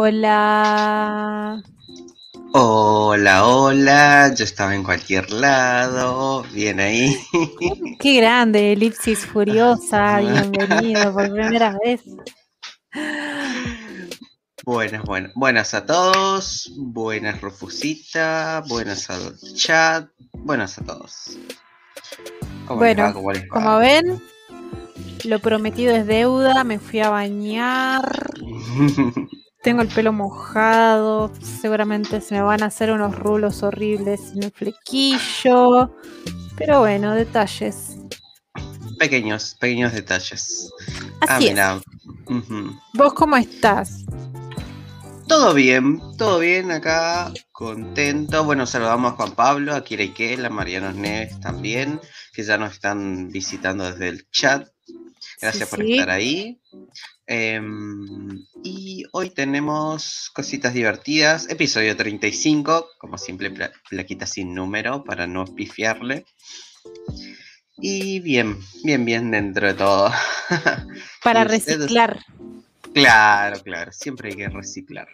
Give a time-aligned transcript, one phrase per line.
[0.00, 1.60] Hola.
[2.52, 7.16] Hola, hola, yo estaba en cualquier lado, bien ahí.
[7.98, 12.02] Qué grande, elipsis furiosa, bienvenido por primera vez.
[14.64, 21.36] Buenas, buenas, buenas a todos, buenas Rufusita, buenas al chat, buenas a todos.
[22.68, 23.12] ¿Cómo bueno,
[23.50, 24.22] como ven,
[25.24, 28.30] lo prometido es deuda, me fui a bañar.
[29.62, 34.52] Tengo el pelo mojado, seguramente se me van a hacer unos rulos horribles en el
[34.52, 35.94] flequillo.
[36.56, 37.96] Pero bueno, detalles.
[38.98, 40.70] Pequeños, pequeños detalles.
[41.20, 41.80] Así ah,
[42.28, 42.44] es.
[42.94, 44.04] ¿Vos cómo estás?
[45.28, 48.44] Todo bien, todo bien acá, contento.
[48.44, 52.00] Bueno, saludamos a Juan Pablo, a Kira Iquel, a Mariano Neves también,
[52.32, 54.68] que ya nos están visitando desde el chat.
[55.40, 56.58] Gracias por estar ahí.
[57.30, 61.46] Em, y hoy tenemos cositas divertidas.
[61.50, 63.52] Episodio 35, como siempre,
[63.90, 66.24] plaquita sin número para no pifiarle.
[67.76, 70.10] Y bien, bien, bien dentro de todo.
[71.22, 72.18] Para reciclar.
[72.94, 75.08] Claro, claro, siempre hay que reciclar.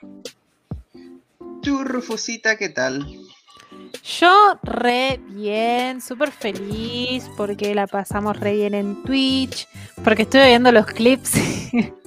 [1.62, 3.04] ¿Tú, Rufusita, qué tal?
[4.20, 9.66] Yo re bien, súper feliz porque la pasamos re bien en Twitch,
[10.04, 11.32] porque estuve viendo los clips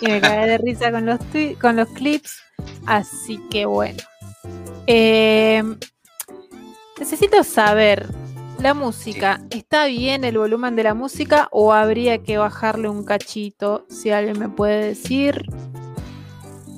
[0.00, 1.18] y me cagué de risa con los,
[1.60, 2.42] con los clips,
[2.86, 4.02] así que bueno.
[4.86, 5.78] Em,
[6.98, 8.08] necesito saber,
[8.62, 13.86] la música, ¿está bien el volumen de la música o habría que bajarle un cachito?
[13.88, 15.46] Si alguien me puede decir.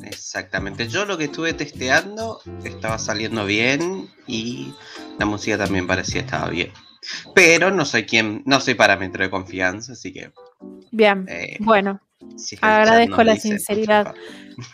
[0.02, 0.88] Exactamente.
[0.88, 4.72] Yo lo que estuve testeando estaba saliendo bien y
[5.18, 6.72] la música también parecía estaba bien.
[7.34, 10.32] Pero no soy quien, no soy parámetro de confianza, así que.
[10.90, 11.26] Bien.
[11.28, 12.00] Eh, bueno.
[12.60, 14.14] Agradezco la sinceridad.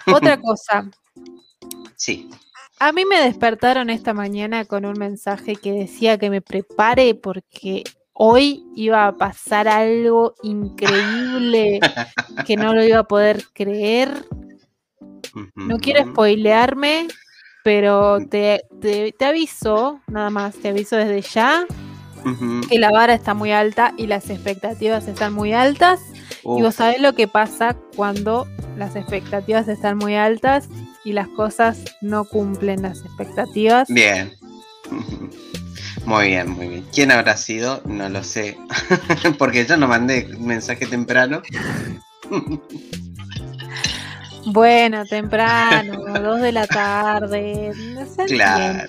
[0.07, 0.91] Otra cosa.
[1.97, 2.29] Sí.
[2.79, 7.85] A mí me despertaron esta mañana con un mensaje que decía que me prepare porque
[8.13, 11.81] hoy iba a pasar algo increíble
[12.47, 14.27] que no lo iba a poder creer.
[15.55, 17.07] No quiero spoilearme,
[17.63, 18.65] pero te,
[19.21, 21.67] aviso, nada más, te aviso desde ya,
[22.69, 26.01] que la vara está muy alta y las expectativas están muy altas.
[26.45, 28.47] Y vos sabés lo que pasa cuando
[28.77, 30.69] las expectativas están muy altas
[31.05, 33.89] y las cosas no cumplen las expectativas.
[33.89, 34.33] Bien.
[36.07, 36.85] Muy bien, muy bien.
[36.93, 37.83] ¿Quién habrá sido?
[37.85, 38.57] No lo sé.
[39.39, 41.43] Porque yo no mandé mensaje temprano.
[44.47, 47.73] Bueno, temprano, dos de la tarde.
[47.95, 48.89] No sé claro.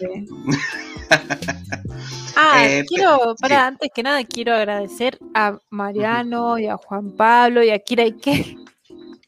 [2.36, 7.64] Ah, eh, quiero, para antes que nada, quiero agradecer a Mariano y a Juan Pablo
[7.64, 8.58] y a Kira Ike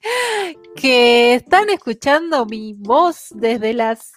[0.75, 4.13] que están escuchando mi voz desde las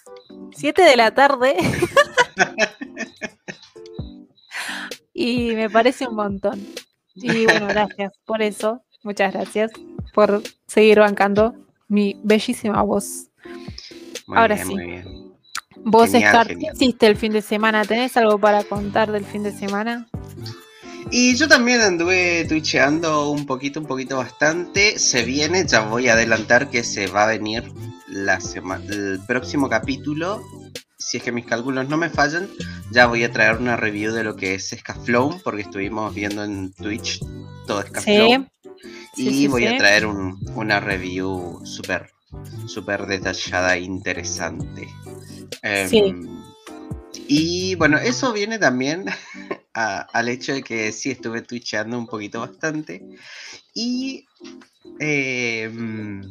[0.55, 1.57] 7 de la tarde.
[5.15, 6.67] y me parece un montón.
[7.15, 8.83] Y bueno, gracias por eso.
[9.03, 9.73] Muchas gracias
[10.13, 11.55] por seguir bancando
[11.89, 13.29] mi bellísima voz.
[14.29, 14.77] Ahora sí.
[15.89, 17.85] Vos, Scar, ¿qué hiciste el fin de semana?
[17.85, 20.09] ¿Tenés algo para contar del fin de semana?
[21.13, 24.99] Y yo también anduve twitcheando un poquito, un poquito bastante.
[24.99, 27.63] Se viene, ya voy a adelantar que se va a venir
[28.09, 30.43] la semana, el próximo capítulo.
[30.99, 32.49] Si es que mis cálculos no me fallan,
[32.91, 36.73] ya voy a traer una review de lo que es Scaflown, porque estuvimos viendo en
[36.73, 37.21] Twitch
[37.69, 38.51] todo Scaflown.
[39.17, 42.11] y voy a traer una review súper,
[42.67, 44.89] súper detallada e interesante.
[45.63, 46.27] Em,
[47.29, 49.07] y bueno, eso viene también
[49.73, 53.03] al hecho de que sí estuve twitchando un poquito bastante.
[53.75, 54.27] Y
[54.99, 56.23] em,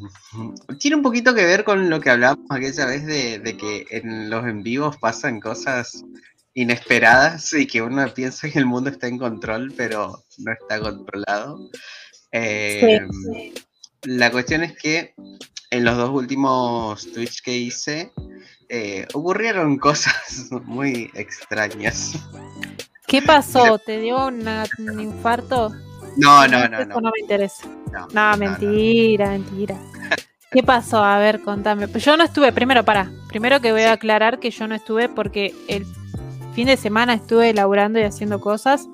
[0.80, 4.46] tiene un poquito que ver con lo que hablábamos aquella vez de, que en los
[4.46, 6.04] en vivos pasan cosas
[6.54, 11.70] inesperadas y que uno piensa que el mundo está en control, pero no está controlado.
[12.32, 13.10] Em,
[14.04, 15.14] la cuestión es que
[15.76, 18.12] en los dos últimos Twitch que hice,
[18.70, 22.14] eh, ocurrieron cosas muy extrañas.
[23.08, 23.78] ¿Qué pasó?
[23.78, 25.72] ¿Te dio un infarto?
[26.18, 26.80] No, no, no.
[26.80, 27.68] Eso no, me interesa.
[28.14, 29.78] No, mentira, mentira.
[30.52, 31.04] ¿Qué pasó?
[31.04, 31.88] A ver, contame.
[31.88, 33.12] Yo no estuve, primero, para.
[33.28, 35.86] Primero que voy a aclarar que yo no estuve porque el
[36.56, 38.88] fin de semana estuve elaborando y haciendo cosas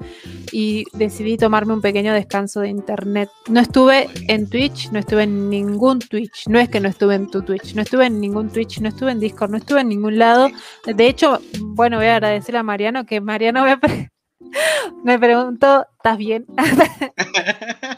[0.52, 3.30] y decidí tomarme un pequeño descanso de internet.
[3.48, 6.48] No estuve en Twitch, no estuve en ningún Twitch.
[6.48, 9.12] No es que no estuve en tu Twitch, no estuve en ningún Twitch, no estuve
[9.12, 10.50] en Discord, no estuve en ningún lado.
[10.86, 13.78] De hecho, bueno, voy a agradecer a Mariano que Mariano me,
[15.04, 16.48] me preguntó, ¿estás bien?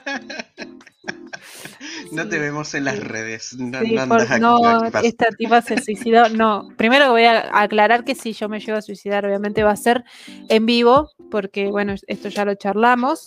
[2.15, 3.53] No te vemos en las redes.
[3.57, 6.29] No, Sí, no por- no, esta tipa se suicidó.
[6.29, 9.75] No, primero voy a aclarar que si yo me llego a suicidar, obviamente va a
[9.75, 10.03] ser
[10.49, 13.25] en vivo, porque bueno, esto ya lo charlamos.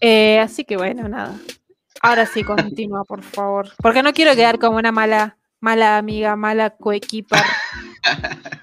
[0.00, 1.34] Eh, así que bueno, nada.
[2.00, 3.70] Ahora sí, continúa, por favor.
[3.82, 7.40] Porque no quiero quedar como una mala, mala amiga, mala coequiper.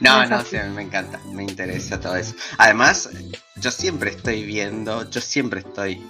[0.00, 2.34] No, No sí, a mí me encanta, me interesa todo eso.
[2.58, 3.10] Además,
[3.56, 6.02] yo siempre estoy viendo, yo siempre estoy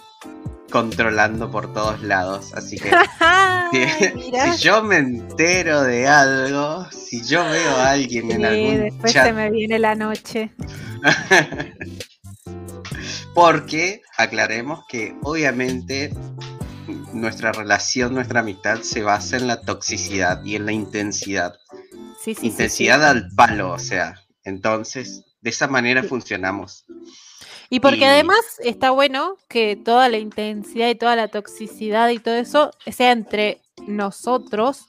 [0.74, 2.90] controlando por todos lados, así que
[3.70, 9.12] si, yo me entero de algo, si yo veo a alguien en Sí, algún después
[9.12, 10.50] chat, se me viene la noche.
[13.36, 16.12] porque aclaremos que obviamente
[17.12, 21.54] nuestra relación, nuestra amistad se basa en la toxicidad y en la intensidad.
[22.20, 22.48] Sí, sí.
[22.48, 26.84] intensidad al palo, o sea, entonces de esa manera funcionamos.
[27.70, 32.18] Y porque Y- además está bueno que toda la intensidad y toda la toxicidad y
[32.18, 34.86] todo eso sea entre nosotros,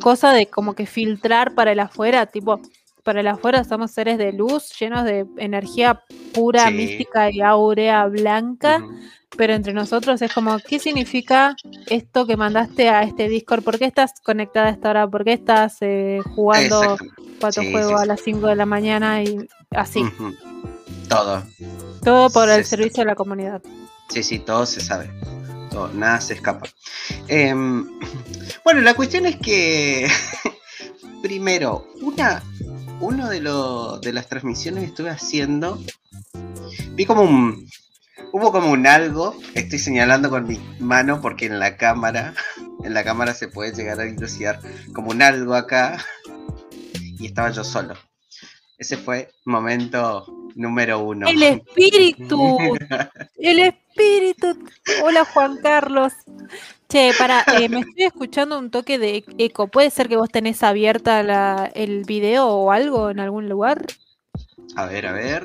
[0.00, 2.60] cosa de como que filtrar para el afuera, tipo,
[3.02, 6.74] para el afuera somos seres de luz, llenos de energía pura, Sí.
[6.74, 8.84] mística y áurea blanca,
[9.36, 11.56] pero entre nosotros es como, ¿qué significa
[11.86, 13.62] esto que mandaste a este Discord?
[13.64, 15.08] ¿Por qué estás conectada a esta hora?
[15.08, 16.96] ¿Por qué estás eh, jugando
[17.40, 19.36] cuatro Sí, juegos sí, a las 5 de la mañana y
[19.70, 20.04] así?
[21.12, 21.42] Todo.
[22.02, 23.62] Todo por el servicio de la comunidad.
[24.08, 25.10] Sí, sí, todo se sabe.
[25.70, 26.66] Todo, nada se escapa.
[27.28, 27.86] Em,
[28.64, 30.08] bueno, la cuestión es que,
[31.22, 32.42] primero, una,
[33.00, 35.78] uno de, lo- de las transmisiones que estuve haciendo,
[36.92, 37.68] vi como un,
[38.32, 42.34] hubo como un algo, estoy señalando con mi mano porque en la cámara,
[42.84, 44.60] en la cámara se puede llegar a dilucidar
[44.94, 45.98] como un algo acá,
[46.94, 47.94] y estaba yo solo.
[48.82, 51.28] Ese fue momento número uno.
[51.28, 52.58] El espíritu.
[53.38, 54.58] El espíritu.
[55.04, 56.12] Hola Juan Carlos.
[56.88, 59.68] Che, para, me estoy escuchando un toque de eco.
[59.68, 63.86] ¿Puede ser que vos tenés abierta la, el video o algo en algún lugar?
[64.74, 65.44] A ver, a ver.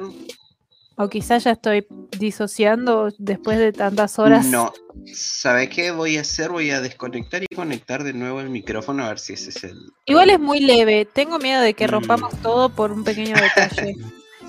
[1.00, 1.86] O quizás ya estoy
[2.18, 4.48] disociando después de tantas horas.
[4.48, 4.74] No,
[5.13, 6.50] ¿sabes qué voy a hacer?
[6.50, 9.77] Voy a desconectar y conectar de nuevo el micrófono a ver si ese es el.
[10.06, 11.06] Igual es muy leve.
[11.06, 11.92] Tengo miedo de que Mm.
[11.92, 13.96] rompamos todo por un pequeño detalle.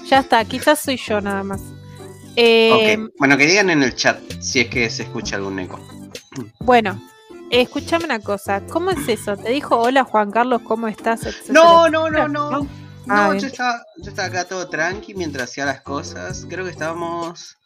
[0.06, 1.60] ya está, quizás soy yo nada más.
[2.34, 5.78] Eh, Ok, bueno, que digan en el chat si es que se escucha algún eco.
[6.60, 6.98] Bueno,
[7.50, 8.62] escúchame una cosa.
[8.70, 9.36] ¿Cómo es eso?
[9.36, 11.26] ¿Te dijo hola Juan Carlos, cómo estás?
[11.26, 12.66] etcétera, No, no, no, no.
[13.08, 16.46] No, yo estaba, yo estaba acá todo tranqui mientras hacía las cosas.
[16.48, 17.58] Creo que estábamos.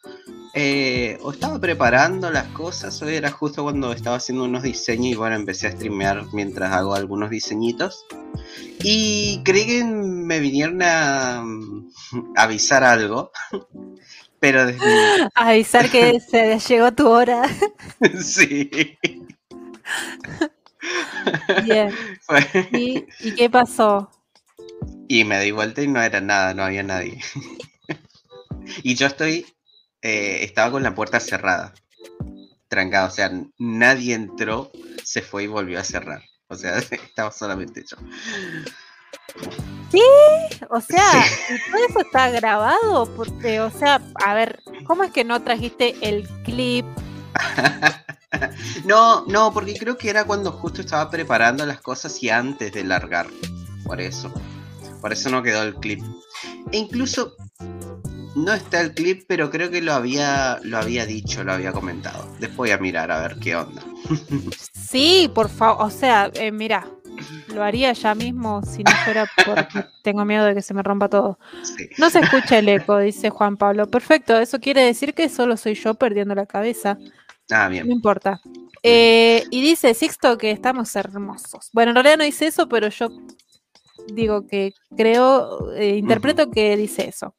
[0.53, 3.01] eh, o estaba preparando las cosas.
[3.01, 6.95] Hoy era justo cuando estaba haciendo unos diseños y bueno, empecé a streamear mientras hago
[6.95, 8.05] algunos diseñitos.
[8.83, 11.91] Y creí que me vinieron a mm,
[12.35, 13.31] avisar algo.
[14.39, 15.07] Pero desde.
[15.35, 17.43] Avisar que se llegó tu hora.
[18.21, 18.99] sí.
[21.55, 21.99] Bien.
[22.71, 24.09] ¿Y, y qué pasó?
[25.07, 27.19] Y me di vuelta y no era nada, no había nadie.
[28.83, 29.45] y yo estoy,
[30.01, 31.73] eh, estaba con la puerta cerrada,
[32.67, 34.71] trancada, o sea, nadie entró,
[35.03, 36.21] se fue y volvió a cerrar.
[36.47, 37.97] O sea, estaba solamente yo.
[40.69, 43.05] O sea, ¿y todo eso está grabado?
[43.15, 46.85] Porque, o sea, a ver, ¿cómo es que no trajiste el clip?
[48.85, 52.83] no, no, porque creo que era cuando justo estaba preparando las cosas y antes de
[52.83, 53.27] largar.
[53.85, 54.33] Por eso.
[55.03, 56.01] Por eso no quedó el clip.
[56.71, 57.35] E incluso
[58.37, 62.25] no está el clip, pero creo que lo había, lo había dicho, lo había comentado.
[62.39, 63.83] Después voy a mirar a ver qué onda.
[64.73, 65.85] Sí, por favor.
[65.85, 66.87] O sea, eh, mira,
[67.53, 71.09] lo haría ya mismo si no fuera porque tengo miedo de que se me rompa
[71.09, 71.37] todo.
[71.63, 71.89] Sí.
[71.97, 73.89] No se escucha el eco, dice Juan Pablo.
[73.91, 76.97] Perfecto, eso quiere decir que solo soy yo perdiendo la cabeza.
[77.51, 77.91] Ah, No bien.
[77.91, 78.39] importa.
[78.81, 81.69] Eh, y dice Sixto que estamos hermosos.
[81.73, 83.09] Bueno, en realidad no dice eso, pero yo
[84.07, 87.35] digo que creo, eh, interpreto que dice eso.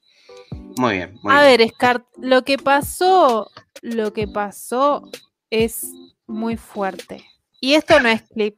[0.76, 1.18] Muy bien.
[1.22, 1.58] Muy A bien.
[1.58, 3.50] ver, Scar, lo que pasó,
[3.82, 5.08] lo que pasó
[5.50, 5.86] es
[6.26, 7.24] muy fuerte.
[7.60, 8.56] Y esto no es click,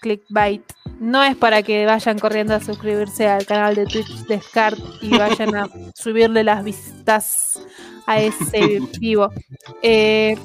[0.00, 0.62] clickbait.
[0.98, 5.16] No es para que vayan corriendo a suscribirse al canal de Twitch de Scar y
[5.16, 7.60] vayan a subirle las vistas
[8.06, 9.30] a ese vivo.
[9.82, 10.36] Eh,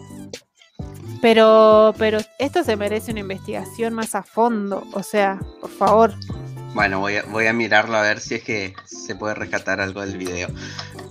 [1.22, 4.84] pero, pero esto se merece una investigación más a fondo.
[4.94, 6.14] O sea, por favor.
[6.74, 10.02] Bueno, voy a, voy a mirarlo a ver si es que se puede rescatar algo
[10.06, 10.50] del video.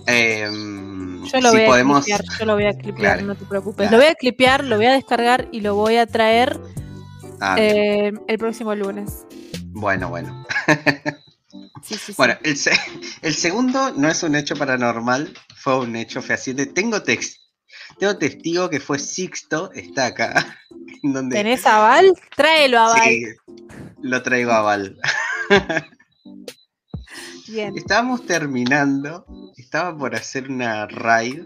[0.05, 2.05] Em, Yo lo si voy a podemos.
[2.05, 3.75] clipear, yo lo voy a clipear, Claro, no te preocupes.
[3.77, 3.91] claro.
[3.91, 6.59] Lo voy a clipear, lo voy a descargar y lo voy a traer
[7.39, 9.25] Ah, eh, el próximo lunes.
[9.67, 10.45] Bueno, bueno.
[11.83, 12.13] Sí, sí, sí.
[12.17, 12.71] Bueno, el, se-
[13.21, 16.65] el segundo no es un hecho paranormal, fue un hecho fehaciente.
[16.65, 17.37] Tengo, tex-
[17.99, 20.57] tengo testigo que fue Sixto, está acá.
[21.03, 21.35] Donde...
[21.35, 22.13] ¿Tenés a Val?
[22.35, 23.01] Tráelo a Val.
[23.03, 23.25] Sí,
[24.01, 24.97] lo traigo a Val.
[27.47, 27.77] Bien.
[27.77, 29.25] Estábamos terminando,
[29.57, 31.43] estaba por hacer una raid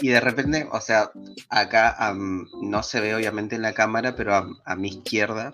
[0.00, 1.10] y de repente, o sea,
[1.48, 1.96] acá
[2.62, 5.52] no se ve obviamente en la cámara, pero a, a mi izquierda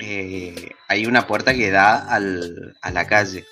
[0.00, 3.44] eh, hay una puerta que da al- a la calle.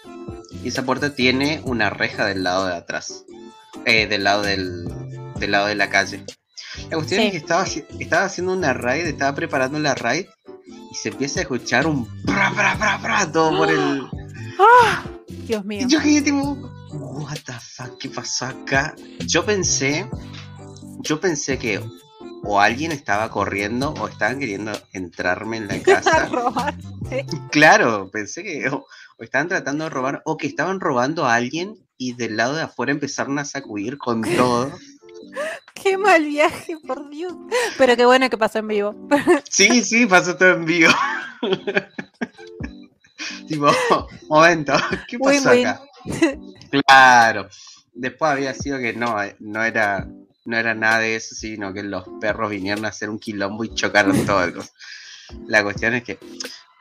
[0.65, 3.25] Y esa puerta tiene una reja del lado de atrás,
[3.85, 4.85] eh, del, lado del,
[5.37, 6.25] del lado de la calle.
[6.91, 7.27] La cuestión Sí.
[7.27, 7.65] es que estaba,
[7.99, 10.27] estaba haciendo una raid, estaba preparando la raid
[10.91, 14.03] y se empieza a escuchar un pra, pra, pra, pra, todo por el...
[14.59, 15.05] ¡Ah!
[15.47, 15.87] Dios mío.
[15.87, 16.53] Y yo quedé tipo,
[16.93, 18.95] what the fuck, ¿qué pasó acá?
[19.27, 20.09] Yo pensé,
[21.01, 21.81] yo pensé que
[22.45, 26.27] o alguien estaba corriendo o estaban queriendo entrarme en la casa.
[26.27, 26.75] robar.
[27.51, 28.85] claro, pensé que o,
[29.19, 32.63] o estaban tratando de robar o que estaban robando a alguien y del lado de
[32.63, 34.73] afuera empezaron a sacudir con todo.
[35.75, 37.35] Qué mal viaje, por Dios.
[37.79, 39.09] Pero qué bueno que pasó en vivo.
[39.51, 40.93] Sí, sí, pasó todo en vivo.
[43.49, 43.71] tipo,
[44.29, 44.73] momento,
[45.09, 45.83] ¿qué pasó acá?
[46.87, 47.49] Claro.
[47.95, 50.09] Después había sido que no, eh, no era,
[50.45, 53.75] no era nada de eso, sino que los perros vinieron a hacer un quilombo y
[53.75, 54.65] chocaron todo.
[55.47, 56.19] La cuestión es que.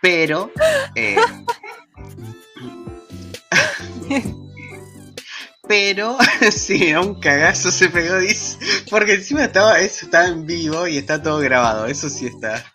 [0.02, 0.52] Pero.
[0.96, 1.18] eh,
[5.72, 6.18] pero
[6.52, 8.58] sí, un cagazo se pegó, dice.
[8.90, 11.86] Porque encima estaba, eso estaba en vivo y está todo grabado.
[11.86, 12.66] Eso sí está.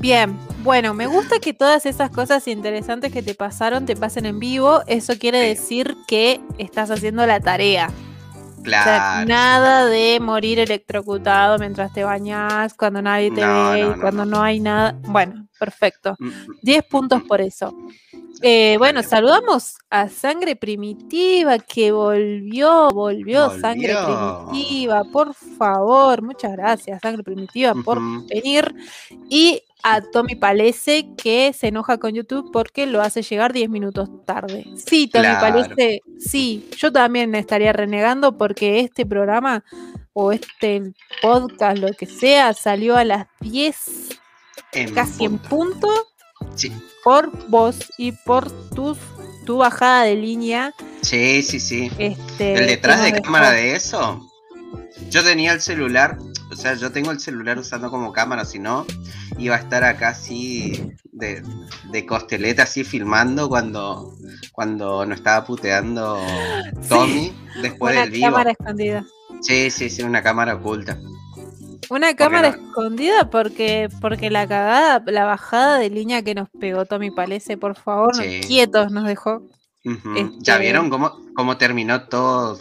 [0.00, 4.40] Bien, bueno, me gusta que todas esas cosas interesantes que te pasaron te pasen en
[4.40, 4.82] vivo.
[4.86, 7.90] Eso quiere decir que estás haciendo la tarea.
[8.68, 14.00] O sea, nada de morir electrocutado mientras te bañas, cuando nadie te No, ve, no,
[14.00, 14.42] cuando no.
[14.42, 14.96] hay nada.
[15.02, 16.14] Bueno, perfecto.
[16.18, 16.46] Mm, mm.
[16.62, 17.74] 10 puntos por eso.
[18.40, 23.96] Eh, bueno, saludamos a Sangre Primitiva que volvió, volvió, Sangre.
[23.96, 27.98] Primitiva, por favor, muchas gracias, Sangre Primitiva, por
[28.28, 28.72] venir.
[29.28, 34.08] Y a Tommy Palese que se enoja con YouTube porque lo hace llegar 10 minutos
[34.24, 34.66] tarde.
[34.76, 35.40] Sí, Tommy Claro.
[35.40, 39.64] Palese, sí, yo también estaría renegando porque este programa
[40.12, 40.92] o este
[41.22, 44.08] podcast, lo que sea, salió a las 10,
[44.72, 45.88] En casi en punto.
[46.54, 46.72] Sí.
[47.04, 48.98] por vos y por tus,
[49.46, 50.74] tu bajada de línea.
[51.02, 51.90] Sí, sí, sí.
[51.98, 53.22] Este, ¿El detrás de dejó.
[53.22, 54.27] cámara de eso?
[55.10, 56.18] Yo tenía el celular,
[56.50, 58.86] o sea, yo tengo el celular usando como cámara, si no,
[59.38, 61.42] iba a estar acá así de,
[61.90, 64.14] de costeleta, así filmando cuando,
[64.52, 66.18] cuando nos estaba puteando
[66.88, 67.32] Tommy
[67.62, 68.26] después Una del vivo.
[68.26, 69.04] cámara escondida.
[69.40, 70.98] Sí, sí, sí, una cámara oculta.
[71.90, 72.56] Una cámara no?
[72.68, 77.76] escondida porque, porque la cagada, la bajada de línea que nos pegó Tommy Palese, por
[77.76, 78.40] favor, Sí.
[78.46, 79.42] quietos nos dejó.
[79.84, 82.58] Este- ¿Ya vieron cómo, cómo terminó todo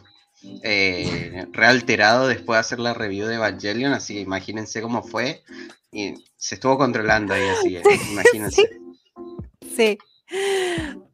[0.64, 3.94] eh, realterado después de hacer la review de Evangelion?
[3.94, 5.44] Así que imagínense cómo fue.
[5.92, 8.64] Y se estuvo controlando ahí, así que imagínense.
[9.76, 9.98] Sí.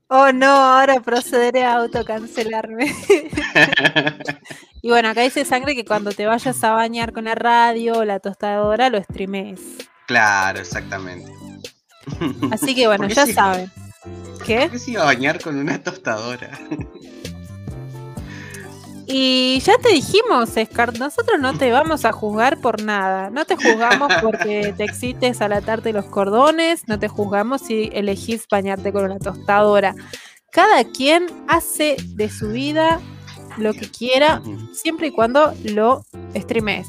[0.07, 2.93] Oh no, ahora procederé a autocancelarme.
[4.81, 8.05] y bueno, acá dice sangre que cuando te vayas a bañar con la radio o
[8.05, 9.59] la tostadora lo streames.
[10.07, 11.31] claro, exactamente.
[12.51, 13.33] Así que bueno, ¿Por qué ya sí?
[13.33, 13.71] saben.
[14.45, 14.59] ¿Qué?
[14.59, 16.59] ¿Por qué se iba a bañar con una tostadora?
[19.05, 23.29] Y ya te dijimos, Scar, nosotros no te vamos a juzgar por nada.
[23.29, 28.47] No te juzgamos porque te excites a latarte los cordones, no te juzgamos si elegís
[28.49, 29.93] bañarte con una tostadora.
[30.51, 32.99] Cada quien hace de su vida
[33.57, 34.41] lo que quiera,
[34.71, 36.05] siempre y cuando lo
[36.35, 36.87] streames.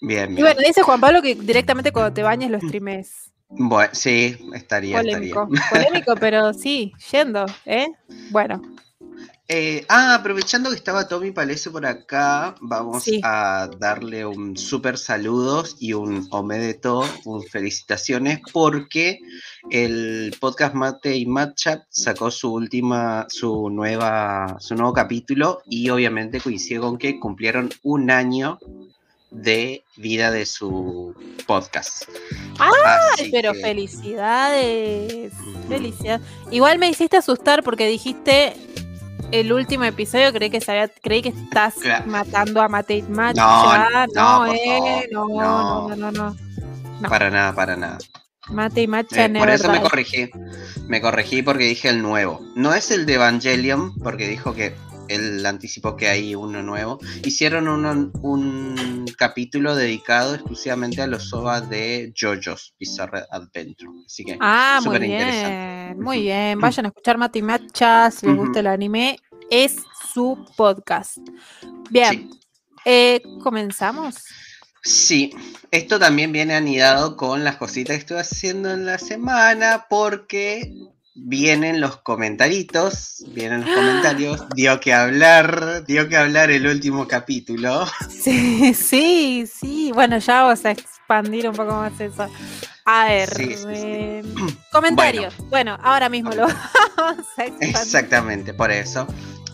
[0.00, 0.44] Bien, Y bien.
[0.46, 3.30] bueno, dice Juan Pablo que directamente cuando te bañes lo streames.
[3.48, 5.68] Bueno, sí, estaría, Polémico, estaría.
[5.88, 7.88] polémico, pero sí, yendo, ¿eh?
[8.30, 8.62] Bueno,
[9.52, 13.20] Eh, ah, aprovechando que estaba Tommy Palese por acá, vamos Sí.
[13.24, 19.18] a darle un súper saludos y un omedeto, un felicitaciones, porque
[19.68, 26.40] el podcast Mate y Matchat sacó su última, su nueva, su nuevo capítulo y obviamente
[26.40, 28.60] coincide con que cumplieron un año
[29.32, 31.12] de vida de su
[31.48, 32.04] podcast.
[32.60, 32.70] ¡Ay,
[33.14, 35.32] Así pero que- felicidades!
[35.68, 36.22] Felicidades.
[36.52, 38.54] Igual me hiciste asustar porque dijiste
[39.32, 42.06] el último episodio, creí que sabía, creí que estás Claro.
[42.06, 43.36] matando a Mate y Match.
[43.36, 45.88] No, ya, no, no, por eh, no, no.
[45.88, 46.36] no, no, no,
[47.00, 47.08] no.
[47.08, 47.98] Para nada, para nada.
[48.48, 50.28] Mate y Match Eh, por eso me corregí.
[50.88, 52.40] Me corregí porque dije el nuevo.
[52.56, 54.74] No es el de Evangelion, porque dijo que
[55.08, 56.98] él anticipó que hay uno nuevo.
[57.24, 63.90] Hicieron uno- un capítulo dedicado exclusivamente a los OVA de JoJo's Bizarre Adventure.
[64.06, 66.02] Así que Ah, muy súper bien, interesante.
[66.02, 66.60] muy bien.
[66.60, 69.18] Vayan a escuchar Mate y Matcha si les gusta el anime.
[69.50, 69.76] Es
[70.12, 71.18] su podcast.
[71.90, 72.40] Bien, Sí.
[72.84, 74.16] eh, comenzamos.
[74.82, 75.30] Sí,
[75.70, 80.72] esto también viene anidado con las cositas que estoy haciendo en la semana porque
[81.14, 87.86] vienen los comentaritos, vienen los comentarios, dio que hablar, dio que hablar el último capítulo.
[88.08, 89.90] Sí, sí, sí.
[89.92, 92.28] Bueno, ya vamos a expandir un poco más eso.
[92.86, 93.64] A ver, Sí, sí, sí.
[93.66, 94.22] eh,
[94.72, 95.34] comentarios.
[95.48, 95.76] Bueno.
[95.82, 96.46] ahora mismo lo
[96.96, 97.68] vamos a expandir.
[97.76, 99.06] Exactamente, por eso.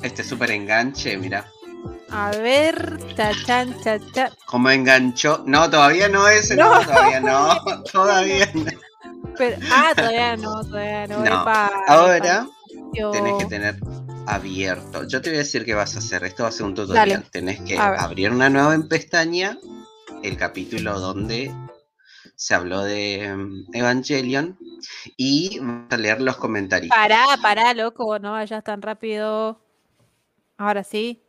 [0.03, 1.51] Este súper enganche, mira.
[2.11, 4.31] A ver, chachan, chachan.
[4.47, 5.43] Cómo enganchó.
[5.47, 6.87] No, todavía no ese, no, No.
[6.87, 7.65] todavía no.
[7.93, 8.65] Todavía no.
[9.37, 11.19] Pero, ah, todavía no, todavía no.
[11.19, 12.49] No, Epa, Ahora epa,
[13.13, 13.77] tenés que tener
[14.27, 15.07] abierto.
[15.07, 16.25] Yo te voy a decir qué vas a hacer.
[16.25, 17.09] Esto va a ser un tutorial.
[17.09, 17.25] Dale.
[17.31, 19.59] Tenés que abrir una nueva en pestaña,
[20.23, 21.53] el capítulo donde
[22.35, 24.59] se habló de mm, Evangelion,
[25.17, 26.91] y vas a leer los comentarios.
[26.91, 29.61] Pará, pará, loco, no vayas tan rápido.
[30.59, 31.21] Ahora sí.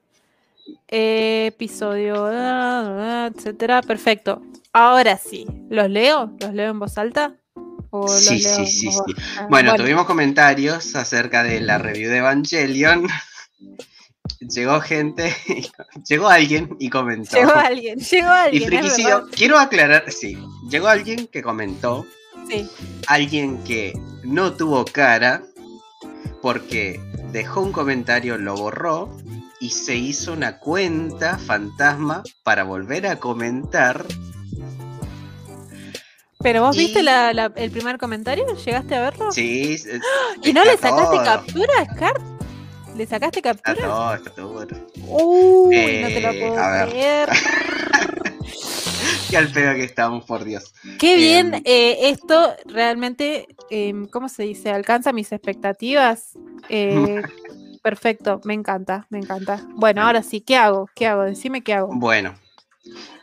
[0.88, 2.30] Episodio,
[3.28, 3.82] etcétera.
[3.82, 4.42] Perfecto.
[4.74, 5.46] Ahora sí.
[5.70, 6.32] ¿Los leo?
[6.40, 7.36] ¿Los leo en voz alta?
[7.90, 9.13] ¿O los Sí, leo sí, sí, sí.
[9.50, 13.08] Bueno, tuvimos comentarios acerca de la review de Evangelion.
[14.40, 15.36] Llegó gente,
[16.08, 17.36] llegó alguien y comentó.
[17.38, 18.63] Llegó alguien, llegó y alguien.
[18.68, 19.32] Frikicidio, verdad.
[19.36, 20.38] quiero aclarar, sí,
[20.70, 22.06] llegó alguien que comentó,
[22.48, 22.70] Sí.
[23.08, 25.44] alguien que no tuvo cara
[26.41, 27.00] porque
[27.32, 29.15] dejó un comentario, lo borró
[29.60, 34.06] y se hizo una cuenta fantasma para volver a comentar.
[36.39, 39.32] Pero vos viste Y- la- la- el primer comentario, ¿llegaste a verlo?
[39.32, 39.88] Sí, es-
[40.43, 41.26] ¿Y no le está sacaste todo.
[41.26, 42.13] captura, Scar?
[42.95, 43.88] ¿Le sacaste Está captura?
[43.88, 44.67] todo, está todo.
[45.08, 46.89] Uy, no te lo Eh, puedo a ver.
[46.89, 47.30] creer.
[49.30, 50.74] Qué al pedo que estamos, por Dios.
[51.00, 54.70] Qué bien, Em, eh, esto realmente, em, ¿cómo se dice?
[54.70, 56.34] Alcanza mis expectativas.
[56.70, 57.22] Eh,
[57.84, 59.66] perfecto, me encanta, me encanta.
[59.76, 60.90] Bueno, ahora sí, ¿qué hago?
[60.96, 61.24] ¿Qué hago?
[61.24, 61.90] Decime qué hago.
[61.94, 62.36] Bueno.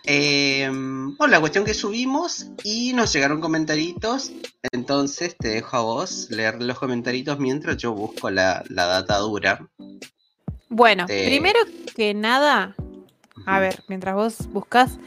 [0.06, 4.32] Eh, bueno, la cuestión que subimos y nos llegaron comentaritos.
[4.72, 9.66] Entonces te dejo a vos leer los comentaritos mientras yo busco la, la data dura.
[10.68, 11.60] Bueno, primero
[11.94, 12.74] que nada,
[13.46, 14.98] a ver, mientras vos buscas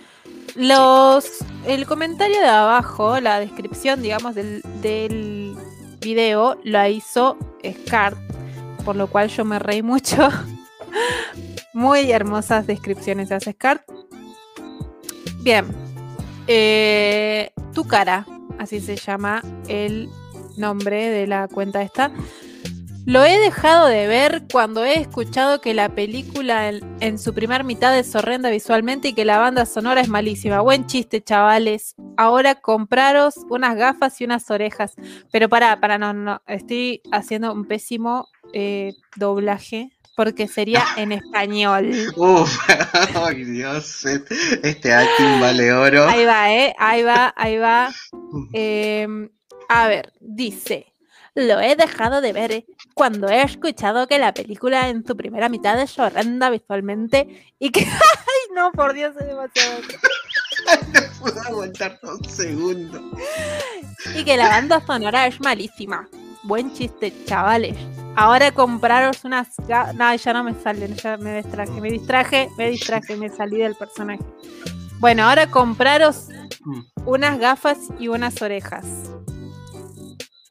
[0.57, 5.55] los el comentario de abajo, la descripción, digamos, del, del
[6.01, 8.15] video, la hizo Scar,
[8.83, 10.29] por lo cual yo me reí mucho.
[11.73, 13.85] Muy hermosas descripciones hace Scar.
[15.41, 15.65] Bien.
[16.47, 18.25] Eh, tu cara,
[18.57, 20.09] así se llama el
[20.57, 22.11] nombre de la cuenta esta.
[23.07, 27.63] Lo he dejado de ver cuando he escuchado que la película en, en su primer
[27.63, 30.59] mitad es horrenda visualmente y que la banda sonora es malísima.
[30.59, 31.95] Buen chiste, chavales.
[32.17, 34.91] Ahora compraros unas gafas y unas orejas.
[35.31, 36.41] Pero para, para, no, no.
[36.47, 41.89] Estoy haciendo un pésimo eh, doblaje porque sería en español.
[42.17, 42.59] Uf,
[43.15, 46.09] ay Dios, este acting vale oro.
[46.09, 46.75] Ahí va, ¿eh?
[46.77, 47.89] Ahí va, ahí va.
[48.53, 49.07] Eh,
[49.69, 50.96] a ver, dice,
[51.37, 55.79] lo he dejado de ver cuando he escuchado que la película en su primera mitad
[55.79, 57.81] es horrenda visualmente y que...
[57.85, 59.81] ¡Ay, no, por Dios, es demasiado!
[60.93, 62.99] No puedo aguantar un segundo.
[64.15, 66.09] Y que la banda sonora es malísima.
[66.43, 67.77] Buen chiste, chavales.
[68.15, 69.49] Ahora compraros unas...
[69.95, 73.75] No, ya no me salen, ya me distraje, me distraje, me distraje, me salí del
[73.75, 74.23] personaje.
[74.99, 76.29] Bueno, ahora compraros
[76.67, 76.81] Mm.
[77.05, 78.85] unas gafas y unas orejas.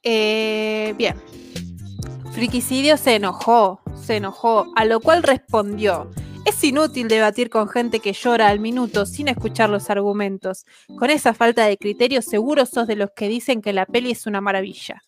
[0.09, 1.21] Eh, bien.
[2.33, 6.09] Friquicidio se enojó, se enojó, a lo cual respondió.
[6.45, 10.65] Es inútil debatir con gente que llora al minuto sin escuchar los argumentos.
[10.97, 14.29] Con esa falta de criterio seguro sos de los que dicen que la peli es
[14.29, 15.03] una maravilla.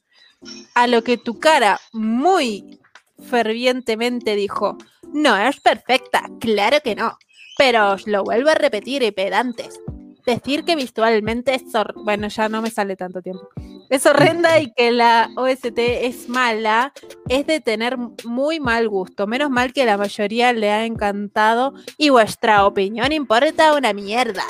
[0.75, 2.81] A lo que tu cara muy
[3.23, 4.79] fervientemente dijo,
[5.13, 7.17] no es perfecta, claro que no,
[7.57, 9.81] pero os lo vuelvo a repetir, y pedantes.
[10.27, 11.63] Decir que visualmente es
[11.95, 13.49] bueno, ya no me sale tanto tiempo.
[13.91, 16.93] Es horrenda y que la OST es mala,
[17.29, 19.27] es de tener muy mal gusto.
[19.27, 24.45] Menos mal que la mayoría le ha encantado y vuestra opinión importa una mierda.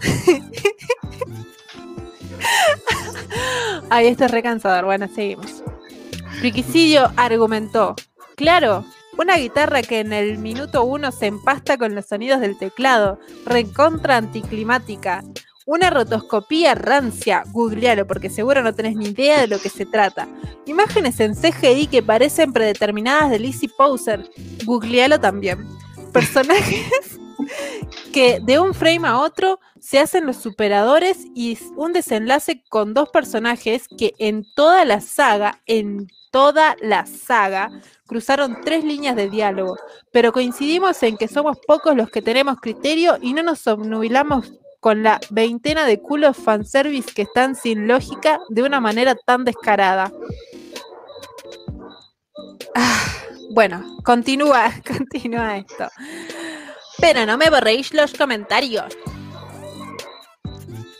[3.90, 4.86] Ay, esto es recansador.
[4.86, 5.62] Bueno, seguimos.
[6.38, 7.94] Friquicidio argumentó.
[8.36, 8.84] Claro,
[9.18, 13.18] una guitarra que en el minuto uno se empasta con los sonidos del teclado.
[13.44, 15.24] Recontra anticlimática.
[15.68, 17.44] Una rotoscopía rancia.
[17.52, 20.26] Googlealo porque seguro no tenés ni idea de lo que se trata.
[20.64, 24.30] Imágenes en CGI que parecen predeterminadas de Lizzie Poser.
[24.64, 25.68] Googlealo también.
[26.10, 27.20] Personajes
[28.14, 33.10] que de un frame a otro se hacen los superadores y un desenlace con dos
[33.10, 37.68] personajes que en toda la saga, en toda la saga,
[38.06, 39.76] cruzaron tres líneas de diálogo,
[40.12, 45.02] pero coincidimos en que somos pocos los que tenemos criterio y no nos obnubilamos con
[45.02, 50.12] la veintena de culos fanservice que están sin lógica de una manera tan descarada.
[52.74, 53.04] Ah,
[53.50, 55.88] bueno, continúa, continúa esto.
[56.98, 58.96] Pero no me borréis los comentarios.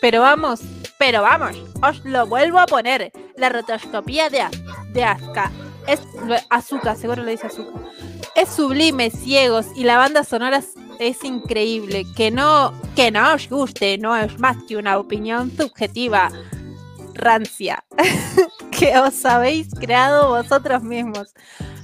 [0.00, 0.60] Pero vamos,
[0.98, 3.12] pero vamos, os lo vuelvo a poner.
[3.36, 4.44] La rotoscopía de,
[4.92, 5.50] de Asuka.
[5.86, 6.00] Es
[6.50, 7.80] Azuka, seguro le dice Azuka.
[8.38, 10.62] Es sublime, ciegos, y la banda sonora
[11.00, 12.04] es, increíble.
[12.16, 16.30] Que no, que no os guste, no es más que una opinión subjetiva.
[17.14, 17.84] Rancia.
[18.78, 21.34] que os habéis creado vosotros mismos.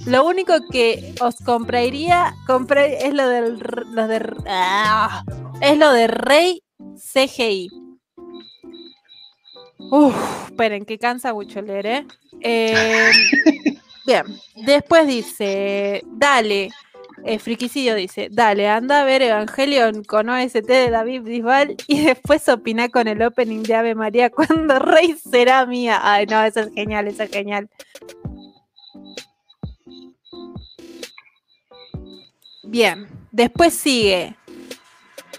[0.05, 5.25] Lo único que os compraría es lo del de, ah,
[5.59, 6.63] es lo de Rey
[6.95, 7.69] CGI.
[9.91, 10.15] Uf,
[10.45, 12.07] esperen, que cansa mucho leer, ¿eh?
[12.39, 13.11] eh
[14.05, 16.69] bien, después dice, dale,
[17.23, 17.39] eh,
[17.95, 23.07] dice, dale, anda a ver Evangelion con OST de David Bisbal y después opina con
[23.07, 25.99] el opening de Ave María cuando Rey será mía.
[26.03, 27.69] Ay, no, eso es genial, eso es genial.
[32.63, 34.35] Bien, después sigue.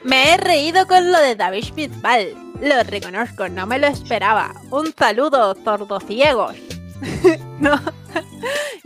[0.02, 2.34] Me he reído con lo de David Bisbal.
[2.60, 4.54] Lo reconozco, no me lo esperaba.
[4.70, 5.54] Un saludo,
[6.00, 6.56] ciegos.
[7.60, 7.78] no.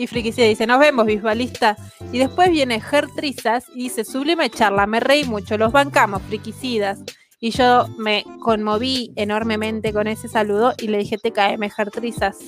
[0.00, 1.76] Y Frikicida dice, nos vemos, bisbalista.
[2.10, 7.00] Y después viene Gertrizas y dice, sublime charla, me reí mucho, los bancamos, frikicidas.
[7.38, 12.38] Y yo me conmoví enormemente con ese saludo y le dije, te TKM, Gertrizas.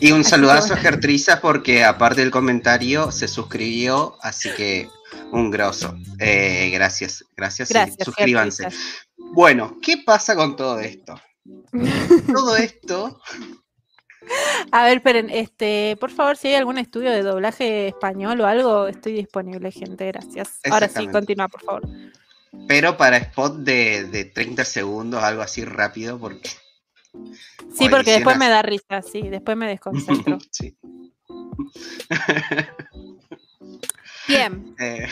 [0.00, 4.86] Y un saludazo a Gertrizas porque aparte del comentario se suscribió, así que
[5.32, 5.96] un grosso.
[6.18, 8.68] Eh, gracias, gracias, gracias suscríbanse.
[9.16, 11.18] Bueno, ¿qué pasa con todo esto?
[12.34, 13.18] todo esto
[14.72, 18.86] a ver, esperen, este, por favor, si hay algún estudio de doblaje español o algo,
[18.86, 20.60] estoy disponible, gente, gracias.
[20.70, 21.88] Ahora sí, continúa, por favor.
[22.66, 26.50] Pero para spot de, de 30 segundos, algo así rápido, porque.
[27.74, 30.38] Sí, porque después me da risa, sí, después me desconcentro.
[30.50, 30.76] sí.
[34.28, 34.74] Bien.
[34.78, 35.08] Eh,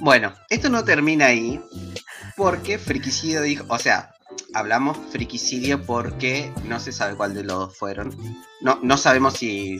[0.00, 1.60] bueno, esto no termina ahí,
[2.36, 4.14] porque Friquicido dijo, o sea,
[4.54, 8.16] hablamos friquicidio porque no se sabe cuál de los dos fueron.
[8.60, 9.78] No, no sabemos si,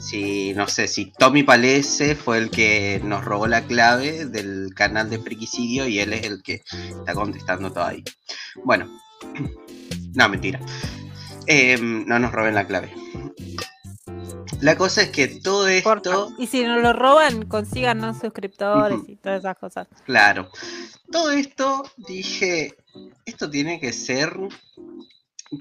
[0.00, 5.10] si, no sé, si Tommy Palese fue el que nos robó la clave del canal
[5.10, 8.04] de friquicidio y él es el que está contestando todo ahí.
[8.64, 8.88] Bueno,
[10.14, 10.60] no, mentira.
[11.46, 12.92] Em, no nos roben la clave.
[14.60, 16.32] La cosa es que todo esto.
[16.36, 19.88] Y si nos lo roban, consigan suscriptores y todas esas cosas.
[20.04, 20.50] Claro.
[21.12, 22.76] Todo esto dije,
[23.24, 24.36] esto tiene que ser,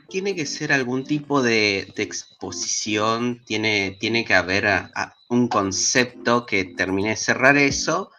[0.10, 4.90] tiene que ser algún tipo de, exposición, tiene, tiene que haber
[5.30, 8.12] un concepto que termine de cerrar eso.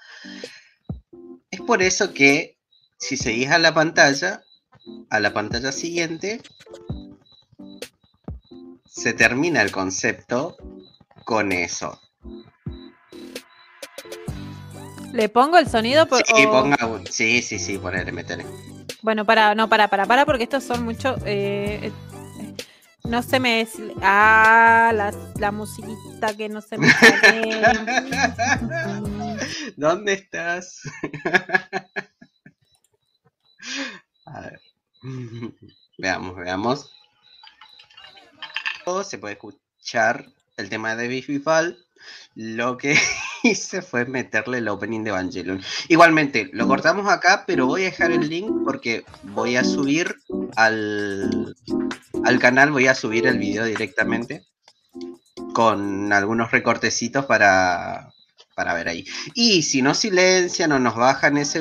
[1.50, 2.58] Es por eso que
[2.98, 4.42] si seguís a la pantalla,
[5.10, 6.42] a la pantalla siguiente,
[8.84, 10.56] se termina el concepto
[11.24, 12.00] con eso.
[15.12, 16.06] ¿Le pongo el sonido?
[16.06, 16.76] Por, sí, ponga,
[17.10, 18.44] sí, sí, sí, ponele, metele.
[19.02, 21.16] Bueno, para, no, para, para, para, porque estos son mucho.
[21.24, 21.92] Eh, eh,
[23.04, 23.66] no se me.
[24.02, 26.88] Ah, la, la musiquita que no se me.
[29.76, 30.82] ¿Dónde estás?
[34.26, 34.60] A ver.
[35.98, 36.92] Veamos, veamos.
[39.04, 40.24] Se puede escuchar
[40.56, 41.76] el tema de David Fall
[42.38, 42.94] lo que
[43.42, 45.60] hice fue meterle el opening de Evangelion.
[45.88, 50.14] Igualmente, lo cortamos acá, pero voy a dejar el link porque voy a subir
[50.54, 51.56] al,
[52.24, 54.44] al canal, voy a subir el video directamente
[55.52, 58.12] con algunos recortecitos para,
[58.54, 59.04] para ver ahí.
[59.34, 61.60] Y si no silencian o nos bajan ese...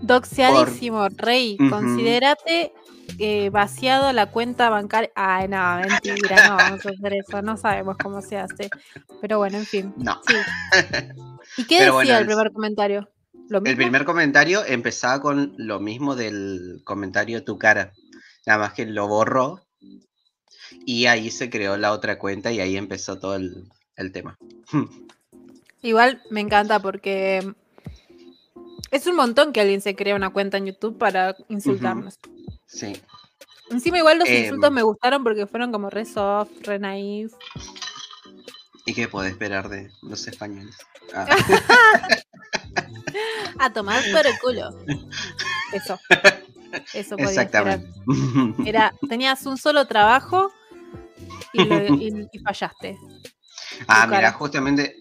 [0.00, 2.72] Doxeadísimo, Rey, considérate
[3.18, 5.10] eh, vaciado la cuenta bancaria.
[5.14, 8.68] Ay, no, mentira, no vamos a hacer eso, no sabemos cómo se hace.
[9.20, 9.94] Pero bueno, en fin.
[9.96, 10.20] No.
[11.56, 13.08] ¿Y qué decía el primer comentario?
[13.64, 17.92] El primer comentario empezaba con lo mismo del comentario tu cara.
[18.44, 19.66] Nada más que lo borró
[20.84, 24.38] y ahí se creó la otra cuenta y ahí empezó todo el, tema.
[25.82, 27.54] Igual me encanta porque
[28.90, 32.18] es un montón que alguien se crea una cuenta en YouTube para insultarnos.
[32.66, 33.00] Sí.
[33.70, 34.74] Encima igual los insultos em.
[34.74, 37.32] me gustaron porque fueron como re soft, re naive.
[38.84, 40.76] ¿Y qué puede esperar de los españoles?
[41.14, 41.26] Ah.
[43.58, 44.68] A tomar por el culo.
[45.72, 45.98] Eso.
[46.92, 47.88] Eso podía Exactamente.
[48.64, 50.52] Era, tenías un solo trabajo
[51.52, 52.98] y, fallaste.
[53.88, 54.96] Ah, mira, justamente,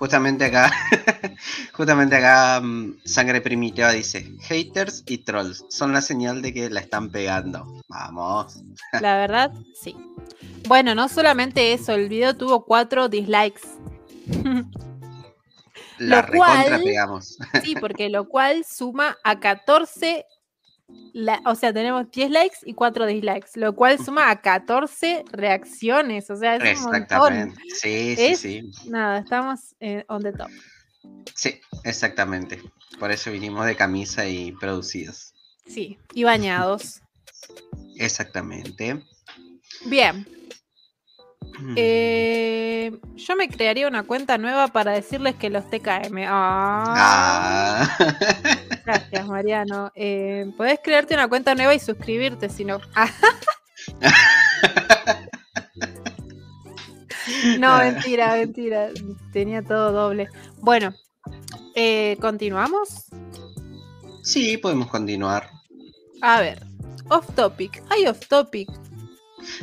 [0.00, 0.72] Justamente acá,
[1.74, 6.80] justamente acá, mm, Sangre Primitiva dice, haters y trolls son la señal de que la
[6.80, 7.82] están pegando.
[7.86, 8.62] Vamos.
[9.02, 9.94] La verdad, sí.
[10.66, 13.60] Bueno, no solamente eso, el video tuvo cuatro dislikes.
[15.98, 17.36] La Lo cual- recontra pegamos.
[17.62, 20.24] Sí, porque lo cual suma a 14,
[21.12, 26.30] la- o sea, tenemos 10 likes y 4 dislikes, lo cual suma a 14 reacciones,
[26.30, 27.02] o sea, es un montón.
[27.02, 27.62] Exactamente.
[27.74, 28.70] Sí, sí, Es- sí.
[28.88, 30.48] Nada, estamos eh, on the top.
[31.34, 32.60] Sí, exactamente.
[32.98, 35.32] Por eso vinimos de camisa y producidos.
[35.66, 37.00] Sí, y bañados.
[37.96, 39.02] Exactamente.
[39.86, 40.26] Bien,
[41.76, 46.24] eh, yo me crearía una cuenta nueva para decirles que los TKM.
[46.28, 47.98] Ah, Ah.
[48.90, 49.92] Gracias, Mariano.
[49.94, 52.80] Eh, podés crearte una cuenta nueva y suscribirte si no.
[52.96, 53.08] Ah.
[57.60, 58.88] no, mentira, mentira.
[59.32, 60.28] Tenía todo doble.
[60.58, 60.92] Bueno,
[61.76, 63.06] eh, continuamos.
[64.24, 65.48] Sí, podemos continuar.
[66.22, 66.66] A ver,
[67.10, 67.80] off topic.
[67.90, 68.68] Hay off topic.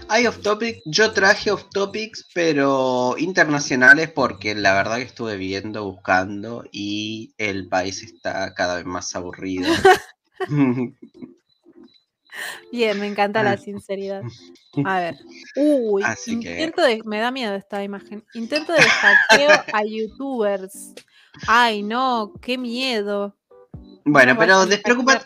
[0.09, 5.83] Hay off topic, yo traje off topics, pero internacionales porque la verdad que estuve viendo,
[5.85, 9.67] buscando y el país está cada vez más aburrido.
[12.71, 14.21] Bien, me encanta la sinceridad.
[14.85, 15.17] A ver.
[15.55, 17.01] Uy, que- intento de.
[17.05, 18.23] Me da miedo esta imagen.
[18.33, 20.93] Intento de hackeo a youtubers.
[21.47, 23.35] Ay, no, qué miedo.
[24.05, 25.25] bueno, pero despreocupate,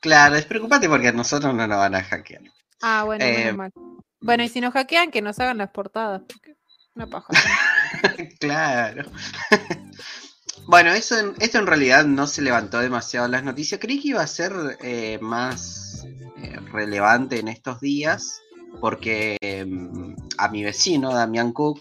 [0.00, 2.42] claro, despreocupate porque a nosotros no nos van a hackear.
[2.80, 3.72] Ah, bueno, Eh, mal.
[4.20, 6.22] Bueno, y si nos hackean, que nos hagan las portadas.
[6.26, 6.56] porque
[6.94, 7.28] Una paja.
[8.40, 9.10] claro.
[10.66, 13.80] bueno, eso en- esto en realidad no se levantó demasiado en las noticias.
[13.80, 16.04] Creí que iba a ser eh, más
[16.42, 18.40] eh, relevante en estos días
[18.80, 19.36] porque
[19.66, 21.80] mm, a mi vecino, Damián Cook,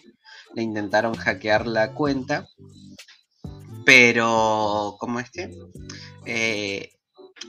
[0.53, 2.47] le intentaron hackear la cuenta.
[3.85, 5.49] Pero, como este,
[6.25, 6.91] eh,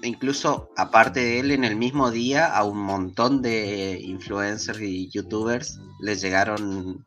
[0.02, 5.80] incluso aparte de él, en el mismo día a un montón de influencers y youtubers
[6.00, 7.04] les llegaron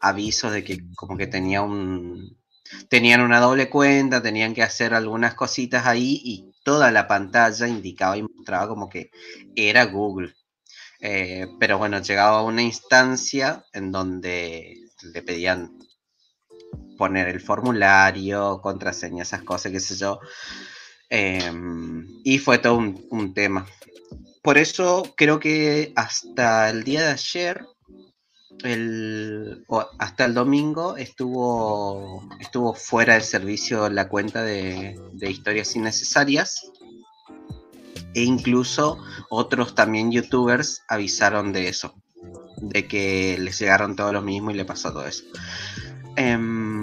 [0.00, 2.36] avisos de que como que tenía un
[2.88, 8.16] tenían una doble cuenta, tenían que hacer algunas cositas ahí y toda la pantalla indicaba
[8.16, 9.10] y mostraba como que
[9.56, 10.34] era Google.
[11.00, 14.76] Eh, pero bueno, llegaba a una instancia en donde
[15.14, 15.78] le pedían
[16.98, 20.20] poner el formulario, contraseña, esas cosas, qué sé yo.
[21.10, 23.66] Em, y fue todo un, un tema.
[24.42, 27.66] Por eso creo que hasta el día de ayer,
[28.64, 36.70] el, o hasta el domingo, estuvo, estuvo fuera del servicio la cuenta de, historias innecesarias.
[38.14, 41.94] E incluso otros también youtubers avisaron de eso.
[42.60, 45.24] De que les llegaron todos los mismos y le pasó todo eso.
[46.16, 46.77] Em,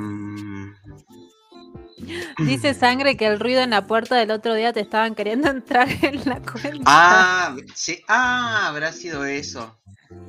[2.39, 5.87] Dice sangre que el ruido en la puerta del otro día te estaban queriendo entrar
[6.01, 6.83] en la cuenta.
[6.85, 9.77] Ah, sí, ah, habrá sido eso.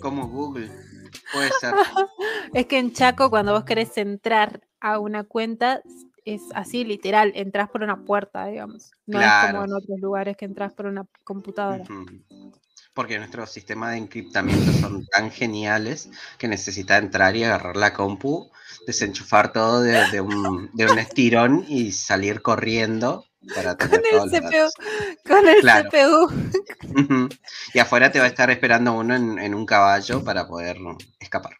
[0.00, 0.70] Como Google.
[1.32, 1.74] Puede ser.
[2.54, 5.82] Es que en Chaco, cuando vos querés entrar a una cuenta,
[6.24, 8.92] es así literal, entras por una puerta, digamos.
[9.06, 11.84] No es como en otros lugares que entras por una computadora.
[12.96, 18.50] Porque nuestros sistemas de encriptamiento son tan geniales que necesita entrar y agarrar la compu,
[18.86, 24.18] desenchufar todo de, de un, de un estirón y salir corriendo para Con tener el
[24.18, 25.90] todos los CPU, con el Claro.
[25.90, 27.28] CPU.
[27.74, 30.78] Y afuera te va a estar esperando uno en, en un caballo para poder
[31.20, 31.58] escapar.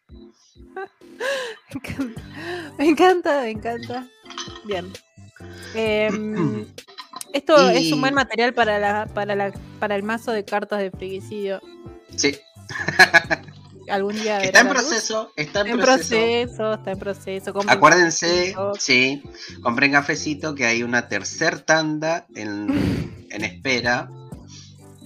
[2.79, 4.07] Me encanta, me encanta, me encanta.
[4.65, 4.93] Bien.
[5.75, 6.67] Em,
[7.33, 10.91] esto es un buen material para, la, para, la, para el mazo de cartas de
[10.91, 11.61] friguicidio.
[12.15, 12.37] Sí,
[13.89, 14.41] Algún día.
[14.43, 16.09] está en proceso, está en, En proceso.
[16.11, 17.53] proceso, está en proceso.
[17.53, 18.73] compren Acuérdense, cafecito.
[18.79, 19.23] sí,
[19.63, 24.11] compren cafecito que hay una tercer tanda en, en espera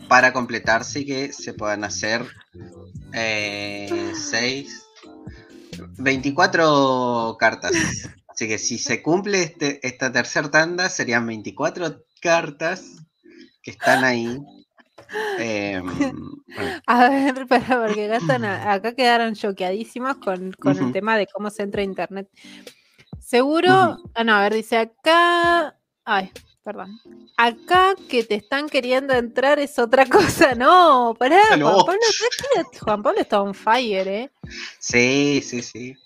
[0.08, 2.26] para completarse y que se puedan hacer
[3.12, 4.82] eh, 6,
[5.98, 7.72] 24 cartas.
[8.40, 12.96] Así que si se cumple este, esta tercer tanda, serían 24 cartas
[13.62, 14.38] que están ahí.
[15.38, 16.30] Eh, bueno,
[16.86, 21.64] A ver, para, porque a- acá quedaron choqueadísimos con, con el tema de cómo se
[21.64, 22.28] entra a internet.
[23.18, 26.30] Seguro, ah, no, a ver, dice acá, ay,
[26.62, 27.00] perdón,
[27.36, 31.42] acá que te están queriendo entrar es otra cosa, no, pará.
[31.60, 32.00] Juan Pablo,
[32.80, 34.30] Juan Pablo está on fire, eh.
[34.78, 35.96] sí, sí, sí.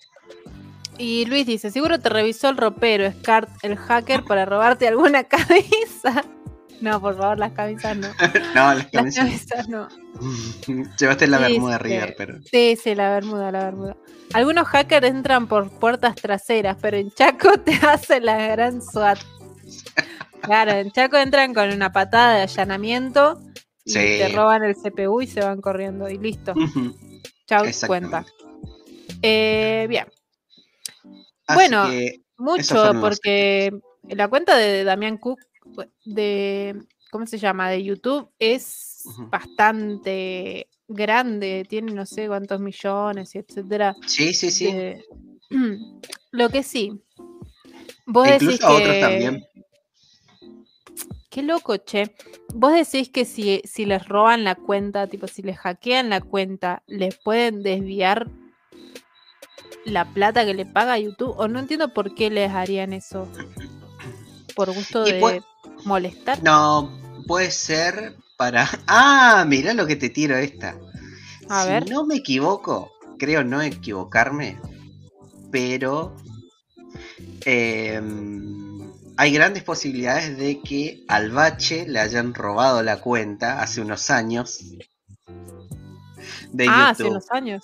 [0.97, 6.23] Y Luis dice, seguro te revisó el ropero, Scart, el hacker, para robarte alguna cabeza.
[6.81, 8.07] No, por favor, las camisas no.
[8.55, 9.25] no, las Las camisas.
[9.25, 9.87] camisas no.
[10.99, 11.83] Llevaste la bermuda sí.
[11.83, 12.37] River, pero.
[12.51, 13.97] Sí, sí, la bermuda, la bermuda.
[14.33, 19.19] Algunos hackers entran por puertas traseras, pero en Chaco te hacen la gran SWAT.
[20.41, 23.39] Claro, en Chaco entran con una patada de allanamiento
[23.85, 23.99] y Sí.
[23.99, 26.51] te roban el CPU y se van corriendo y listo.
[26.53, 26.95] Ujú,
[27.47, 27.87] Chau, exactamente.
[27.87, 28.25] cuenta.
[29.21, 30.05] Eh, bien,
[31.47, 31.89] Así Bueno,
[32.37, 33.71] mucho porque
[34.09, 35.39] la cuenta de Damián Cook
[36.03, 36.75] de
[37.11, 37.69] ¿cómo se llama?
[37.69, 43.95] de YouTube es bastante grande, tiene no sé cuántos millones y etcétera.
[44.05, 44.73] sí, sí, sí.
[46.31, 46.91] Lo que sí.
[48.05, 49.45] Vos E decís a otros que- también.
[51.29, 52.15] Qué loco, che.
[52.53, 56.83] Vos decís que si, si les roban la cuenta, tipo, si les hackean la cuenta,
[56.87, 58.29] les pueden desviar
[59.83, 61.35] la plata que le paga YouTube.
[61.37, 63.27] O no entiendo por qué les harían eso.
[64.55, 65.43] Por gusto Y de
[65.83, 66.41] molestar.
[66.43, 66.91] No,
[67.27, 68.67] puede ser para.
[68.87, 70.77] Ah, mirá lo que te tiro esta.
[71.49, 71.89] A si ver.
[71.89, 74.59] no me equivoco, creo no equivocarme,
[75.51, 76.15] pero
[77.45, 84.09] em, hay grandes posibilidades de que al Bache le hayan robado la cuenta hace unos
[84.09, 84.59] años
[86.55, 87.63] de ah, hace unos años.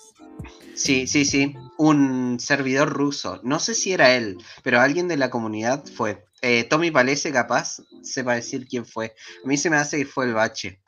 [0.74, 1.54] Sí, sí, sí.
[1.84, 3.40] Un servidor ruso.
[3.42, 6.24] No sé si era él, pero alguien de la comunidad fue.
[6.40, 9.16] Eh, Tommy Palese, capaz, sepa decir quién fue.
[9.44, 10.80] A mí se me hace que fue el bache.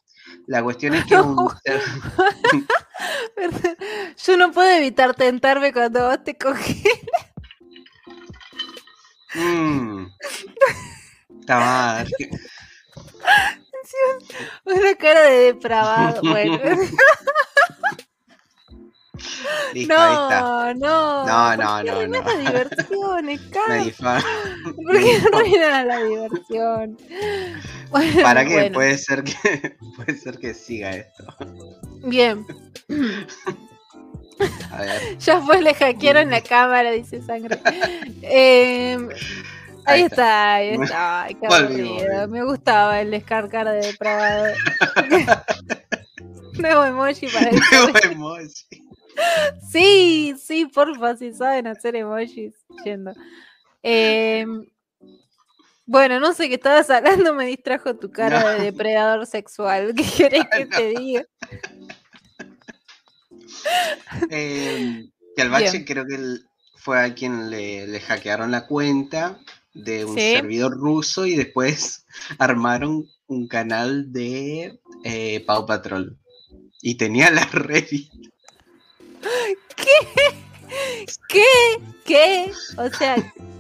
[0.47, 1.37] La cuestión es que un
[4.25, 6.85] Yo no puedo evitar tentarme cuando vos te coges.
[9.35, 10.07] Mm.
[11.41, 12.09] Está mal.
[14.65, 16.21] Una cara de depravado.
[16.23, 16.61] Bueno.
[19.75, 20.41] Listo, ahí está.
[20.41, 21.27] No, no.
[21.27, 22.33] No, ¿por no, qué no, arruinás no.
[22.33, 23.81] la diversión, Me Scar?
[23.85, 24.25] difa-
[24.77, 26.99] ¿Por qué arruinan la diversión?
[27.91, 28.53] Bueno, ¿Para qué?
[28.55, 31.25] bueno, Puede ser que puede ser que siga esto.
[32.05, 32.45] Bien.
[34.73, 35.19] A ver.
[35.19, 37.59] Ya fue, le hackearon la cámara, dice sangre.
[38.23, 39.15] Em, ahí,
[39.87, 40.55] Ahí está.
[40.55, 41.23] ahí está.
[41.23, 42.29] Ay, qué aburrido.
[42.29, 44.55] Me gustaba el descargar de depravado.
[46.55, 48.85] Nuevo emoji para el Nuevo emoji.
[49.71, 52.55] Sí, sí, porfa, si saben hacer emojis,
[52.85, 53.13] yendo.
[53.83, 54.67] Em,
[55.87, 58.49] bueno, no sé qué estabas hablando, me distrajo tu cara No.
[58.49, 59.95] de depredador sexual.
[59.97, 61.25] ¿Qué querés que te diga?
[64.31, 65.05] Eh,
[65.37, 65.85] que al bache Bien.
[65.85, 66.47] creo que él
[66.77, 69.39] fue a quien le, le hackearon la cuenta
[69.75, 70.33] de un Sí.
[70.33, 72.07] servidor ruso y después
[72.39, 76.17] armaron un canal de eh, Pau Patrol.
[76.83, 78.17] Y tenía la revista.
[81.29, 81.43] ¿Qué?
[82.05, 82.53] ¿Qué?
[82.79, 83.17] O sea,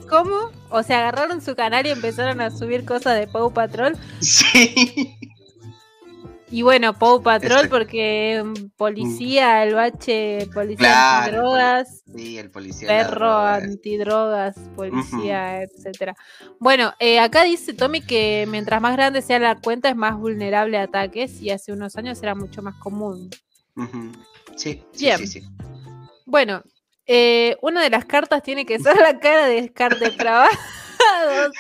[0.09, 0.51] ¿cómo?
[0.71, 3.97] O sea, agarraron su canal y empezaron a subir cosas de Paw Patrol.
[4.21, 5.17] Sí.
[6.51, 7.71] Y bueno, Paw Patrol Exacto.
[7.79, 12.03] porque mm, policía, el bache, policía Claro, antidrogas.
[12.15, 12.87] Sí, el policía.
[12.87, 13.55] perro, droga.
[13.57, 16.15] antidrogas, policía, etcétera.
[16.61, 20.79] Bueno, eh, acá dice Tommy que mientras más grande sea la cuenta es más vulnerable
[20.79, 23.31] a ataques y hace unos años era mucho más común.
[23.75, 24.13] Ujú.
[24.57, 25.19] Sí, sí, Bien.
[25.19, 25.43] sí, sí.
[26.27, 26.63] Bueno,
[27.07, 30.51] eh, una de las cartas tiene que ser la cara de Scar depravado.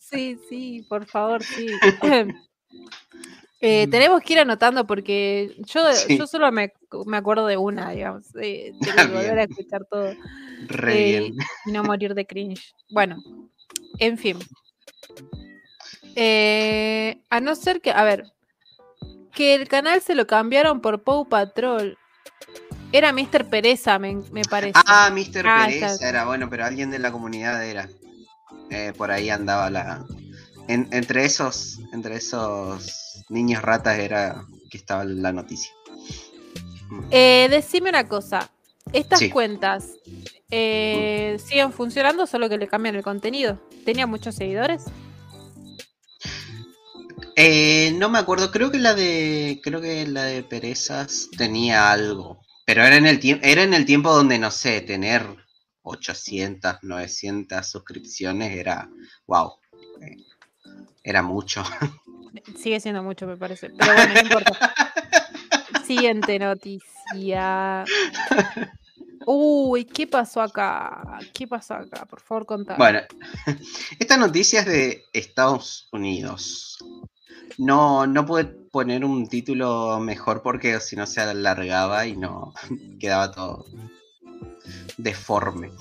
[0.00, 1.70] Sí, sí, por favor, sí.
[3.62, 6.16] Eh, tenemos que ir anotando porque yo, Sí.
[6.16, 6.72] yo solo me,
[7.04, 8.34] me acuerdo de una, digamos.
[8.40, 10.14] eh, tengo que volver a escuchar todo.
[10.66, 11.34] Re Eh, bien.
[11.66, 12.74] y no morir de cringe.
[12.88, 13.22] Bueno,
[13.98, 14.38] en fin.
[17.30, 18.24] A no ser que, a ver,
[19.34, 21.96] que el canal se lo cambiaron por Paw Patrol.
[22.92, 23.48] Era Mr.
[23.48, 24.72] Pereza, me, me parece.
[24.86, 25.46] Ah, Mr.
[25.46, 26.08] Ah, Pereza está.
[26.08, 27.88] era bueno, pero alguien de la comunidad era.
[28.70, 30.04] Eh, por ahí andaba la.
[30.68, 31.78] en- entre esos.
[31.92, 35.70] Entre esos niños ratas era que estaba la noticia.
[37.10, 38.50] Eh, decime una cosa.
[38.92, 39.30] Estas Sí.
[39.30, 39.90] cuentas
[40.50, 43.60] eh, siguen funcionando, solo que le cambian el contenido.
[43.84, 44.84] ¿Tenía muchos seguidores?
[47.42, 49.60] Eh, no me acuerdo, creo que la de.
[49.62, 52.42] Creo que la de Perezas tenía algo.
[52.66, 53.46] Pero era en el tiempo.
[53.46, 55.24] Era en el tiempo donde, no sé, tener
[55.80, 58.90] 800, 900 suscripciones era.
[59.26, 59.54] Wow.
[60.02, 60.16] eh,
[61.02, 61.64] Era mucho.
[62.58, 63.70] Sigue siendo mucho, me parece.
[63.70, 64.74] Pero bueno, no importa.
[65.86, 67.86] Siguiente noticia.
[69.24, 71.18] Uy, ¿qué pasó acá?
[71.32, 72.04] ¿Qué pasó acá?
[72.04, 72.76] Por favor, contame.
[72.76, 73.00] Bueno,
[73.98, 76.76] esta noticia es de Estados Unidos.
[77.58, 82.54] No, no pude poner un título mejor porque si no se alargaba y no
[83.00, 83.66] quedaba todo
[84.96, 85.72] deforme.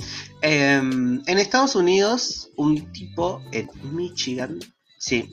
[0.41, 4.59] Em, en Estados Unidos, un tipo en Michigan
[4.99, 5.31] Sí,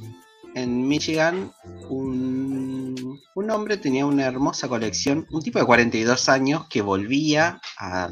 [0.55, 1.53] en Michigan
[1.89, 8.09] un, un, hombre tenía una hermosa colección, un tipo de 42 años que volvía a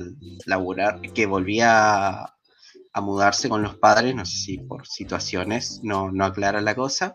[0.47, 2.35] laburar, que volvía
[2.95, 7.15] a mudarse con los padres, no sé si por situaciones, no, no aclara la cosa.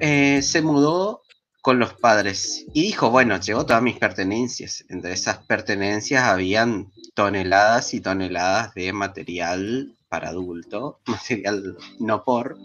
[0.00, 1.22] Eh, se mudó
[1.60, 4.84] con los padres y dijo, bueno, llegó todas mis pertenencias.
[4.88, 12.58] Entre esas pertenencias habían toneladas y toneladas de material para adulto, material no por,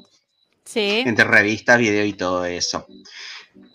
[0.65, 1.03] Sí.
[1.05, 2.87] Entre revistas, video y todo eso.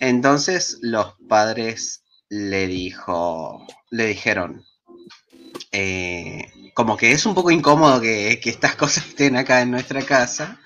[0.00, 4.64] Entonces los padres le dijo, le dijeron,
[5.72, 10.61] eh, como que es un poco incómodo que, estas cosas estén acá en nuestra casa,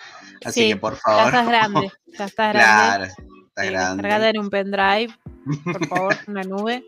[0.44, 1.32] así que por favor.
[1.32, 2.58] Ya estás grande, ya estás grande.
[2.58, 4.28] Claro, está grande.
[4.28, 5.14] en un pendrive,
[5.64, 6.84] por favor, una nube.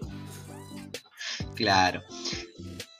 [1.55, 2.03] Claro.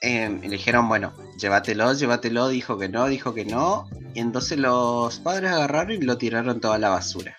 [0.01, 3.89] Em, le dijeron, bueno, llévatelo, llévatelo, dijo que no, dijo que no.
[4.13, 7.35] Y entonces los padres agarraron y lo tiraron toda la basura.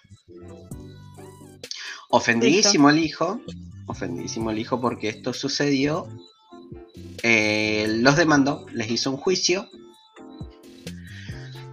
[2.08, 3.40] Ofendidísimo el hijo,
[3.86, 6.08] ofendidísimo el hijo porque esto sucedió.
[7.22, 9.68] Eh, los demandó, les hizo un juicio.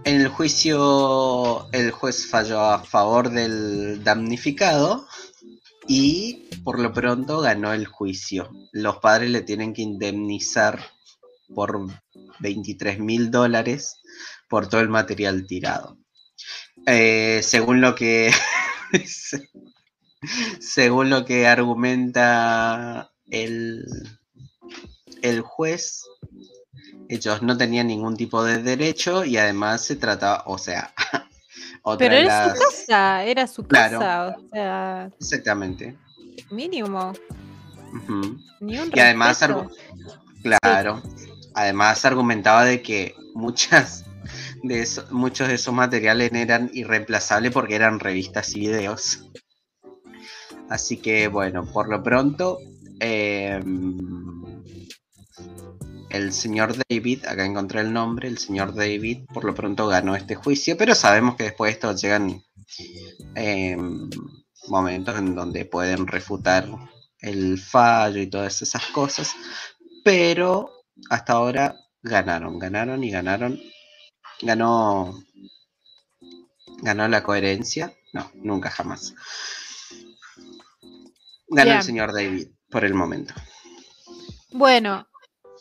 [0.04, 5.06] En el juicio el juez falló a favor del damnificado
[5.86, 8.50] y por lo pronto ganó el juicio.
[8.72, 10.78] Los padres le tienen que indemnizar
[11.54, 11.86] por
[12.40, 13.96] 23 mil dólares
[14.48, 15.96] por todo el material tirado.
[16.86, 18.30] Eh, según lo que
[20.60, 23.86] según lo que argumenta el,
[25.22, 26.02] el juez,
[27.14, 30.92] ellos no tenían ningún tipo de derecho y además se trataba, o sea,
[31.98, 35.10] pero era su casa, era su casa, o sea.
[35.18, 35.96] Exactamente.
[36.50, 37.12] Mínimo.
[38.60, 39.38] y además,
[40.42, 41.02] claro,
[41.54, 44.04] además argumentaba de que muchas
[44.62, 49.30] de eso, muchos de esos materiales eran irreemplazables porque eran revistas y videos.
[50.68, 52.58] Así que bueno, por lo pronto,
[52.98, 54.33] em,
[56.14, 60.34] el señor David, acá encontré el nombre, el señor David por lo pronto ganó este
[60.34, 62.42] juicio, pero sabemos que después de esto llegan
[63.34, 64.08] em,
[64.68, 66.68] momentos en donde pueden refutar
[67.18, 69.34] el fallo y todas esas cosas,
[70.04, 70.70] pero
[71.10, 73.60] hasta ahora ganaron, ganaron y ganaron.
[74.42, 75.14] Ganó
[76.82, 77.92] ganó la coherencia.
[78.12, 79.14] No, nunca jamás.
[81.48, 83.34] Ganó el señor David por el momento.
[84.50, 85.06] Bueno,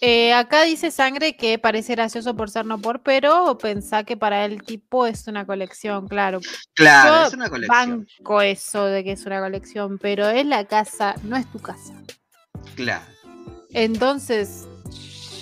[0.06, 4.44] eh, acá dice sangre que parece gracioso por ser no por, pero pensá que para
[4.44, 6.42] el tipo es una colección, claro.
[6.74, 8.06] Claro, es una colección.
[8.20, 11.94] Banco eso de que es una colección, pero es la casa, no es tu casa.
[12.76, 13.06] Claro.
[13.72, 14.68] Entonces,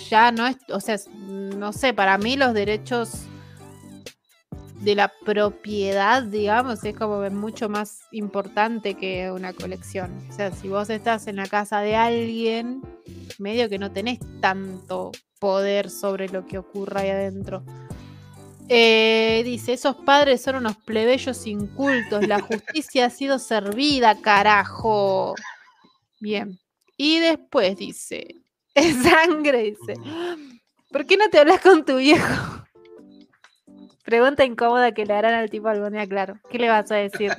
[0.08, 3.24] ya no es, o sea, no sé, para mí los derechos
[4.82, 10.10] de la propiedad, digamos, es como mucho más importante que una colección.
[10.28, 12.82] O sea, si vos estás en la casa de alguien,
[13.38, 17.62] medio que no tenés tanto poder sobre lo que ocurra ahí adentro.
[18.68, 25.34] Eh, dice, esos padres son unos plebeyos incultos, la justicia ha sido servida, carajo.
[26.20, 26.58] Bien.
[26.96, 28.36] Y después dice,
[29.02, 29.94] sangre, dice,
[30.90, 32.64] ¿por qué no te hablas con tu viejo?
[34.04, 36.38] Pregunta incómoda que le harán al tipo algún día, claro.
[36.50, 37.32] ¿Qué le vas a decir?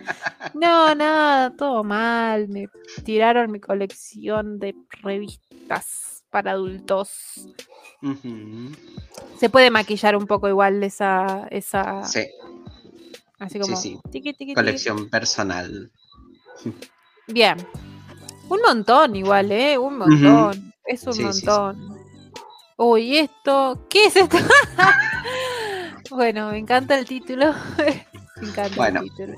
[0.53, 2.47] No, nada, todo mal.
[2.47, 2.69] Me
[3.03, 7.49] tiraron mi colección de revistas para adultos.
[9.37, 11.47] Se puede maquillar un poco igual esa.
[11.49, 12.05] esa...
[12.05, 12.27] Sí.
[13.39, 13.75] Así como.
[13.75, 14.53] Sí, sí.
[14.53, 15.91] Colección personal.
[17.27, 17.57] Bien.
[18.49, 19.77] Un montón igual, ¿eh?
[19.77, 20.73] Un montón.
[20.85, 21.97] Es un montón.
[22.77, 23.85] Uy, esto.
[23.89, 24.37] ¿Qué es esto?
[26.13, 27.55] Bueno, me encanta el título.
[28.37, 29.33] me encanta el título.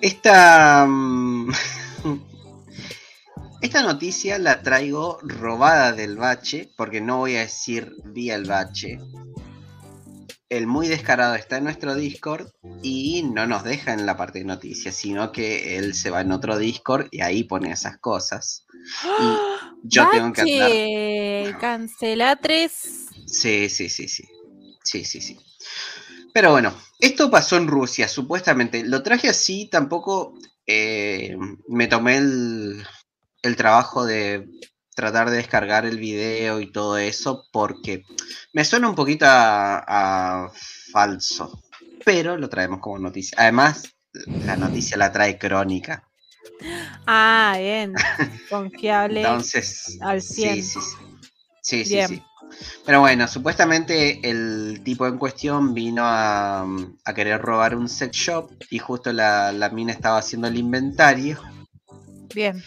[0.00, 0.86] Esta.
[0.88, 1.52] Mm,
[3.60, 8.98] esta noticia la traigo robada del bache, porque no voy a decir vía el bache.
[10.48, 12.48] El muy descarado está en nuestro Discord
[12.82, 16.32] y no nos deja en la parte de noticias, sino que él se va en
[16.32, 18.64] otro Discord y ahí pone esas cosas.
[19.20, 19.36] Y
[19.82, 21.60] yo tengo que hablar.
[21.60, 23.08] Cancela tres.
[23.26, 24.24] Sí, sí, sí, sí.
[24.82, 25.36] Sí, sí, sí.
[26.32, 28.84] Pero bueno, esto pasó en Rusia, supuestamente.
[28.84, 30.34] Lo traje así, tampoco
[30.66, 31.36] eh,
[31.68, 32.86] me tomé el,
[33.56, 34.46] trabajo de
[34.94, 38.04] tratar de descargar el video y todo eso, porque
[38.52, 40.50] me suena un poquito a,
[40.92, 41.62] falso.
[42.04, 43.36] Pero lo traemos como noticia.
[43.40, 43.82] Además,
[44.44, 46.08] la noticia la trae crónica.
[47.06, 47.94] Ah, bien.
[48.48, 49.20] Confiable.
[49.20, 50.62] Entonces, al 100.
[50.62, 50.80] Sí, sí,
[51.62, 51.84] sí.
[51.84, 52.22] sí, sí.
[52.84, 56.62] Pero bueno, supuestamente el tipo en cuestión vino a,
[57.04, 61.40] a querer robar un sex shop y justo la, la mina estaba haciendo el inventario
[62.34, 62.62] Bien.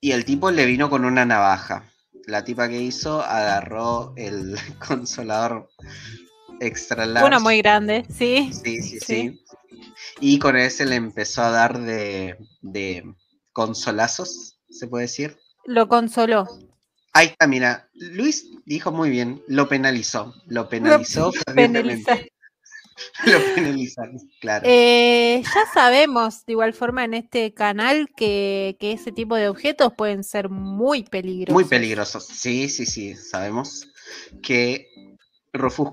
[0.00, 1.90] y el tipo le vino con una navaja.
[2.26, 4.56] La tipa que hizo agarró el
[4.86, 5.68] consolador
[6.60, 7.26] extra large.
[7.26, 8.50] Uno muy grande, sí.
[8.52, 9.00] Sí, sí, Sí.
[9.00, 9.40] sí.
[10.20, 13.04] Y con ese le empezó a dar de, de
[13.52, 15.36] consolazos, se puede decir.
[15.64, 16.46] Lo consoló.
[17.12, 21.32] Ahí está, mira, Luis dijo muy bien, lo penalizó, lo penalizó.
[21.54, 22.18] Penaliza.
[23.26, 24.66] Lo penalizaron, claro.
[24.68, 29.92] Eh, ya sabemos, de igual forma, en este canal que, que ese tipo de objetos
[29.96, 31.54] pueden ser muy peligrosos.
[31.54, 32.24] Muy peligrosos.
[32.24, 33.88] Sí, sí, sí, sabemos
[34.44, 34.86] que
[35.52, 35.90] Rufus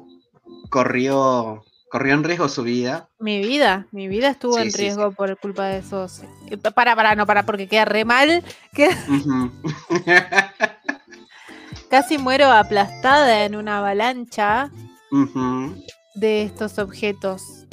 [0.69, 3.09] corrió, corrió en riesgo su vida.
[3.17, 6.21] Mi vida, mi vida estuvo Sí, en sí, riesgo por culpa de esos.
[6.51, 8.43] eh, Para, para, no, para, porque queda re mal.
[8.75, 8.95] Queda-.
[11.91, 14.71] casi muero aplastada en una avalancha
[16.15, 17.67] de estos objetos.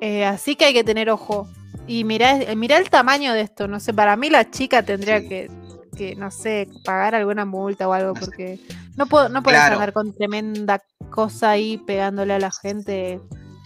[0.00, 1.48] Eh, así que hay que tener ojo.
[1.88, 3.68] Y mirá, eh, mirá el tamaño de esto.
[3.68, 5.28] No sé, para mí la chica tendría Sí.
[5.28, 5.50] que,
[5.96, 8.58] que, no sé, pagar alguna multa o algo, porque
[8.96, 9.74] no puedo, no puedes Claro.
[9.74, 13.20] andar con tremenda cosa ahí pegándole a la gente.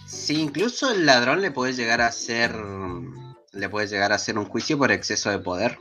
[0.07, 2.55] Sí, incluso el ladrón le puede llegar a hacer.
[3.53, 5.77] Le puede llegar a hacer un juicio por exceso de poder.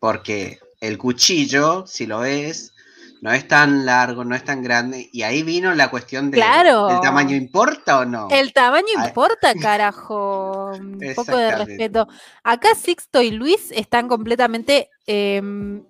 [0.00, 2.72] Porque el cuchillo, si lo ves,
[3.20, 5.08] no es tan largo, no es tan grande.
[5.12, 6.36] Y ahí vino la cuestión de.
[6.38, 6.88] Claro.
[6.90, 8.28] ¿El tamaño importa o no?
[8.30, 9.08] El tamaño Ay.
[9.08, 10.72] importa, carajo.
[10.78, 12.06] Un poco de respeto.
[12.44, 15.82] Acá Sixto y Luis están completamente em,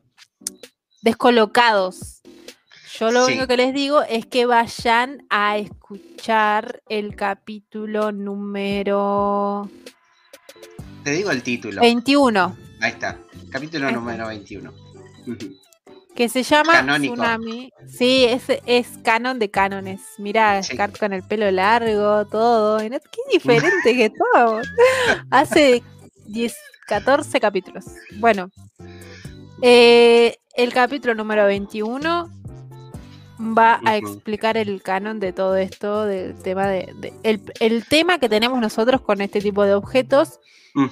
[1.03, 2.23] descolocados.
[2.99, 3.33] Yo lo Sí.
[3.33, 9.71] único que les digo es que vayan a escuchar el capítulo número
[11.05, 11.81] Te digo el título.
[11.81, 13.17] 21, Ahí está.
[13.53, 14.01] Capítulo Ahí está.
[14.01, 14.73] número 21.
[16.19, 17.15] Que se llama Canónico.
[17.15, 17.73] Tsunami.
[17.87, 20.01] Sí, es, es canon de cánones.
[20.19, 20.75] Mira, Sí.
[20.75, 22.79] Scar con el pelo largo, todo.
[22.79, 22.99] Qué
[23.33, 24.61] diferente que todo.
[25.31, 25.85] Hace
[26.27, 26.57] 10,
[26.89, 27.85] 14 capítulos.
[28.17, 28.51] Bueno,
[29.63, 32.29] eh, el capítulo número 21
[33.57, 38.19] va a explicar el canon de todo esto, del tema de, de- el, el tema
[38.19, 40.41] que tenemos nosotros con este tipo de objetos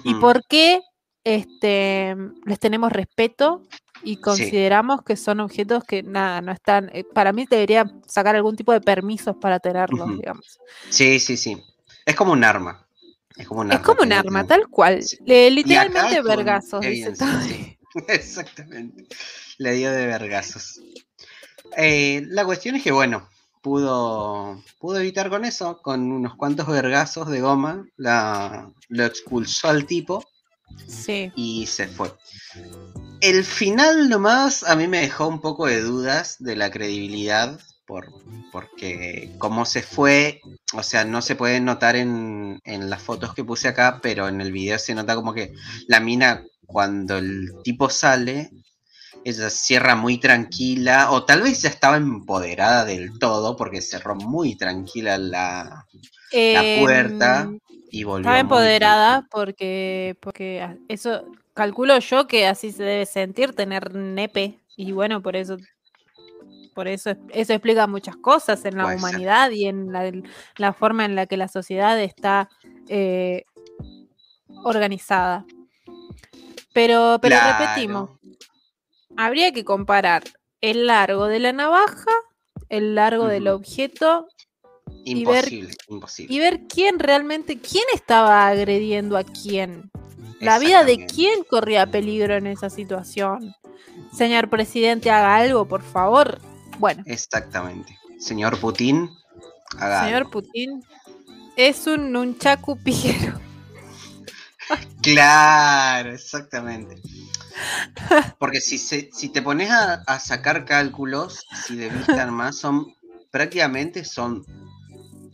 [0.05, 0.83] y por qué
[1.25, 3.63] este, les tenemos respeto
[4.07, 8.55] y consideramos que son objetos que nada, no están, eh, para mí debería sacar algún
[8.57, 10.59] tipo de permisos para tenerlos, digamos.
[10.91, 11.61] Sí, sí, sí.
[12.05, 12.87] Es como un arma.
[13.37, 13.85] Es como un Es arma.
[13.87, 15.03] como un arma, tal cual.
[15.03, 15.19] Sí.
[15.27, 17.79] Le- acá literalmente vergazos, dice sí.
[18.09, 19.07] Exactamente.
[19.59, 20.81] Le dio de vergazos.
[21.77, 23.29] Eh, la cuestión es que, bueno,
[23.61, 29.85] pudo, pudo evitar con eso, con unos cuantos vergazos de goma, la, lo expulsó al
[29.87, 30.25] tipo
[30.87, 31.33] Sí.
[31.35, 32.13] y se fue.
[33.21, 38.13] El final nomás a mí me dejó un poco de dudas de la credibilidad, por,
[38.53, 40.41] porque cómo se fue,
[40.75, 44.41] o sea, no se puede notar en, en las fotos que puse acá, pero en
[44.41, 45.55] el video se nota como que
[45.87, 48.51] la mina, cuando el tipo sale,
[49.25, 54.57] ella cierra muy tranquila, o tal vez ya estaba empoderada del todo, porque cerró muy
[54.57, 55.87] tranquila la,
[56.33, 57.59] la puerta Em,
[58.01, 58.21] y volvió.
[58.29, 61.25] Estaba empoderada porque, porque a- eso
[61.55, 65.57] calculo yo que así se debe sentir tener nepe y bueno por eso
[66.75, 69.09] por eso es- eso explica muchas cosas en la Puede ser.
[69.09, 70.13] humanidad y en la,
[70.59, 72.51] la forma en la que la sociedad está
[72.89, 73.45] eh,
[74.63, 75.45] organizada.
[76.75, 77.59] Pero, pero Claro.
[77.59, 78.11] repetimos,
[79.17, 80.23] habría que comparar
[80.61, 82.11] el largo de la navaja,
[82.69, 83.49] el largo del Ujú.
[84.87, 86.35] Objeto y ver- Imposible, imposible.
[86.35, 89.91] y ver quién realmente, quién estaba agrediendo a quién.
[90.41, 93.55] La vida de quién corría peligro en esa situación.
[94.13, 96.39] Señor presidente, haga algo, por favor.
[96.79, 97.99] Bueno, Exactamente.
[98.19, 99.09] Señor Putin,
[99.79, 100.31] haga señor algo.
[100.31, 100.83] Putin
[101.57, 103.41] es un nunchaku pijero.
[105.03, 106.97] Claro, exactamente.
[108.39, 112.93] Porque si, se, si te pones a, a sacar cálculos, si de vista más, son
[113.31, 114.45] prácticamente son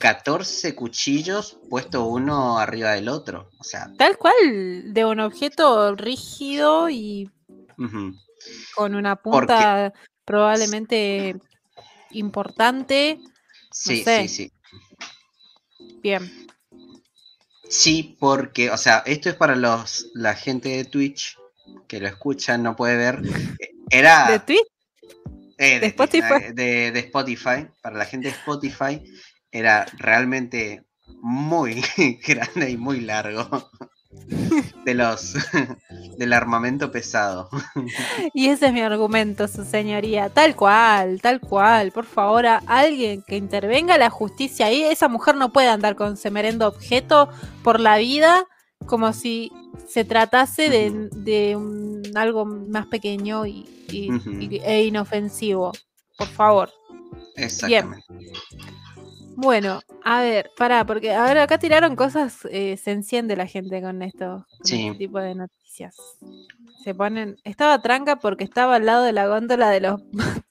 [0.03, 3.51] 14 cuchillos puesto uno arriba del otro.
[3.61, 4.35] O sea, Tal cual,
[4.93, 7.31] de un objeto rígido y
[8.75, 9.93] con una Porque- punta
[10.25, 11.37] probablemente
[12.11, 13.21] importante.
[13.71, 14.27] sí, sé.
[14.27, 14.53] sí, sí.
[16.03, 16.49] Bien.
[17.69, 21.39] Sí, porque, o sea, esto es para los la gente de Twitch
[21.87, 23.21] que lo escuchan, no puede ver.
[23.89, 24.67] Era ¿De Twitch?
[25.59, 26.53] Eh, ¿De Spotify?
[26.55, 29.01] de, de Spotify, para la gente de Spotify,
[29.53, 30.83] era realmente
[31.21, 31.83] muy
[32.27, 33.49] grande y muy largo.
[34.85, 35.35] De los,
[36.19, 37.49] del armamento pesado.
[38.35, 40.29] Y ese es mi argumento, su señoría.
[40.29, 41.93] Tal cual, tal cual.
[41.93, 44.83] Por favor, a alguien que intervenga la justicia ahí.
[44.83, 47.31] Esa mujer no puede andar con semerendo objeto
[47.63, 48.45] por la vida
[48.87, 49.51] como si
[49.89, 54.31] se tratase de, de un- algo más pequeño y, y- Ujú.
[54.33, 55.73] y- e inofensivo.
[56.19, 56.71] Por favor.
[57.37, 58.05] Exactamente.
[59.43, 63.83] Bueno, a ver, pará, porque a ver, acá tiraron cosas, eh, se enciende la gente
[63.83, 64.87] con esto, con Sí.
[64.87, 65.97] este tipo de noticias.
[66.85, 70.01] Se ponen, estaba tranca porque estaba al lado de la góndola de los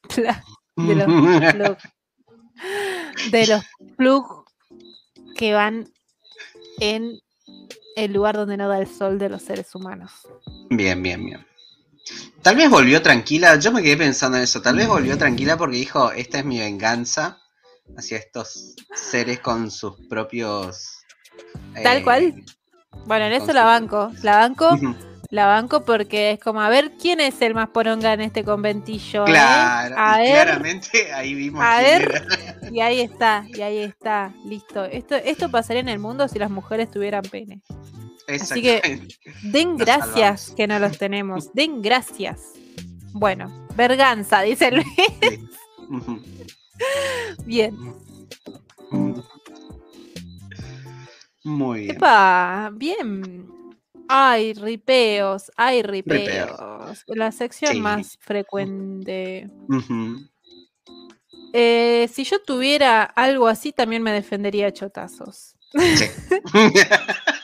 [0.76, 1.06] de los
[1.56, 1.78] plug,
[3.32, 3.64] de los
[3.96, 4.46] plug
[5.38, 5.88] que van
[6.82, 7.18] en
[7.96, 10.12] el lugar donde no da el sol de los seres humanos.
[10.70, 11.46] Bien, bien, bien.
[12.42, 15.78] Tal vez volvió tranquila, yo me quedé pensando en eso, tal vez volvió tranquila porque
[15.78, 17.38] dijo, esta es mi venganza
[17.98, 20.98] hacia estos seres con sus propios...
[21.84, 22.44] Tal eh, cual.
[23.06, 24.78] Bueno, en eso la banco, la banco,
[25.30, 29.24] la banco porque es como, a ver, ¿quién es el más poronga en este conventillo?
[29.24, 29.32] eh?
[29.32, 32.02] Claro, A y ver, claramente ahí vimos a ver.
[32.02, 32.70] era.
[32.72, 34.86] Y ahí está, y ahí está, listo.
[34.86, 37.62] Esto, esto pasaría en el mundo si las mujeres tuvieran pene.
[38.28, 39.08] Así que-.
[39.44, 41.54] Den gracias que no los tenemos.
[41.54, 42.54] Den gracias.
[43.14, 44.86] Bueno, verganza, dice Luis.
[45.22, 46.58] Sí.
[47.46, 47.76] Bien.
[51.44, 51.96] Muy bien.
[51.96, 53.48] Epa, bien.
[54.08, 57.04] Ay, ripeos, ay, ripeos.
[57.08, 57.80] La sección Sí.
[57.82, 59.50] más frecuente.
[61.54, 65.56] Eh, si yo tuviera algo así, también me defendería a chotazos.
[65.74, 66.06] Sí.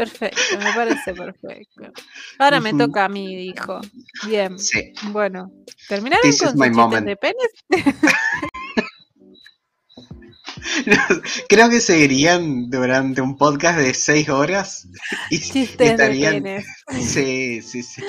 [0.00, 1.92] Perfecto, me parece perfecto.
[2.38, 3.82] Ahora me toca a mí, dijo.
[4.26, 4.94] Bien, sí.
[5.10, 5.52] bueno.
[5.88, 7.50] ¿Terminaron This con sus chistes de penes?
[11.50, 14.88] Creo que seguirían durante un podcast de seis horas.
[15.28, 16.42] Y, Chistes de estarían.
[16.42, 16.64] penes.
[16.98, 18.02] Sí, sí, sí.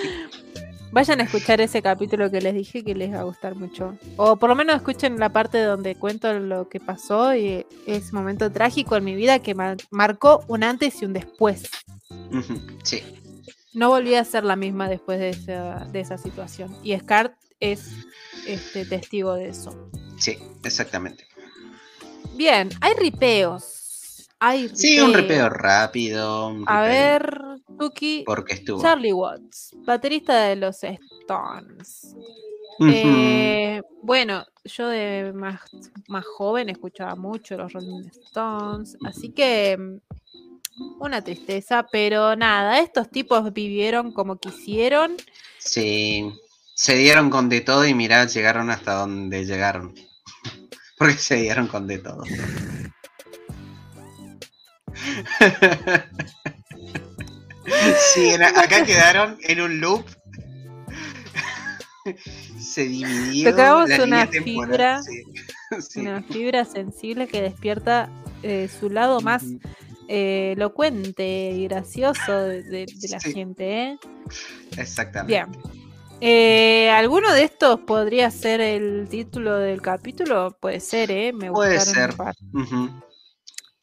[0.91, 3.97] Vayan a escuchar ese capítulo que les dije que les va a gustar mucho.
[4.17, 8.51] O por lo menos escuchen la parte donde cuento lo que pasó y ese momento
[8.51, 11.63] trágico en mi vida que ma- marcó un antes y un después.
[12.83, 13.01] Sí.
[13.73, 16.75] No volví a ser la misma después de esa, de esa situación.
[16.83, 17.91] Y Scar es
[18.45, 19.89] este, testigo de eso.
[20.17, 21.25] Sí, exactamente.
[22.35, 23.77] Bien, hay ripeos.
[24.73, 26.47] Sí, un repeo rápido.
[26.47, 27.41] un A ver,
[27.77, 28.23] Tuki.
[28.25, 28.81] Porque estuvo.
[28.81, 32.15] Charlie Watts, baterista de los Stones.
[32.79, 35.61] Eh, bueno, yo de más,
[36.07, 39.99] más joven escuchaba mucho los Rolling Stones, así que mm,
[40.99, 45.15] una tristeza, pero nada, estos tipos vivieron como quisieron.
[45.59, 46.33] Sí.
[46.73, 49.93] Se dieron con de todo y mirá, llegaron hasta donde llegaron.
[50.97, 52.23] Porque se dieron con de todo.
[58.13, 60.05] Sí, acá quedaron en un loop.
[62.59, 63.51] Se dividió.
[63.51, 65.23] Tocamos la una fibra, sí.
[65.81, 65.99] Sí.
[66.01, 68.09] Una fibra sensible que despierta
[68.43, 69.43] eh, su lado más
[70.09, 73.31] eh, elocuente y gracioso de, de- de la Sí.
[73.33, 73.83] gente.
[73.83, 73.99] ¿eh?
[74.77, 75.27] Exactamente.
[75.49, 75.61] Bien.
[76.19, 80.57] Eh, ¿Alguno de estos podría ser el título del capítulo?
[80.59, 81.31] Puede ser, ¿eh?
[81.33, 82.13] Me Puede ser.
[82.53, 82.89] Ujú.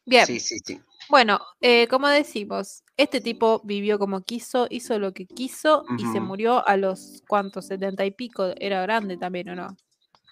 [0.05, 0.25] Bien.
[0.27, 0.79] Sí, sí, sí.
[1.09, 6.19] Bueno, eh, como decimos, este tipo vivió como quiso, hizo lo que quiso y se
[6.19, 8.53] murió a los cuantos, setenta y pico.
[8.57, 9.75] Era grande también, ¿o no?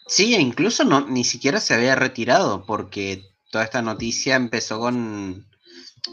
[0.07, 5.45] Sí, e incluso no, ni siquiera se había retirado, porque toda esta noticia empezó con,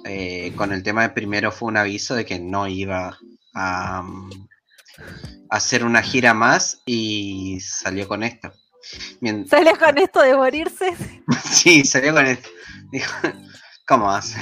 [0.04, 3.18] eh, con el tema de primero fue un aviso de que no iba
[3.54, 4.30] a, mm,
[5.50, 8.52] a hacer una gira más y salió con esto.
[9.20, 10.94] Mien- ¿Sale con esto de morirse?
[11.44, 12.48] sí, salió con esto.
[12.90, 13.12] Dijo,
[13.86, 14.38] ¿cómo va esto?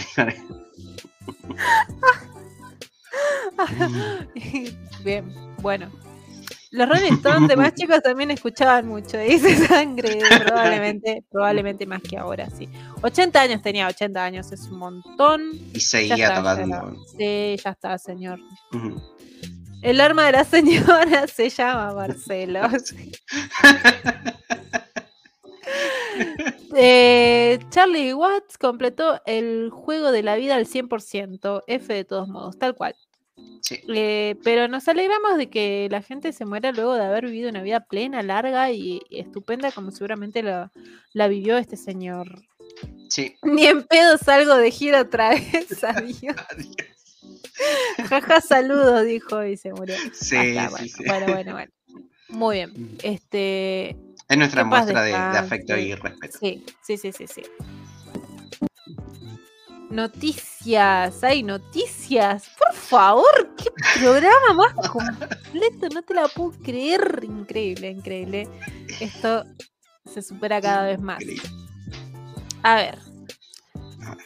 [5.04, 5.90] Bien, bueno.
[6.70, 12.16] Los Rolling Stones de más chicos también escuchaban mucho, dice sangre, probablemente, probablemente más que
[12.16, 12.66] ahora, sí.
[13.02, 15.50] 80 años tenía, 80 años, es un montón.
[15.74, 16.96] Y seguía está, tocando.
[17.18, 18.40] Sí, ya está, señor.
[19.82, 22.62] El arma de la señora se llama Marcelo.
[26.74, 32.58] Eh, Charlie Watts completó el juego de la vida al 100%, F de todos modos,
[32.58, 32.94] tal cual.
[33.60, 37.50] Sí, Eh, pero nos alegramos de que la gente se muera luego de haber vivido
[37.50, 40.72] una vida plena, larga y estupenda como seguramente la,
[41.12, 42.42] la vivió este señor.
[43.08, 43.36] sí.
[43.42, 46.34] Ni en pedo salgo de gira otra vez, adiós.
[48.08, 49.94] Jaja, saludos, dijo y se murió.
[50.12, 51.04] Sí, Ah, bueno, sí.
[51.06, 51.72] bueno, bueno, bueno.
[52.28, 52.96] Muy bien.
[53.02, 53.94] Este,
[54.32, 56.38] Es nuestra muestra de, afecto y respeto.
[56.40, 57.42] Sí, sí, sí, sí, sí.
[59.90, 62.50] Noticias, hay noticias.
[62.58, 63.68] Por favor, ¿qué
[64.00, 67.20] programa más completo, no te la puedo creer.
[67.24, 68.48] Increíble, increíble.
[69.00, 69.44] Esto
[70.10, 71.22] se supera cada vez más.
[72.62, 72.98] A ver.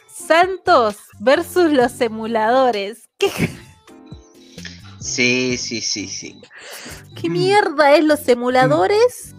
[0.07, 3.09] Santos versus los emuladores.
[3.17, 3.29] ¿Qué,
[5.01, 6.39] Sí, sí, sí, sí.
[7.19, 9.35] qué mierda es los emuladores?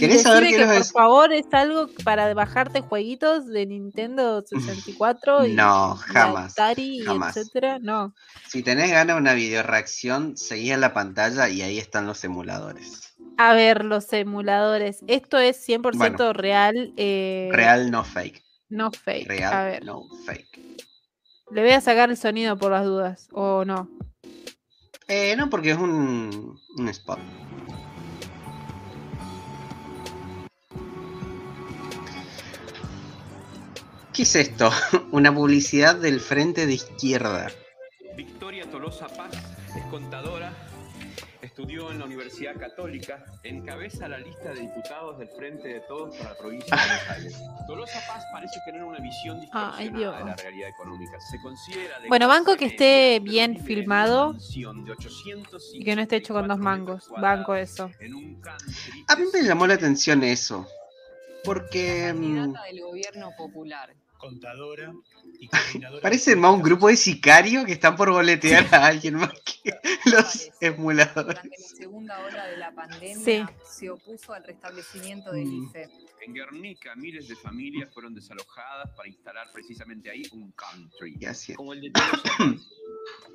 [0.00, 5.46] ¿Querés saber qué que por es- favor es algo para bajarte jueguitos de Nintendo 64
[5.46, 7.36] y No, jamás, Atari, jamás.
[7.36, 7.78] etcétera?
[7.80, 8.14] No.
[8.48, 12.24] Si tenés ganas de una video reacción, seguí en la pantalla y ahí están los
[12.24, 13.14] emuladores.
[13.36, 14.98] A ver, los emuladores.
[15.06, 16.32] Esto es 100% Bueno.
[16.32, 16.92] real.
[16.96, 18.42] eh, Real, no fake.
[18.68, 19.28] No fake.
[19.28, 20.48] Real, A ver, no fake.
[21.50, 23.28] le voy a sacar el sonido por las dudas.
[23.32, 23.88] O no.
[25.08, 27.18] Eh, no, porque es un, un spot.
[34.20, 34.70] ¿Qué es esto?
[35.12, 37.50] Una publicidad del frente de izquierda.
[38.14, 39.30] Victoria Tolosa Paz
[39.74, 40.52] es contadora,
[41.40, 46.32] estudió en la Universidad Católica, encabeza la lista de diputados del Frente de Todos para
[46.32, 47.42] la provincia de Buenos Aires.
[47.66, 50.18] Tolosa Paz parece tener una visión distorsionada Dios.
[50.18, 51.18] de la realidad económica.
[51.18, 55.96] Se considera de Bueno, banco que esté bien filmado una mansión de 854 Y que
[55.96, 57.08] no esté hecho con dos mangos.
[57.18, 57.90] Banco eso.
[59.08, 60.68] A mí me llamó la atención eso.
[61.42, 63.94] Porque mm, Candidata del gobierno popular.
[64.20, 64.92] Contadora
[65.38, 66.02] y coordinadora.
[66.02, 69.72] parece más un grupo de sicarios que están por boletear a alguien más que
[70.10, 71.14] los emuladores.
[71.42, 73.42] Durante la segunda ola de la pandemia Sí.
[73.64, 75.64] se opuso al restablecimiento del Mm.
[75.64, 75.88] IFE.
[76.22, 81.24] En Guernica, miles de familias fueron desalojadas para instalar precisamente ahí un country.
[81.24, 81.54] Así.
[81.54, 82.20] Como el de Paz.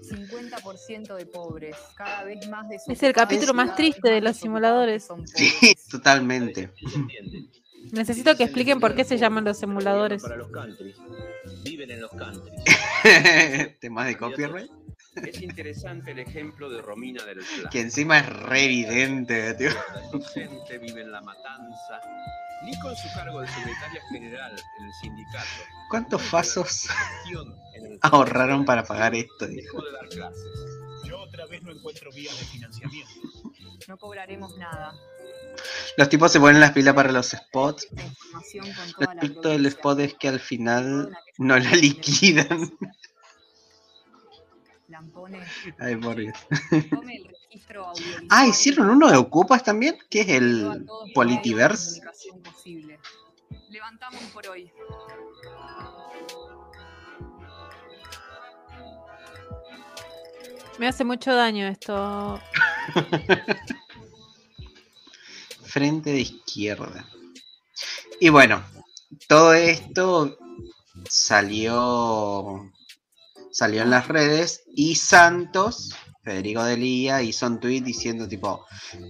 [0.01, 5.07] 50% de pobres, cada vez más de Es el capítulo más triste de los simuladores.
[5.33, 6.71] Sí, totalmente.
[7.91, 10.21] Necesito que expliquen por qué se llaman los emuladores.
[10.21, 10.97] Para los countries.
[11.63, 12.63] Viven en los countries.
[13.79, 14.71] Temas de copyright.
[15.15, 17.69] Es interesante el ejemplo de Romina del Plata.
[17.69, 19.69] Que encima es re evidente, tío.
[20.11, 22.01] docente, vive en La Matanza,
[22.65, 25.47] ni con su cargo de secretaria general en el sindicato.
[25.89, 26.87] ¿Cuántos fasos
[28.01, 29.47] ahorraron para pagar esto?
[29.47, 29.77] dijo?
[29.77, 30.43] Dejó de dar clases.
[31.05, 33.11] Yo otra vez no encuentro vías de financiamiento.
[33.87, 34.93] No cobraremos nada.
[35.97, 37.87] Los tipos se ponen las pilas para los spots.
[38.99, 42.71] Lo estricto del spot es que al final no la liquidan.
[44.87, 45.39] Lampone,
[45.79, 46.37] Ay, por Dios.
[48.29, 52.01] Ah, hicieron uno de Ocupas también, que es el Politiverse.
[52.01, 52.99] comunicación posible.
[53.69, 54.71] Levantamos por hoy.
[60.77, 62.39] Me hace mucho daño esto.
[65.75, 67.05] Frente de izquierda.
[68.21, 68.63] Y bueno,
[69.27, 70.37] todo esto
[71.09, 72.71] salió
[73.51, 78.65] salió en las redes y Santos, Federico Delía, hizo un tweet diciendo tipo,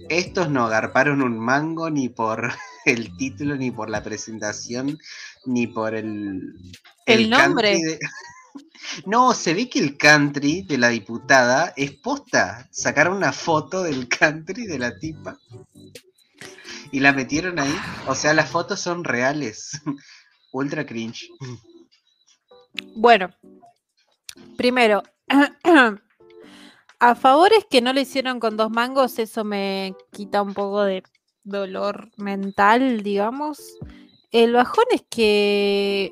[0.08, 2.52] estos no agarparon un mango ni por
[2.84, 4.98] el título, ni por la presentación,
[5.44, 6.52] ni por el...
[7.06, 7.78] El nombre.
[7.80, 8.00] de-
[9.06, 12.68] No, se ve que el country de la diputada es posta.
[12.72, 15.38] Sacaron una foto del country de la tipa
[16.92, 17.74] y la metieron ahí.
[18.06, 19.80] O sea, las fotos son reales.
[20.52, 21.28] Ultra cringe.
[22.94, 23.30] Bueno,
[24.56, 25.02] primero,
[26.98, 31.02] a favores que no lo hicieron con dos mangos, eso me quita un poco de
[31.44, 33.60] dolor mental, digamos.
[34.30, 36.10] El bajón es que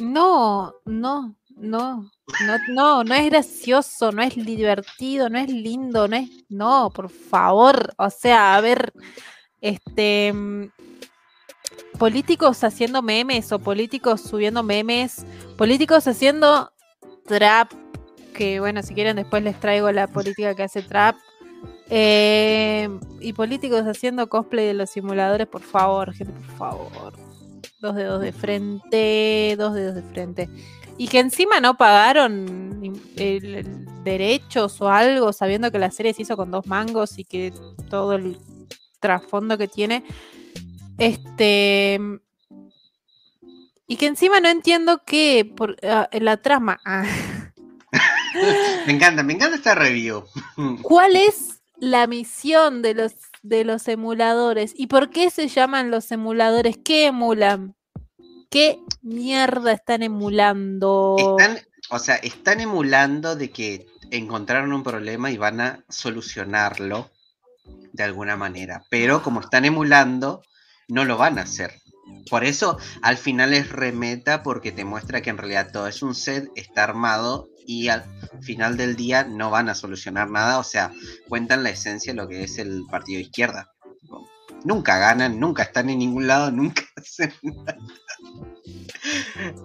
[0.00, 2.10] no, no, no,
[2.40, 7.08] no, no, no es gracioso, no es divertido, no es lindo, no es, no, por
[7.10, 8.92] favor, o sea, a ver,
[9.62, 10.34] este,
[11.98, 15.24] políticos haciendo memes o políticos subiendo memes,
[15.56, 16.72] políticos haciendo
[17.26, 17.72] trap,
[18.34, 21.16] que bueno, si quieren después les traigo la política que hace trap.
[21.94, 22.88] eh,
[23.20, 27.12] y políticos haciendo cosplay de los simuladores, por favor, gente, por favor.
[27.80, 30.48] Dos dedos de frente, dos dedos de frente.
[30.96, 32.80] Y que encima no pagaron
[34.04, 37.52] derechos o algo, sabiendo que la serie se hizo con dos mangos y que
[37.90, 38.38] todo el
[39.02, 40.04] trasfondo que tiene.
[40.96, 42.00] Este.
[43.86, 46.80] Y que encima no entiendo qué por ah, la trama.
[46.86, 47.04] ah,
[48.86, 50.24] Me encanta, me encanta esta review.
[50.82, 54.72] ¿Cuál es la misión de los de los emuladores?
[54.76, 56.78] ¿Y por qué se llaman los emuladores?
[56.82, 57.74] ¿Qué emulan?
[58.48, 61.16] ¿Qué mierda están emulando?
[61.18, 61.58] Están,
[61.90, 67.10] o sea, están emulando de que encontraron un problema y van a solucionarlo
[67.92, 68.84] de alguna manera.
[68.90, 70.42] Pero como están emulando,
[70.88, 71.82] no lo van a hacer.
[72.30, 76.14] Por eso al final es remeta porque te muestra que en realidad todo es un
[76.14, 78.04] set, está armado y al
[78.40, 80.92] final del día no van a solucionar nada, o sea,
[81.28, 83.72] cuentan la esencia de lo que es el partido de izquierda.
[84.64, 87.76] Nunca ganan, nunca están en ningún lado, nunca hacen nada.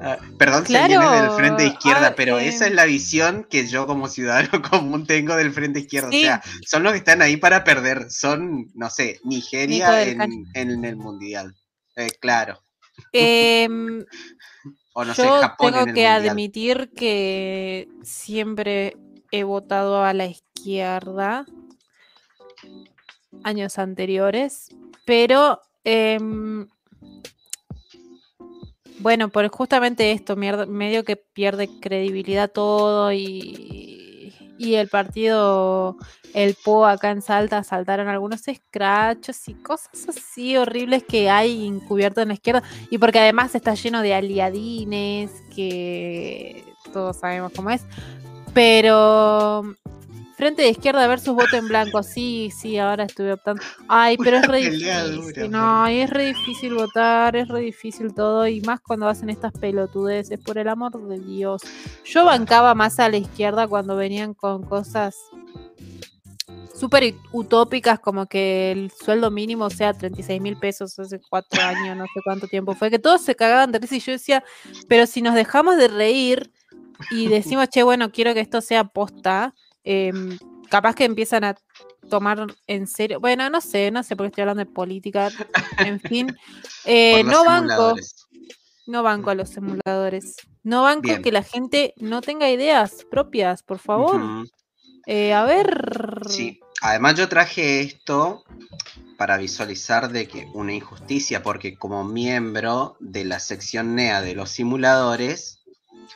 [0.01, 2.47] Ah, Perdón si Claro, viene del frente de izquierda, ah, pero eh.
[2.47, 6.09] esa es la visión que yo como ciudadano común tengo del frente izquierda.
[6.11, 6.23] Sí.
[6.23, 8.09] O sea, son los que están ahí para perder.
[8.09, 11.55] Son, no sé, Nigeria en, el mundial.
[11.95, 12.59] Eh, claro.
[13.11, 14.03] Em,
[14.99, 16.29] O no sé, yo Japón tengo en el que mundial.
[16.29, 18.97] admitir que siempre
[19.29, 21.45] he votado a la izquierda
[23.43, 24.69] años anteriores,
[25.05, 26.67] pero em,
[28.99, 35.97] bueno, por justamente esto, medio que pierde credibilidad todo y, y el partido,
[36.33, 42.21] el PO acá en Salta, saltaron algunos escrachos y cosas así horribles que hay encubierto
[42.21, 42.63] en la izquierda.
[42.89, 47.85] Y porque además está lleno de aliadines, que todos sabemos cómo es.
[48.53, 49.63] Pero
[50.37, 52.03] Frente de izquierda versus voto en blanco.
[52.03, 53.59] Sí, sí, ahora estuve optando.
[53.87, 55.15] Ay, pero es re difícil.
[55.15, 58.47] dura, No, es re difícil votar, es re difícil todo.
[58.47, 61.63] Y más cuando hacen estas pelotudeces, por el amor de Dios.
[62.05, 65.15] Yo bancaba más a la izquierda cuando venían con cosas
[66.75, 72.05] súper utópicas, como que el sueldo mínimo sea 36 mil pesos hace cuatro años, no
[72.05, 74.43] sé cuánto tiempo fue, que todos se cagaban de risa y yo decía,
[74.87, 76.51] pero si nos dejamos de reír
[77.09, 79.55] y decimos, che, bueno, quiero que esto sea posta,
[79.87, 80.37] em,
[80.69, 81.55] capaz que empiezan a
[82.09, 85.29] tomar en serio, bueno, no sé, no sé porque estoy hablando de política,
[85.77, 86.37] en fin,
[86.83, 87.95] eh, no banco,
[88.85, 91.21] no banco a los simuladores, no banco Bien.
[91.21, 94.21] que la gente no tenga ideas propias, por favor.
[95.05, 96.19] Eh, a ver.
[96.27, 98.43] Sí, además yo traje esto
[99.17, 104.49] para visualizar de que una injusticia, porque como miembro de la sección NEA de los
[104.49, 105.56] simuladores,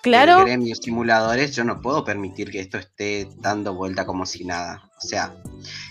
[0.01, 4.45] Claro, del gremio simuladores, yo no puedo permitir que esto esté dando vuelta como si
[4.45, 4.89] nada.
[4.97, 5.35] O sea,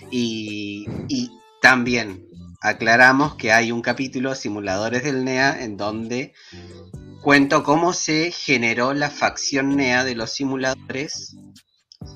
[0.09, 1.31] y, y
[1.61, 2.27] también
[2.61, 6.33] aclaramos que hay un capítulo simuladores del NEA en donde
[7.21, 11.35] cuento cómo se generó la facción NEA de los simuladores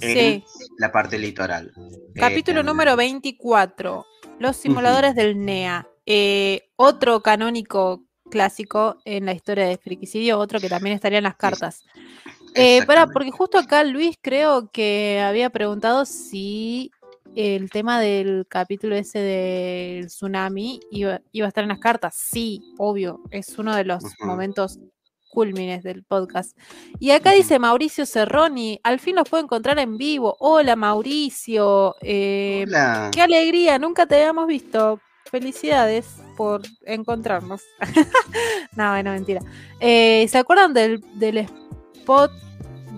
[0.02, 0.44] en sí.
[0.78, 1.72] la parte litoral.
[2.16, 4.06] Capítulo Eh, número 24.
[4.40, 5.88] Los simuladores del NEA.
[6.06, 11.36] Eh, otro canónico clásico en la historia de Friquicidio, otro que también estaría en las
[11.36, 11.84] cartas.
[12.54, 13.14] Eh, exactamente.
[13.14, 16.90] porque justo acá Luis creo que había preguntado si
[17.36, 22.16] el tema del capítulo ese del tsunami iba, iba a estar en las cartas.
[22.16, 24.80] Sí, obvio, es uno de los momentos
[25.30, 26.58] cúlmines del podcast.
[26.98, 30.38] Y acá dice Mauricio Cerroni, al fin los puedo encontrar en vivo.
[30.40, 33.12] Hola Mauricio, eh, Hola.
[33.14, 35.02] qué alegría, nunca te habíamos visto.
[35.32, 36.06] Felicidades
[36.38, 37.62] por encontrarnos.
[38.76, 39.42] no, bueno, mentira.
[39.80, 41.48] Eh, ¿Se acuerdan del, del
[41.96, 42.32] spot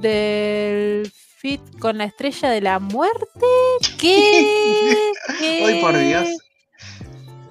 [0.02, 3.46] del fit con la estrella de la muerte?
[3.98, 5.12] ¿Qué?
[5.40, 5.66] ¿Qué?
[5.66, 6.28] Ay, por Dios.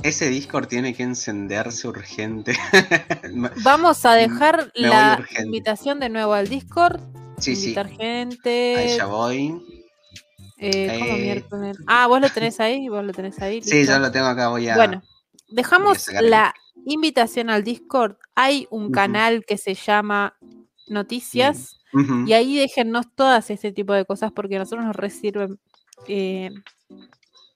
[0.03, 2.57] Ese Discord tiene que encenderse urgente.
[3.64, 7.01] Vamos a dejar la invitación de nuevo al Discord.
[7.39, 7.62] sí, sí.
[7.70, 8.95] invitar Ahí gente.
[8.97, 9.61] ya voy.
[10.59, 11.76] Eh, ¿cómo Eh, miércoles?
[11.86, 13.62] Ah, vos lo tenés ahí, vos lo tenés ahí.
[13.62, 14.48] Sí, ya lo tengo acá.
[14.48, 14.76] Voy a.
[14.76, 15.02] Bueno,
[15.48, 16.54] dejamos a la
[16.86, 18.16] invitación al Discord.
[18.34, 20.36] Hay un canal que se llama
[20.88, 21.78] Noticias
[22.26, 25.59] y ahí déjennos todas este tipo de cosas porque a nosotros nos resirven.
[26.09, 26.50] eh,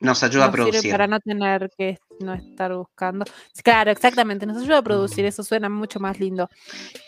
[0.00, 0.90] Nos ayuda a sirve producir.
[0.90, 3.24] para no tener que no estar buscando.
[3.62, 6.48] Claro, exactamente, nos ayuda a producir, eso suena mucho más lindo.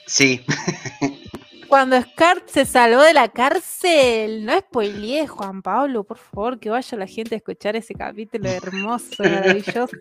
[0.06, 0.44] Sí.
[1.72, 6.98] Cuando Scar se salvó de la cárcel, no spoileé, Juan Pablo, por favor, que vaya
[6.98, 9.96] la gente a escuchar ese capítulo hermoso, maravilloso.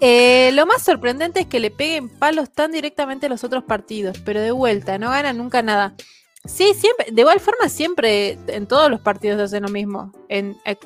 [0.00, 4.20] Eh, lo más sorprendente es que le peguen palos tan directamente a los otros partidos,
[4.24, 5.96] pero de vuelta, no ganan nunca nada.
[6.44, 10.12] Sí, siempre, de igual forma siempre en todos los partidos hacen lo mismo.
[10.28, 10.76] En eh,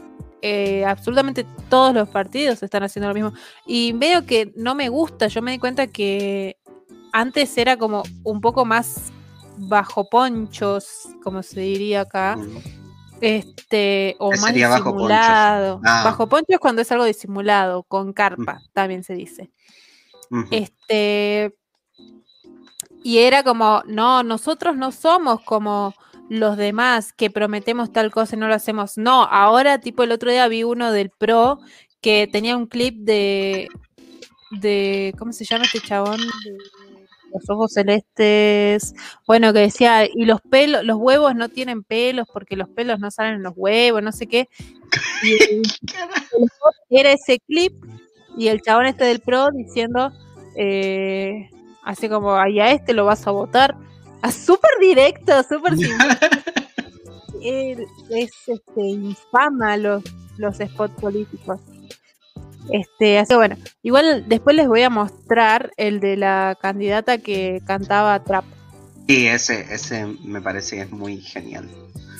[0.40, 3.32] eh, absolutamente todos los partidos están haciendo lo mismo.
[3.66, 6.57] Y veo que no me gusta, yo me di cuenta que
[7.12, 9.12] antes era como un poco más
[9.56, 12.36] bajo ponchos, como se diría acá.
[12.36, 12.58] Mm.
[13.20, 15.08] Este, o ¿Qué más sería bajo ponchos?
[15.08, 15.80] disimulado.
[15.84, 16.02] Ah.
[16.04, 19.50] Bajo poncho es cuando es algo disimulado, con carpa, también se dice.
[20.50, 21.54] Este.
[23.02, 25.94] Y era como, no, nosotros no somos como
[26.28, 28.98] los demás que prometemos tal cosa y no lo hacemos.
[28.98, 31.60] No, ahora, tipo, el otro día vi uno del pro
[32.00, 33.68] que tenía un clip de.
[34.50, 36.20] de ¿Cómo se llama este chabón?
[36.20, 36.87] De
[37.32, 38.94] los ojos celestes.
[39.26, 43.10] Bueno, que decía, y los pelos, los huevos no tienen pelos porque los pelos no
[43.10, 44.48] salen en los huevos, no sé qué.
[45.22, 45.62] Y el-
[46.90, 47.72] era ese clip
[48.36, 50.12] y el chabón este del pro diciendo,
[50.56, 51.50] eh,
[51.82, 53.76] así como, ay, a este lo vas a votar.
[54.22, 55.74] A súper directo, súper
[57.42, 60.02] es este, infama los,
[60.38, 61.60] los spots políticos.
[62.70, 67.62] Este, así que bueno, igual después les voy a mostrar el de la candidata que
[67.66, 68.44] cantaba trap.
[69.06, 71.68] Sí, ese, ese me parece que es muy genial.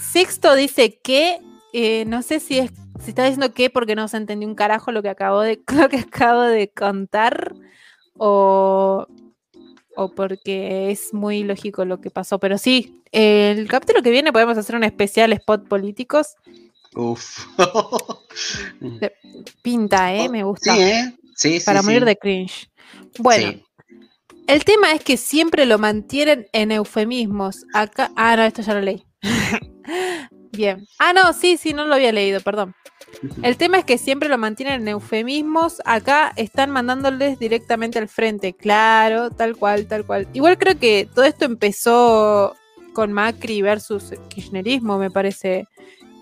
[0.00, 1.38] Sixto dice que,
[1.72, 2.70] eh, no sé si es,
[3.02, 5.88] si está diciendo que porque no se entendió un carajo lo que acabo de, lo
[5.88, 7.54] que acabo de contar,
[8.16, 9.06] o,
[9.96, 12.38] o porque es muy lógico lo que pasó.
[12.38, 16.36] Pero sí, el capítulo que viene podemos hacer un especial spot políticos.
[16.94, 17.46] Uf.
[19.62, 20.28] Pinta, ¿eh?
[20.28, 20.74] Me gusta.
[20.74, 21.14] Sí, ¿eh?
[21.34, 21.66] Sí, sí.
[21.66, 22.70] para morir de cringe.
[23.18, 23.60] Bueno,
[24.46, 27.64] el tema es que siempre lo mantienen en eufemismos.
[27.74, 29.04] Acá, ah, no, esto ya lo leí.
[30.52, 30.86] Bien.
[30.98, 32.74] Ah, no, sí, sí, no lo había leído, perdón.
[33.42, 35.82] El tema es que siempre lo mantienen en eufemismos.
[35.84, 38.54] Acá están mandándoles directamente al frente.
[38.54, 40.28] Claro, tal cual, tal cual.
[40.32, 42.56] Igual creo que todo esto empezó
[42.94, 45.66] con Macri versus Kirchnerismo, me parece.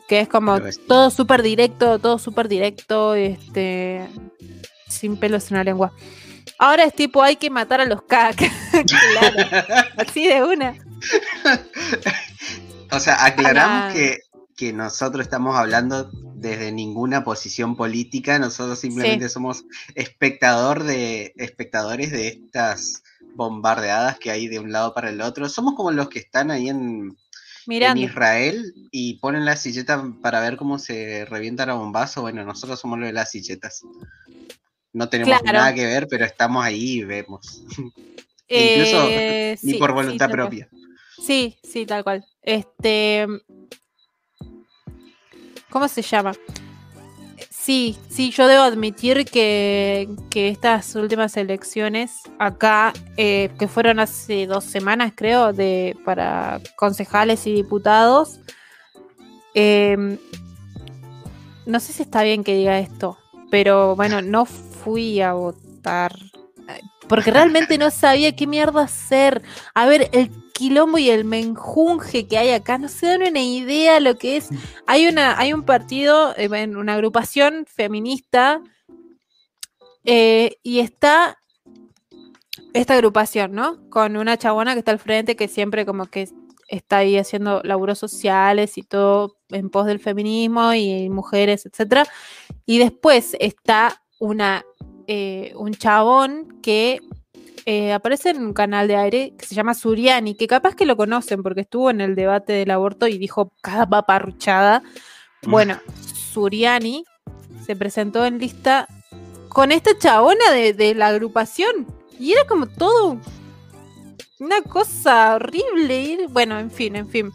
[0.09, 4.07] Que es como todo súper directo, todo súper directo, este,
[4.89, 5.93] sin pelos en la lengua.
[6.59, 8.37] Ahora es tipo, hay que matar a los CAC.
[8.71, 10.75] claro, así de una.
[12.91, 13.93] O sea, aclaramos Ah.
[13.93, 14.19] que,
[14.57, 22.29] que nosotros estamos hablando desde ninguna posición política, nosotros simplemente somos espectador de, espectadores de
[22.29, 23.03] estas
[23.35, 25.49] bombardeadas que hay de un lado para el otro.
[25.49, 27.17] Somos como los que están ahí en,
[27.67, 27.99] en.
[27.99, 32.23] Israel y ponen la silleta para ver cómo se revientan a bombazo.
[32.23, 33.83] Bueno, nosotros somos los de las silletas.
[34.93, 35.59] No tenemos Claro.
[35.59, 37.63] nada que ver, pero estamos ahí y vemos.
[38.49, 40.69] Incluso Eh, Ni sí, por voluntad propia.
[41.21, 42.25] Sí, sí, tal cual.
[42.43, 43.27] Este.
[45.71, 46.33] ¿Cómo se llama?
[47.67, 54.47] Sí, sí, yo debo admitir que, que estas últimas elecciones acá, eh, que fueron hace
[54.47, 58.39] dos semanas, creo, de, para concejales y diputados,
[59.53, 60.17] em,
[61.67, 63.19] no sé si está bien que diga esto,
[63.51, 66.13] pero bueno, no fui a votar
[67.09, 69.43] porque realmente no sabía qué mierda hacer.
[69.75, 74.01] A ver, el quilombo y el menjunje que hay acá, no se dan una idea
[74.01, 74.49] lo que es.
[74.87, 78.63] Hay una, hay un partido, eh, bueno, una agrupación feminista,
[80.05, 81.39] eh, y está
[82.73, 83.89] esta agrupación, ¿no?
[83.91, 86.29] Con una chabona que está al frente que siempre como que
[86.69, 92.07] está ahí haciendo laburos sociales y todo en pos del feminismo y mujeres, etcétera.
[92.65, 94.65] Y después está una
[95.07, 97.01] eh, un chabón que
[97.65, 100.97] eh, aparece en un canal de aire que se llama Suriani, que capaz que lo
[100.97, 104.83] conocen porque estuvo en el debate del aborto y dijo cada paparruchada.
[105.43, 105.79] Bueno,
[106.33, 107.05] Suriani
[107.65, 108.87] se presentó en lista
[109.49, 111.87] con esta chabona de, de la agrupación
[112.19, 113.19] y era como todo
[114.39, 116.03] una cosa horrible.
[116.03, 117.33] y- bueno, en fin, en fin.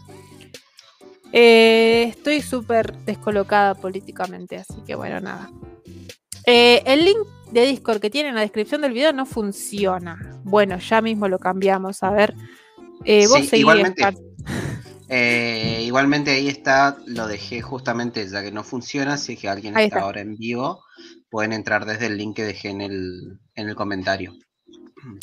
[1.32, 5.50] Eh, estoy súper descolocada políticamente, así que bueno, nada.
[6.46, 7.18] Eh, el link
[7.52, 10.40] de Discord que tiene en la descripción del video no funciona.
[10.44, 12.02] Bueno, ya mismo lo cambiamos.
[12.02, 12.34] A ver.
[13.04, 14.02] Eh, vos Sí, seguí, igualmente.
[14.02, 14.14] Scar.
[15.14, 19.76] Eh, igualmente ahí está, lo dejé justamente ya que no funciona, si es que alguien
[19.76, 20.00] está.
[20.00, 20.82] ahora en vivo,
[21.28, 24.32] pueden entrar desde el link que dejé en el, en el comentario.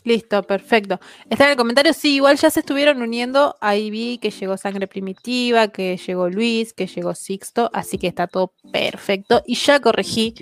[0.04, 1.00] Listo, perfecto.
[1.30, 1.94] Está en el comentario.
[1.94, 3.56] Sí, igual ya se estuvieron uniendo.
[3.62, 7.70] Ahí vi que llegó Sangre Primitiva, que llegó Luis, que llegó Sixto.
[7.74, 9.42] Así que está todo perfecto.
[9.48, 10.36] Y ya corregí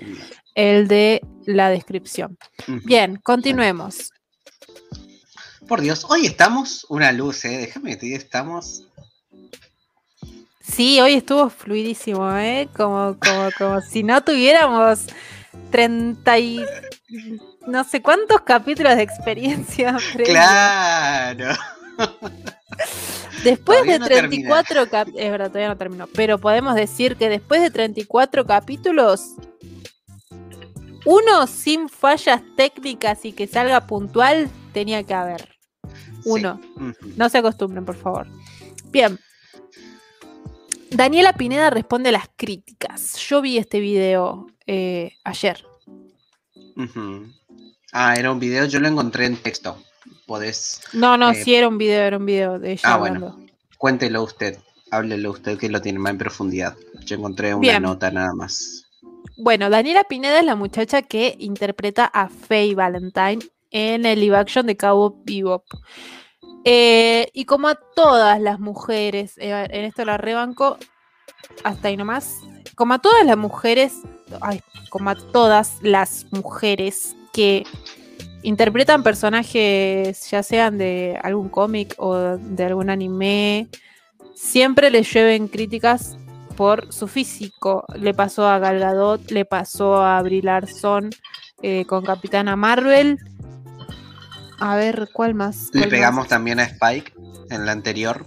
[0.58, 2.36] el de la descripción.
[2.66, 4.10] Bien, continuemos.
[5.68, 7.58] Por Dios, hoy estamos una luz, eh.
[7.58, 8.82] Déjame que te diga, estamos.
[10.60, 12.68] Sí, hoy estuvo fluidísimo, ¿eh?
[12.76, 15.06] Como, como, como si no tuviéramos
[15.70, 16.64] 30 y
[17.68, 19.96] no sé cuántos capítulos de experiencia.
[20.12, 20.32] previa.
[20.32, 21.54] ¡Claro!
[23.44, 27.28] Después Todavía de no 34 capítulos, es verdad, todavía no terminó, pero podemos decir que
[27.28, 29.36] después de 34 capítulos,
[31.10, 35.48] uno sin fallas técnicas y que salga puntual, tenía que haber.
[36.26, 36.60] Uno.
[37.00, 37.14] Sí.
[37.16, 38.26] No se acostumbren, por favor.
[38.90, 39.18] Bien.
[40.90, 43.16] Daniela Pineda responde a las críticas.
[43.26, 45.64] Yo vi este video eh, ayer.
[47.92, 49.82] Ah, era un video, yo lo encontré en texto.
[50.26, 53.32] Podés, No, no, Eh, sí era un video, era un video de ella ah, hablando.
[53.32, 53.46] bueno.
[53.78, 54.58] cuéntelo usted,
[54.90, 56.76] háblelo usted que lo tiene más en profundidad.
[57.06, 57.82] Yo encontré una Bien.
[57.82, 58.84] nota nada más.
[59.36, 63.38] Bueno, Daniela Pineda es la muchacha que interpreta a Faye Valentine
[63.70, 65.64] en el live action de Cowboy Bebop.
[66.64, 70.78] Eh, y como a todas las mujeres, eh, en esto la rebanco,
[71.64, 72.40] hasta ahí nomás,
[72.74, 73.94] como a todas las mujeres,
[74.40, 74.60] ay,
[74.90, 77.64] como a todas las mujeres que
[78.42, 83.68] interpretan personajes, ya sean de algún cómic o de algún anime,
[84.34, 86.16] siempre les lleven críticas
[86.58, 87.84] por su físico.
[87.94, 91.08] Le pasó a Gal Gadot, le pasó a Brie Larson
[91.62, 93.16] eh, con Capitana Marvel.
[94.60, 95.70] A ver, ¿cuál más?
[95.72, 96.28] Le ¿Cuál pegamos más?
[96.28, 97.14] también a Spike
[97.50, 98.26] en la anterior.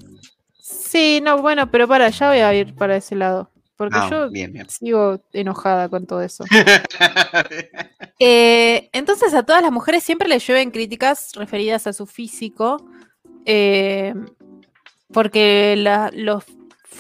[0.62, 3.52] Sí, no, bueno, pero para allá voy a ir para ese lado.
[3.76, 4.70] Porque Ah, yo bien, bien.
[4.70, 6.46] sigo enojada con todo eso.
[8.24, 12.86] Eh, entonces a todas las mujeres siempre les llueven críticas referidas a su físico,
[13.46, 14.14] eh,
[15.12, 16.44] porque la- los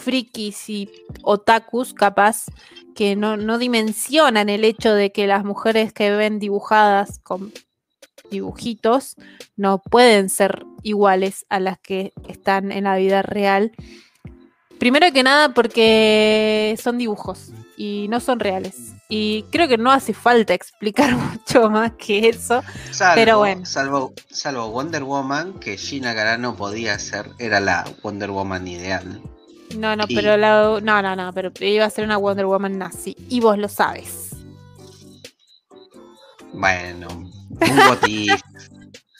[0.01, 0.89] frikis y
[1.23, 2.45] otakus capaz
[2.95, 7.53] que no, no dimensionan el hecho de que las mujeres que ven dibujadas con
[8.29, 9.15] dibujitos
[9.55, 13.71] no pueden ser iguales a las que están en la vida real.
[14.79, 18.93] Primero que nada porque son dibujos y no son reales.
[19.09, 22.63] Y creo que no hace falta explicar mucho más que eso.
[22.91, 23.65] Salvo, Pero bueno.
[23.65, 29.21] salvo, salvo Wonder Woman, que Gina Carano podía ser, era la Wonder Woman ideal.
[29.76, 32.78] No, no, Y- pero la, no, no, no, pero iba a ser una Wonder Woman
[32.78, 33.15] nazi.
[33.30, 34.30] Y vos lo sabes.
[36.53, 38.41] Bueno, un what if.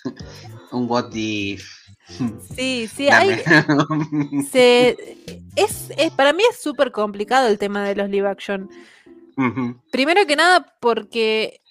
[0.72, 1.66] un what if.
[2.56, 4.44] Sí, sí, hay, Dame.
[4.52, 4.98] se,
[5.56, 8.70] es, es- para mí es súper complicado el tema de los live action.
[9.92, 11.62] Primero que nada porque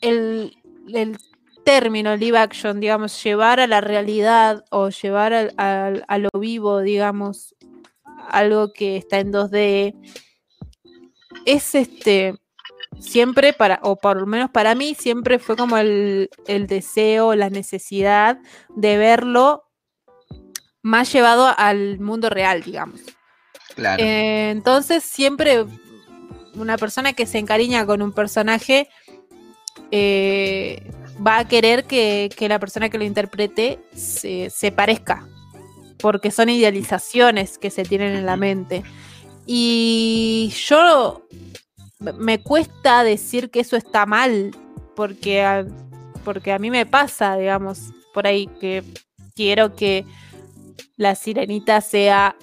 [0.00, 0.56] el,
[0.92, 1.16] el
[1.64, 6.80] término live action, digamos, llevar a la realidad o llevar al- al- a lo vivo,
[6.80, 7.54] digamos,
[8.28, 9.94] algo que está en 2D,
[11.46, 12.34] es este,
[12.98, 17.50] siempre para, o por lo menos para mí, siempre fue como el, el deseo, la
[17.50, 18.38] necesidad
[18.74, 19.64] de verlo
[20.82, 23.00] más llevado al mundo real, digamos.
[23.74, 24.02] Claro.
[24.02, 25.66] Eh, entonces, siempre
[26.54, 28.88] una persona que se encariña con un personaje
[29.90, 30.90] eh,
[31.24, 35.26] va a querer que, que la persona que lo interprete se, se parezca,
[36.00, 38.82] porque son idealizaciones que se tienen en la mente.
[39.46, 41.26] Y yo
[42.18, 44.50] me cuesta decir que eso está mal,
[44.96, 45.66] porque a,
[46.24, 48.84] porque a mí me pasa, digamos, por ahí que
[49.34, 50.04] quiero que
[50.96, 52.36] la sirenita sea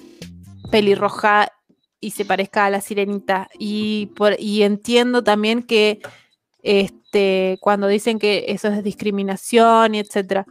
[0.70, 1.52] pelirroja
[2.00, 3.48] y se parezca a la sirenita.
[3.58, 6.00] Y, por, y entiendo también que
[6.62, 10.46] este, cuando dicen que eso es discriminación y etcétera.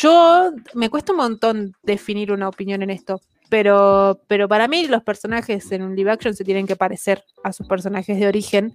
[0.00, 5.02] Yo me cuesta un montón definir una opinión en esto, pero, pero para mí los
[5.02, 8.74] personajes en un live action se tienen que parecer a sus personajes de origen.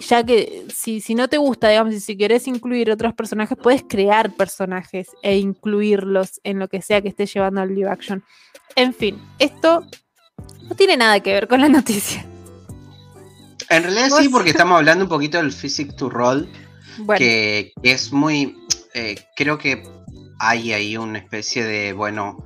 [0.00, 3.82] Ya que si, si no te gusta, digamos, y si quieres incluir otros personajes, puedes
[3.88, 8.22] crear personajes e incluirlos en lo que sea que estés llevando al live action.
[8.76, 9.84] En fin, esto
[10.68, 12.24] no tiene nada que ver con la noticia.
[13.70, 16.48] En realidad vos- sí, porque estamos hablando un poquito del physic to roll,
[16.98, 18.56] Bueno, que, que es muy.
[18.98, 19.82] Eh, creo que
[20.40, 21.92] hay ahí una especie de.
[21.92, 22.44] Bueno,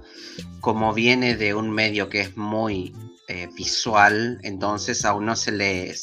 [0.60, 2.94] como viene de un medio que es muy
[3.28, 5.94] eh, visual, entonces a uno se le,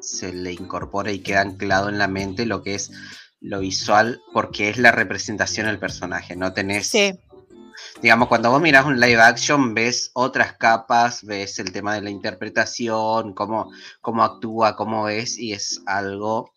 [0.00, 2.90] se le incorpora y queda anclado en la mente lo que es
[3.40, 6.34] lo visual, porque es la representación del personaje.
[6.34, 6.88] No tenés.
[6.88, 7.12] sí,
[8.00, 12.10] digamos, cuando vos mirás un live action, ves otras capas, ves el tema de la
[12.10, 13.70] interpretación, cómo,
[14.00, 16.51] cómo actúa, cómo es, y es algo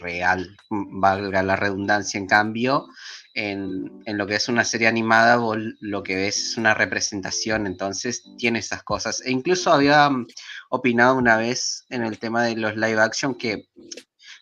[0.00, 2.18] real, valga la redundancia.
[2.18, 2.86] En cambio,
[3.34, 7.66] en, en lo que es una serie animada, vos lo que ves es una representación,
[7.66, 9.22] entonces tiene esas cosas.
[9.24, 10.26] E incluso había mm,
[10.70, 13.68] opinado una vez en el tema de los live action que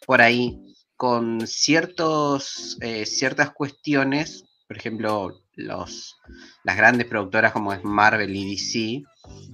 [0.06, 6.16] por ahí con ciertos, eh, ciertas cuestiones, por ejemplo, los,
[6.62, 9.02] las grandes productoras como es Marvel y DC,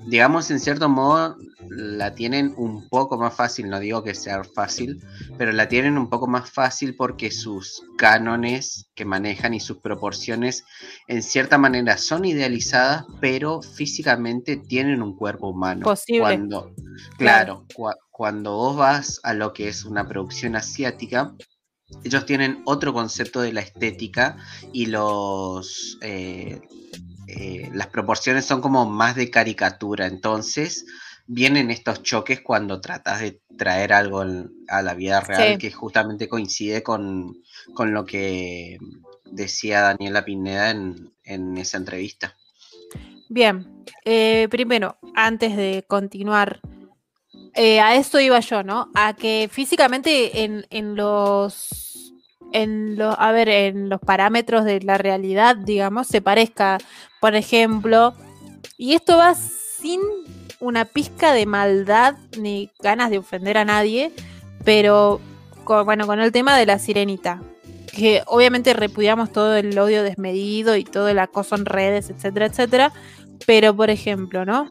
[0.06, 1.36] digamos en cierto modo
[1.70, 5.00] la tienen un poco más fácil, no digo que sea fácil,
[5.38, 10.64] pero la tienen un poco más fácil porque sus cánones que manejan y sus proporciones
[11.06, 15.84] en cierta manera son idealizadas, pero físicamente tienen un cuerpo humano.
[15.84, 16.20] Posible.
[16.20, 16.72] Cuando,
[17.16, 21.34] claro, cua- cuando vos vas a lo que es una producción asiática,
[22.02, 24.36] ellos tienen otro concepto de la estética
[24.72, 26.60] y los eh,
[27.36, 30.06] eh, las proporciones son como más de caricatura.
[30.06, 30.84] Entonces
[31.26, 34.24] vienen estos choques cuando tratas de traer algo
[34.68, 35.58] a la vida real Sí.
[35.58, 37.36] que justamente coincide con,
[37.74, 38.78] con lo que
[39.30, 42.36] decía Daniela Pineda en, en esa entrevista.
[43.28, 43.84] bien.
[44.04, 46.60] Eh, primero, antes de continuar,
[47.54, 48.90] eh, a eso iba yo, ¿no?
[48.94, 51.89] A que físicamente en, en los.
[52.52, 56.78] En lo- a ver, en los parámetros de la realidad, digamos, se parezca,
[57.20, 58.14] por ejemplo,
[58.76, 60.00] y esto va sin
[60.58, 64.12] una pizca de maldad ni ganas de ofender a nadie,
[64.64, 65.20] pero
[65.84, 67.40] bueno, con el tema de la sirenita,
[67.94, 72.92] que obviamente repudiamos todo el odio desmedido y todo el acoso en redes, etcétera, etcétera,
[73.46, 74.68] pero por ejemplo, ¿no?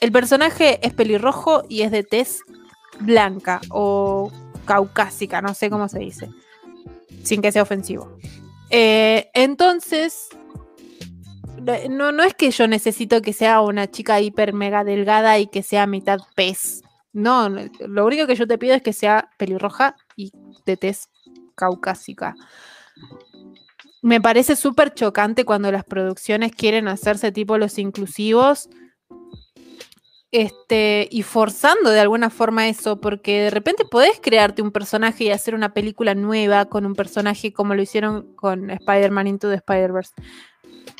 [0.00, 2.40] El personaje es pelirrojo y es de tez
[3.00, 4.30] blanca o
[4.64, 6.28] caucásica, no sé cómo se dice,
[7.28, 8.18] sin que sea ofensivo.
[8.70, 10.28] Eh, entonces,
[11.90, 15.62] no, no es que yo necesito que sea una chica hiper mega delgada y que
[15.62, 16.82] sea mitad pez.
[17.12, 20.32] No, lo único que yo te pido es que sea pelirroja y
[20.64, 21.08] de tez
[21.54, 22.34] caucásica.
[24.00, 28.68] Me parece súper chocante cuando las producciones quieren hacerse tipo los inclusivos
[30.30, 35.30] este, y forzando de alguna forma eso, porque de repente podés crearte un personaje y
[35.30, 40.12] hacer una película nueva con un personaje como lo hicieron con Spider-Man Into the Spider-Verse.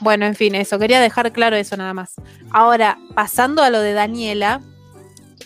[0.00, 2.14] Bueno, en fin, eso, quería dejar claro eso nada más.
[2.50, 4.62] Ahora, pasando a lo de Daniela,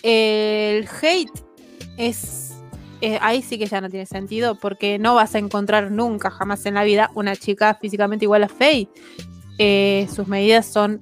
[0.01, 1.31] el hate
[1.97, 2.53] es,
[3.01, 6.65] eh, ahí sí que ya no tiene sentido, porque no vas a encontrar nunca, jamás
[6.65, 8.89] en la vida, una chica físicamente igual a Faye.
[9.59, 11.01] Eh, sus medidas son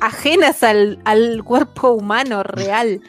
[0.00, 3.00] ajenas al, cuerpo humano real.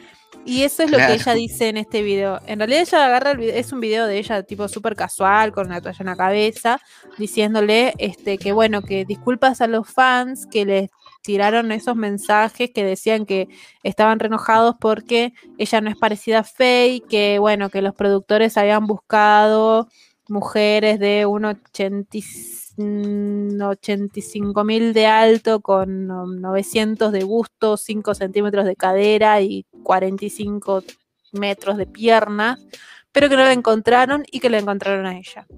[0.44, 2.40] Y eso es lo que ella dice en este video.
[2.46, 5.66] En realidad ella agarra el video, es un video de ella tipo súper casual, con
[5.66, 6.80] una toalla en la cabeza,
[7.18, 10.90] diciéndole este, que bueno, que disculpas a los fans que les
[11.22, 13.48] tiraron esos mensajes que decían que
[13.82, 18.86] estaban renojados porque ella no es parecida a Faye, que bueno, que los productores habían
[18.86, 19.88] buscado
[20.28, 28.76] mujeres de 1,86 Mm, 85.000 de alto con um, 900 de gusto, 5 centímetros de
[28.76, 30.84] cadera y 45
[31.32, 32.60] metros de piernas,
[33.10, 35.48] pero que no la encontraron y que la encontraron a ella.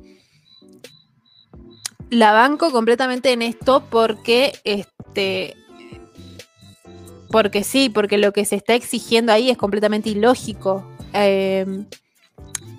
[2.08, 5.54] La banco completamente en esto porque este
[7.30, 10.90] porque sí, porque lo que se está exigiendo ahí es completamente ilógico.
[11.12, 11.86] Em,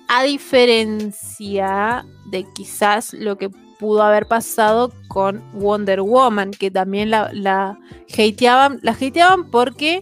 [0.08, 3.48] a diferencia de quizás lo que
[3.82, 7.76] pudo haber pasado con Wonder Woman, que también la, la
[8.16, 10.00] hateaban, la hateaban porque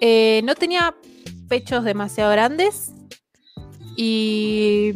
[0.00, 0.94] eh, no tenía
[1.48, 2.92] pechos demasiado grandes
[3.96, 4.92] y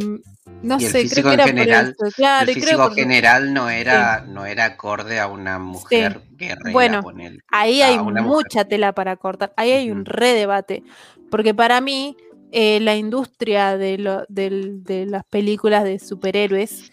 [0.62, 2.16] no Y sé, creo que era general- por eso.
[2.16, 6.70] Claro, el creo físico porque- general no era, no era acorde a una mujer guerrera.
[6.72, 7.02] Bueno.
[7.50, 8.22] Ahí hay mujer.
[8.22, 9.52] mucha tela para cortar.
[9.56, 10.10] Ahí hay un Ujú.
[10.12, 10.82] re debate.
[11.30, 12.16] Porque para mí,
[12.52, 16.90] eh, la industria de, lo- del- de las películas de superhéroes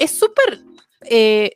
[0.00, 0.60] es súper.
[1.02, 1.52] eh,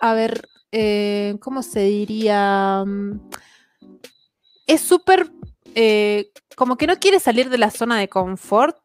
[0.00, 2.82] a ver, eh, ¿cómo se diría?
[2.86, 3.20] Mm,
[4.66, 5.30] Es súper.
[5.74, 8.78] eh, como que no quiere salir de la zona de confort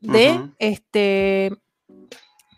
[0.00, 1.50] de este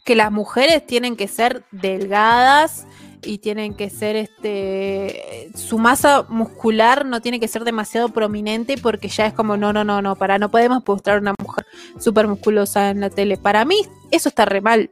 [0.04, 2.84] que las mujeres tienen que ser delgadas
[3.22, 9.06] y tienen que ser este su masa muscular no tiene que ser demasiado prominente porque
[9.08, 11.64] ya es como no no no no para no podemos mostrar una mujer
[12.00, 13.76] súper musculosa en la tele para mí
[14.10, 14.90] eso está re mal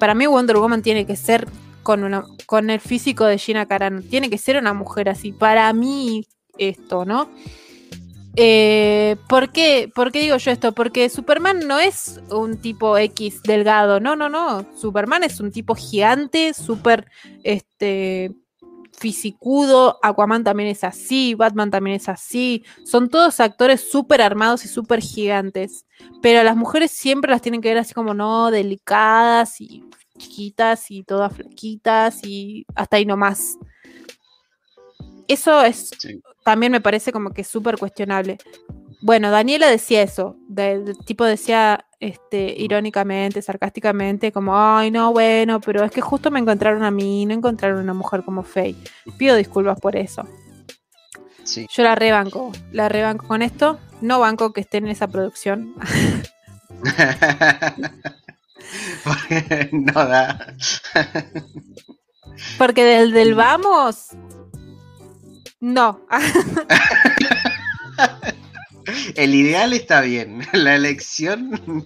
[0.00, 1.46] para mí Wonder Woman tiene que ser
[1.84, 6.26] con el físico de Gina Carano tiene que ser una mujer así para mí
[6.58, 7.30] esto no
[8.36, 10.72] eh, ¿por, qué, ¿Por qué digo yo esto?
[10.72, 14.66] Porque Superman no es un tipo X delgado, no, no, no.
[14.76, 17.06] Superman es un tipo gigante, súper
[17.42, 18.32] este,
[18.96, 19.98] fisicudo.
[20.02, 22.64] Aquaman también es así, Batman también es así.
[22.84, 25.84] Son todos actores súper armados y súper gigantes.
[26.22, 29.84] Pero las mujeres siempre las tienen que ver así como, no, delicadas y
[30.20, 33.56] chiquitas y todas flaquitas y hasta ahí nomás.
[35.28, 36.20] Eso es Sí.
[36.44, 38.38] también me parece como que súper cuestionable.
[39.02, 45.60] Bueno, Daniela decía eso, de, de- tipo decía este, irónicamente, sarcásticamente, como, ay, no, bueno,
[45.60, 48.76] pero es que justo me encontraron a mí, no encontraron una mujer como Faye.
[49.18, 50.22] Pido disculpas por eso.
[51.44, 51.66] Sí.
[51.70, 53.78] Yo la rebanco, la rebanco con esto.
[54.00, 55.74] No banco que esté en esa producción.
[59.04, 60.54] Porque no da.
[62.58, 64.08] Porque del del vamos,
[65.60, 66.06] no.
[69.14, 70.40] El ideal está bien.
[70.52, 71.60] La elección.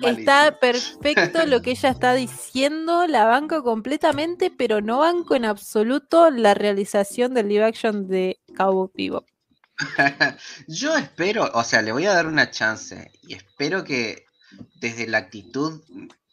[0.00, 6.30] Está perfecto lo que ella está diciendo, la banco completamente, pero no banco en absoluto
[6.30, 9.26] la realización del live action de Cowboy Bebop.
[10.68, 14.27] Yo espero, o sea, le voy a dar una chance y espero que
[14.80, 15.82] desde la actitud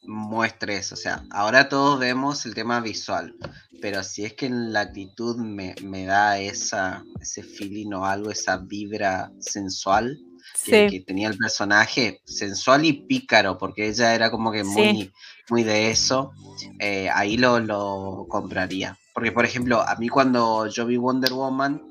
[0.04, 0.96] muestre eso.
[0.96, 3.36] O sea, ahora todos vemos el tema visual,
[3.82, 8.32] pero si es que en la actitud me, me da esa, ese feeling o algo,
[8.32, 10.20] esa vibra sensual,
[10.64, 15.12] que, Sí, que tenía el personaje sensual y pícaro, porque ella era como que muy,
[15.50, 16.32] muy de eso,
[16.80, 18.98] eh, ahí lo, lo compraría.
[19.14, 21.82] Porque, por ejemplo, a mí cuando yo vi Wonder Woman,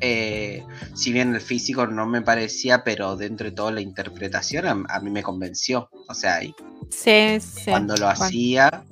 [0.00, 0.64] eh,
[0.94, 5.00] si bien el físico no me parecía, pero dentro de todo la interpretación a, a
[5.00, 5.88] mí me convenció.
[6.08, 6.54] O sea, y
[6.90, 7.70] sí, sí.
[7.70, 8.84] cuando lo Bueno, hacía,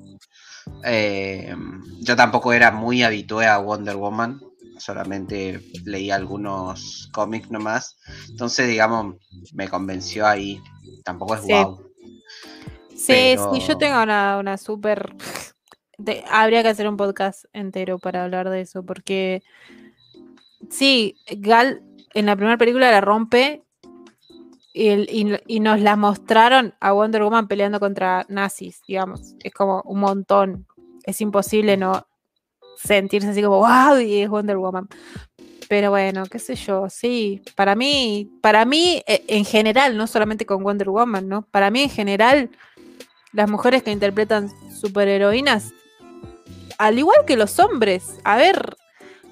[0.84, 1.54] eh,
[2.00, 4.40] yo tampoco era muy habitué a Wonder Woman,
[4.78, 7.96] solamente leí algunos cómics nomás.
[8.30, 9.16] Entonces, digamos,
[9.54, 10.60] me convenció ahí.
[11.04, 11.52] Tampoco es Sí.
[11.52, 11.80] wow.
[12.96, 15.14] Sí, pero- sí, yo tengo una, una súper...
[16.30, 19.42] habría que hacer un podcast entero para hablar de eso, porque
[20.70, 21.82] sí, Gal
[22.14, 23.64] en la primera película la rompe
[24.72, 29.34] y, nos la mostraron a Wonder Woman peleando contra nazis, digamos.
[29.42, 30.66] Es como un montón.
[31.04, 32.06] Es imposible no
[32.76, 34.88] sentirse así como, wow, y es Wonder Woman.
[35.68, 40.44] Pero bueno, qué sé yo, sí, para mí, para mí eh, en general, no solamente
[40.44, 41.42] con Wonder Woman, ¿no?
[41.50, 42.50] Para mí en general,
[43.32, 45.72] las mujeres que interpretan superheroínas,
[46.78, 48.76] al igual que los hombres, a ver,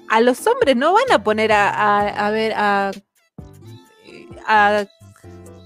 [0.09, 2.91] a los hombres no van a poner a, a- a ver a,
[4.47, 4.85] a-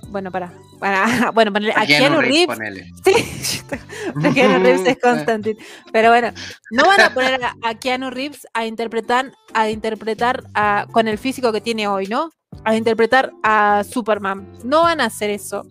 [0.10, 2.92] bueno, para, para bueno, ponerle a, Keanu Reeves, ponele.
[3.04, 3.62] Sí,
[4.34, 5.58] Keanu Reeves es Constantine.
[5.92, 6.32] Pero bueno,
[6.72, 11.52] no van a poner a, Keanu Reeves a interpretar, a interpretar a- con el físico
[11.52, 12.30] que tiene hoy, ¿no?
[12.64, 14.52] A interpretar a Superman.
[14.64, 15.66] No van a hacer eso.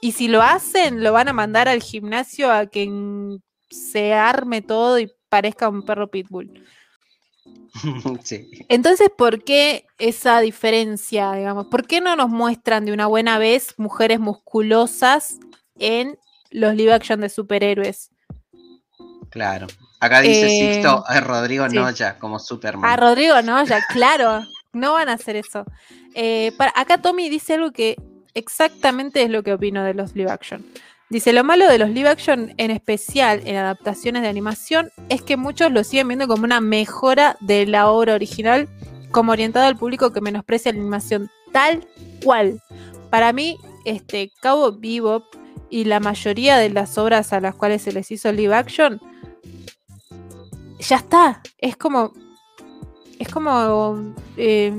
[0.00, 2.90] Y si lo hacen, lo van a mandar al gimnasio a que
[3.70, 6.66] se arme todo y parezca un perro pitbull.
[8.24, 8.50] sí.
[8.68, 11.66] Entonces, ¿por qué esa diferencia, digamos?
[11.66, 15.38] ¿Por qué no nos muestran de una buena vez mujeres musculosas
[15.78, 16.18] en
[16.50, 18.10] los live action de superhéroes?
[19.30, 19.66] Claro.
[20.00, 21.76] Acá dice Eh, Sixto eh, Rodrigo sí.
[21.76, 22.90] Noya como Superman.
[22.90, 23.64] A Rodrigo, ¿no?
[23.64, 24.42] Ya, claro,
[24.72, 25.64] no van a hacer eso.
[26.14, 27.96] Eh, para- acá Tommy dice algo que
[28.34, 30.64] exactamente es lo que opino de los live action.
[31.12, 35.36] Dice, lo malo de los live action, en especial en adaptaciones de animación, es que
[35.36, 38.66] muchos lo siguen viendo como una mejora de la obra original,
[39.10, 41.86] como orientado al público que menosprecia la animación tal
[42.24, 42.62] cual.
[43.10, 45.24] Para mí, este Cabo Bebop
[45.68, 48.98] y la mayoría de las obras a las cuales se les hizo live action,
[50.80, 51.42] ya está.
[51.58, 52.14] Es como.
[53.18, 54.14] Es como.
[54.38, 54.72] eh,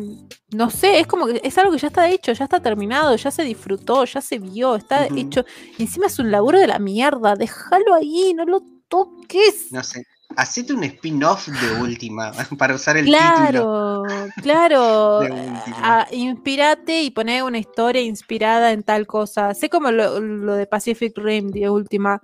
[0.55, 3.31] no sé, es como que es algo que ya está hecho, ya está terminado, ya
[3.31, 5.45] se disfrutó, ya se vio, está hecho.
[5.77, 7.35] Encima es un laburo de la mierda.
[7.35, 9.71] Déjalo ahí, no lo toques.
[9.71, 10.03] No sé.
[10.35, 14.03] Hacete un spin-off de última para usar el título.
[14.41, 16.05] Claro, claro.
[16.11, 19.53] Inspírate y poné una historia inspirada en tal cosa.
[19.53, 22.19] Sé como lo, lo de Pacific Rim de última,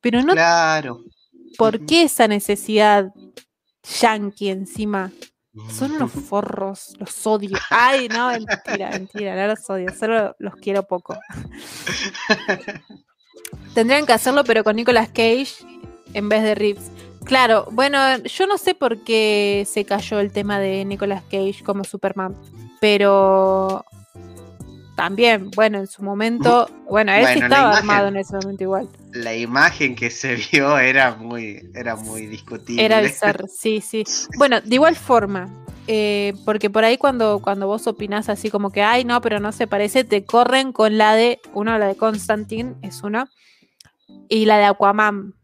[0.00, 1.00] pero no Claro.
[1.56, 3.10] por qué esa necesidad
[4.00, 5.12] yankee encima.
[5.70, 7.56] Son unos forros, los odio.
[7.70, 11.16] Ay, no, mentira, mentira, no los odio, solo los quiero poco.
[13.74, 15.54] Tendrían que hacerlo, pero con Nicolas Cage
[16.14, 16.90] en vez de Reeves.
[17.24, 21.84] Claro, bueno, yo no sé por qué se cayó el tema de Nicolas Cage como
[21.84, 22.36] Superman,
[22.80, 23.84] pero
[24.96, 28.88] también, bueno, en su momento, bueno, él sí Bueno, estaba armado en ese momento igual.
[29.22, 32.84] La imagen que se vio era muy, era muy discutible.
[32.84, 34.04] Era bizarro, sí, sí.
[34.36, 35.48] Bueno, de igual forma,
[35.86, 39.52] eh, porque por ahí cuando, cuando vos opinás así como que, ay, no, pero no
[39.52, 43.30] se parece, te corren con la de, uno, la de Constantine, es una,
[44.28, 45.34] y la de Aquaman,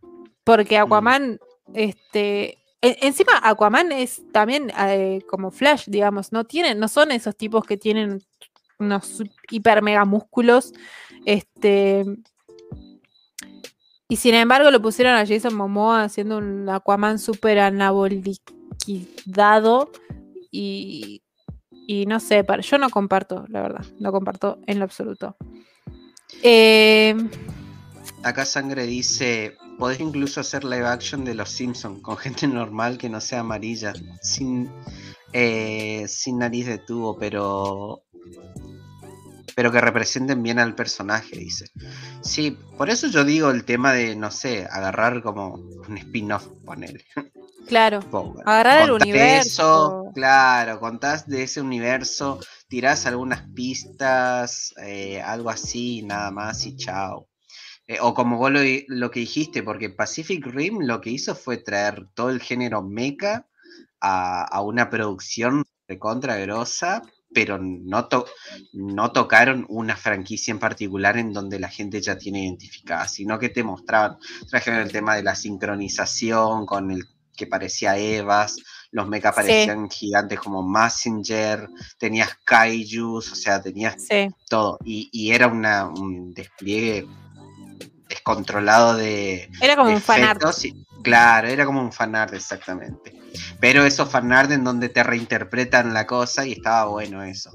[0.45, 1.39] porque Aquaman,
[1.75, 7.37] este, e- encima Aquaman es también eh, como Flash, digamos, no tienen, no son esos
[7.37, 8.23] tipos que tienen
[8.79, 10.73] unos hiper mega músculos,
[11.25, 12.05] este,
[14.13, 19.91] y sin embargo lo pusieron a Jason Momoa haciendo un Aquaman súper anaboliquidado
[20.51, 21.23] y,
[21.87, 25.35] y no sé, para, yo no comparto, la verdad, no comparto en lo absoluto.
[26.43, 27.17] Eh,
[28.23, 33.09] Acá Sangre dice, podés incluso hacer live action de los Simpsons con gente normal que
[33.09, 34.71] no sea amarilla, sin,
[35.33, 38.03] eh, sin nariz de tubo, pero
[39.55, 41.67] pero que representen bien al personaje, dice.
[42.23, 47.05] Sí, por eso yo digo el tema de, no sé, agarrar como un spin-off, ponele.
[47.67, 48.01] claro,
[48.45, 49.51] agarrar el Contás de universo.
[49.51, 56.77] Eso, claro, contás de ese universo, tirás algunas pistas, eh, algo así, nada más y
[56.77, 57.29] chao.
[57.87, 61.59] Eh, o como vos lo, lo que dijiste, porque Pacific Rim lo que hizo fue
[61.59, 63.47] traer todo el género mecha
[64.01, 67.03] a, a una producción recontra grosa,
[67.35, 68.27] pero no, to-
[68.73, 73.49] no tocaron una franquicia en particular en donde la gente ya tiene identificada, sino que
[73.49, 74.19] te mostraban,
[74.51, 77.05] trajeron el tema de la sincronización con el
[77.35, 78.57] que parecía Evas,
[78.91, 79.37] los mecha Sí.
[79.37, 81.67] parecían gigantes como Messenger,
[81.99, 84.79] tenías Kaijus, o sea, tenías Sí, todo.
[84.85, 87.07] Y, y era una, un despliegue
[88.09, 90.43] descontrolado de, era como de un fanart.
[91.03, 93.19] claro, era como un fanart exactamente.
[93.61, 97.51] Pero esos fanart en donde te reinterpretan la cosa y estaba bueno eso.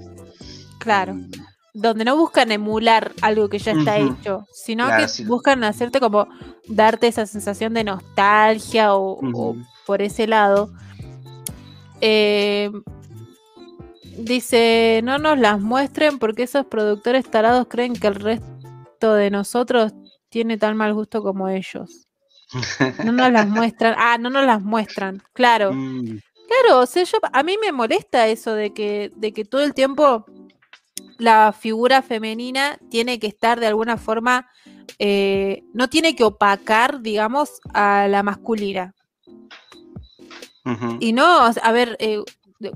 [0.79, 1.13] Claro.
[1.15, 1.31] Mm,
[1.73, 5.25] donde no buscan emular algo que ya está hecho, sino Claro, que sí.
[5.25, 6.27] buscan hacerte como
[6.67, 9.55] darte esa sensación de nostalgia o,
[9.85, 10.71] por ese lado.
[12.01, 12.71] Eh,
[14.17, 19.93] dice, no nos las muestren porque esos productores tarados creen que el resto de nosotros
[20.29, 22.06] tiene tan mal gusto como ellos.
[23.03, 23.95] No nos las muestran.
[23.97, 25.21] Ah, no nos las muestran.
[25.33, 25.71] Claro.
[25.77, 26.17] Mm,
[26.47, 29.73] Claro, o sea, yo, a mí me molesta eso de que, de que todo el
[29.73, 30.25] tiempo
[31.17, 34.47] la figura femenina tiene que estar de alguna forma,
[34.97, 38.93] eh, no tiene que opacar, digamos, a la masculina.
[41.01, 42.21] Y no, a ver, eh,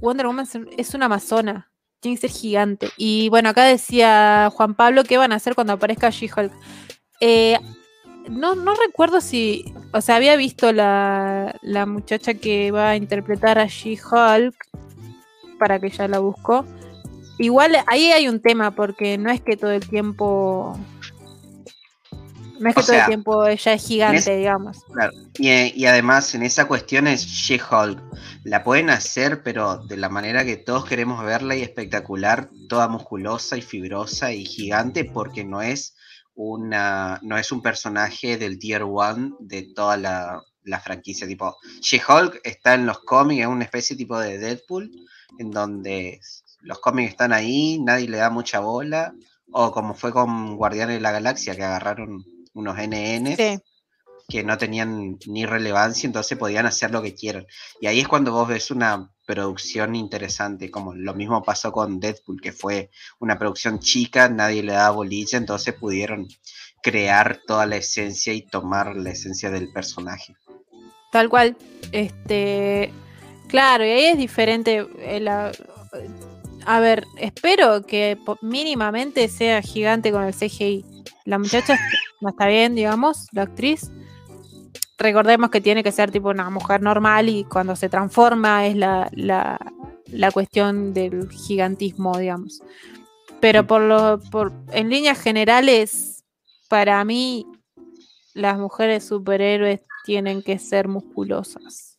[0.02, 1.72] Wonder Woman es- es una amazona,
[2.02, 2.90] tiene que ser gigante.
[2.98, 6.52] Y bueno, acá decía Juan Pablo, ¿qué van a hacer cuando aparezca She-Hulk?
[7.22, 7.58] Eh,
[8.30, 13.60] no, no recuerdo si, o sea, había visto la, la muchacha que va a interpretar
[13.60, 14.56] a She-Hulk,
[15.60, 16.66] para que ya la busco.
[17.38, 20.78] Igual ahí hay un tema, porque no es que todo el tiempo...
[22.60, 24.84] No es que O todo el tiempo ella es gigante, es- digamos.
[24.94, 25.12] Claro.
[25.40, 28.00] Y, y además en esa cuestión es She-Hulk.
[28.44, 33.58] La pueden hacer, pero de la manera que todos queremos verla y espectacular, toda musculosa
[33.58, 35.96] y fibrosa y gigante, porque no es
[36.42, 41.28] una, no es un personaje del tier 1 de toda la, la franquicia.
[41.28, 44.92] Tipo, She-Hulk está en los cómics, es una especie tipo de Deadpool,
[45.38, 46.20] en donde
[46.62, 49.14] los cómics están ahí, nadie le da mucha bola.
[49.52, 53.60] O como fue con Guardianes de la Galaxia, que agarraron unos NN Sí.
[54.32, 57.46] Que no tenían ni relevancia, entonces podían hacer lo que quieran.
[57.82, 62.42] Y ahí es cuando vos ves una producción interesante, como lo mismo pasó con Deadpool,
[62.42, 62.90] que fue
[63.20, 66.28] una producción chica, nadie le daba bolilla, entonces pudieron
[66.82, 70.34] crear toda la esencia y tomar la esencia del personaje.
[71.12, 71.58] Tal cual.
[71.92, 72.92] Este.
[73.48, 74.88] Claro, y ahí es diferente.
[75.00, 75.52] eh, la-
[76.66, 80.86] a ver, espero que mínimamente sea gigante con el CGI.
[81.26, 81.76] La muchacha
[82.22, 83.92] no está bien, digamos, la actriz.
[85.02, 89.10] Recordemos que tiene que ser tipo una mujer normal y cuando se transforma es la,
[89.14, 89.58] la,
[90.08, 92.62] la cuestión del gigantismo, digamos.
[93.40, 96.24] Pero por lo, por, en líneas generales,
[96.70, 97.48] para mí,
[98.34, 101.91] las mujeres superhéroes tienen que ser musculosas.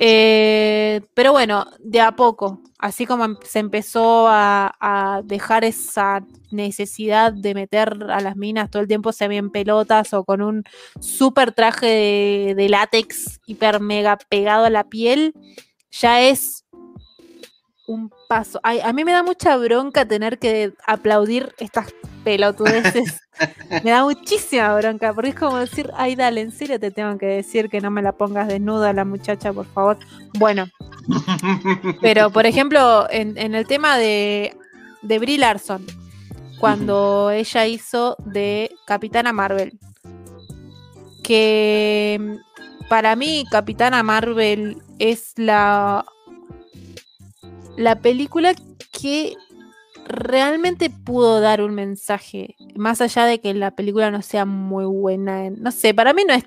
[0.00, 7.32] Eh, pero bueno, de a poco, así como em- se empezó a, dejar esa necesidad
[7.32, 10.62] de meter a las minas todo el tiempo se en pelotas o con un
[11.00, 15.34] super traje de látex hiper mega pegado a la piel,
[15.90, 16.64] ya es
[17.88, 18.60] un paso.
[18.62, 21.92] Ay, a mí me da mucha bronca tener que aplaudir estas
[22.22, 23.20] pelotudeces.
[23.82, 27.26] me da muchísima bronca, porque es como decir, ay, dale, en serio te tengo que
[27.26, 29.98] decir que no me la pongas desnuda la muchacha, por favor.
[30.38, 30.68] Bueno,
[32.00, 34.56] pero por ejemplo, en, en el tema de,
[35.02, 35.84] de Brie Larson,
[36.60, 39.78] cuando ella hizo de Capitana Marvel,
[41.24, 46.04] que mm, para mí Capitana Marvel es la
[47.78, 48.54] la película
[48.92, 49.34] que
[50.06, 55.46] realmente pudo dar un mensaje, más allá de que la película no sea muy buena,
[55.46, 56.44] en- no sé, para mí no es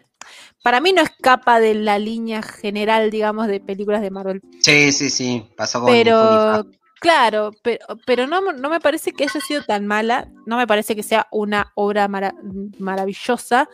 [0.63, 4.41] para mí no escapa de la línea general, digamos, de películas de Marvel.
[4.59, 6.63] Sí, sí, sí, pasó con Pero,
[6.99, 10.95] claro, pero, pero no, no me parece que haya sido tan mala, no me parece
[10.95, 12.35] que sea una obra mara-
[12.77, 13.67] maravillosa,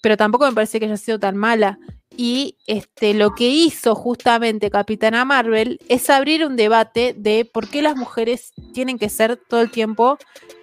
[0.00, 1.78] pero tampoco me parece que haya sido tan mala.
[2.16, 7.82] Y este, lo que hizo justamente Capitana Marvel es abrir un debate de por qué
[7.82, 10.18] las mujeres tienen que ser todo el tiempo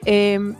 [0.05, 0.55] em,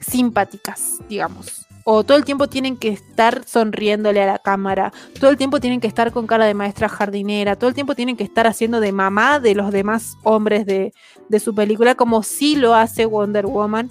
[0.00, 1.66] simpáticas, digamos.
[1.86, 5.80] O todo el tiempo tienen que estar sonriéndole a la cámara, todo el tiempo tienen
[5.80, 8.92] que estar con cara de maestra jardinera, todo el tiempo tienen que estar haciendo de
[8.92, 10.94] mamá de los demás hombres de,
[11.28, 13.90] de su película, como sí lo hace Wonder Woman.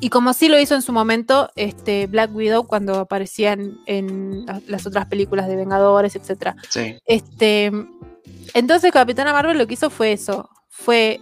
[0.00, 4.60] Y como sí lo hizo en su momento este, Black Widow cuando aparecían en la-
[4.66, 6.54] las otras películas de Vengadores, etc.
[6.68, 6.96] Sí.
[7.04, 7.70] Este,
[8.54, 11.20] entonces Capitana Marvel lo que hizo fue eso, fue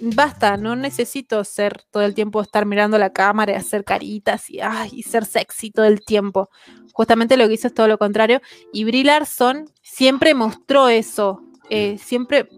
[0.00, 4.60] basta, no necesito ser todo el tiempo estar mirando la cámara y hacer caritas y,
[4.60, 6.50] ay, y ser sexy todo el tiempo.
[6.92, 8.40] Justamente lo que hizo es todo lo contrario.
[8.72, 11.40] Y Brie Larson siempre mostró eso,
[11.70, 12.48] eh, siempre,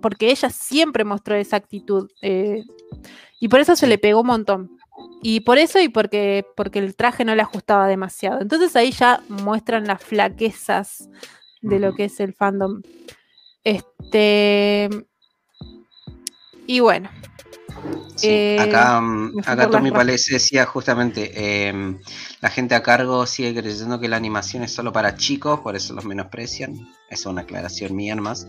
[0.00, 2.10] porque ella siempre mostró esa actitud.
[2.22, 2.62] eh,
[3.40, 4.70] y por eso se le pegó un montón.
[5.22, 8.40] Y por eso y porque, porque el traje no le ajustaba demasiado.
[8.40, 11.08] Entonces ahí ya muestran las flaquezas
[11.62, 12.82] de lo que es el fandom.
[13.64, 14.88] Este.
[16.66, 17.10] Y bueno.
[18.16, 19.90] Sí, Eh, acá, mm, acá Tommy.
[19.90, 21.98] Palese decía justamente, em,
[22.42, 25.94] la gente a cargo sigue creyendo que la animación es solo para chicos, por eso
[25.94, 26.74] los menosprecian.
[27.08, 28.46] Es una aclaración mía nomás.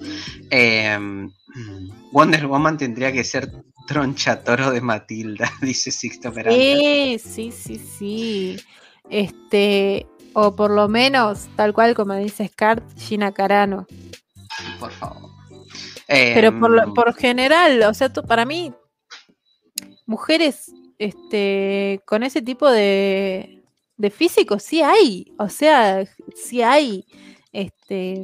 [0.50, 1.32] Em,
[2.12, 3.50] Wonder Woman tendría que ser
[3.88, 6.60] tronchatoro de Matilda, dice Sixto Peralta.
[6.60, 8.58] Sí, sí, sí, sí.
[9.10, 10.06] Este.
[10.34, 13.86] O por lo menos, tal cual como dice Scar, Gina Carano.
[14.80, 15.30] Por favor.
[16.08, 18.74] Pero por, Em, por general, o sea, tú- para mí,
[20.12, 23.64] mujeres este, con ese tipo de,
[23.98, 25.34] de físico sí hay.
[25.40, 26.06] O sea,
[26.36, 27.06] sí hay.
[27.54, 28.22] Este,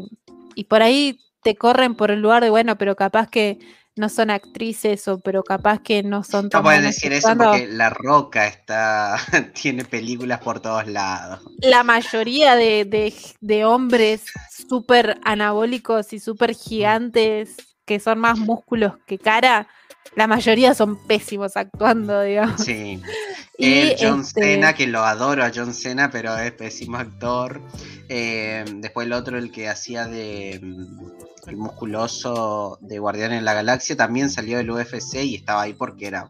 [0.56, 3.58] y por ahí te corren por el lugar de, bueno, pero capaz que
[3.96, 7.30] no son actrices o pero capaz que no son No tan puedes buenas decir eso
[7.36, 9.18] porque La Roca está
[9.60, 11.40] tiene películas por todos lados.
[11.62, 14.26] la mayoría de, de- de hombres
[14.70, 17.56] súper anabólicos y súper gigantes,
[17.86, 19.68] que son más músculos que cara,
[20.16, 22.62] la mayoría son pésimos actuando, digamos.
[22.62, 23.02] Sí.
[23.60, 27.60] Y, El John este, Cena, que lo adoro a John Cena, pero es pésimo actor.
[28.08, 33.56] Eh, después el otro, el que hacía de mm, el musculoso de Guardianes de la
[33.56, 36.30] Galaxia, también salió del UFC y estaba ahí porque era.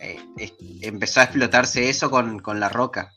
[0.00, 3.12] eh, es- empezó a explotarse eso con, con La Roca.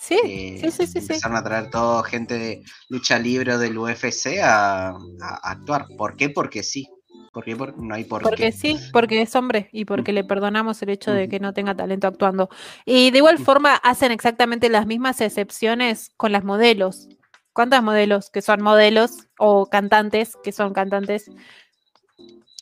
[0.00, 0.98] Sí, Eh, sí, sí, sí, sí.
[1.00, 5.86] empezaron a traer todo gente de lucha libre del UFC a, a- a actuar.
[5.98, 6.30] ¿Por qué?
[6.30, 6.88] Porque sí.
[7.32, 7.54] ¿Por qué?
[7.56, 8.52] Por- no hay por Porque qué.
[8.52, 12.08] sí, porque es hombre y porque le perdonamos el hecho de que no tenga talento
[12.08, 12.48] actuando.
[12.84, 17.08] Y de igual forma hacen exactamente las mismas excepciones con las modelos.
[17.52, 21.30] ¿Cuántas modelos que son modelos o cantantes que son cantantes,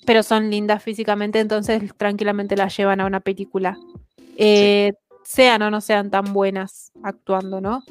[0.07, 3.79] pero son lindas físicamente, entonces tranquilamente las llevan a una película?
[4.37, 4.93] Eh,
[5.25, 7.83] Sean o no sean tan buenas actuando, ¿no?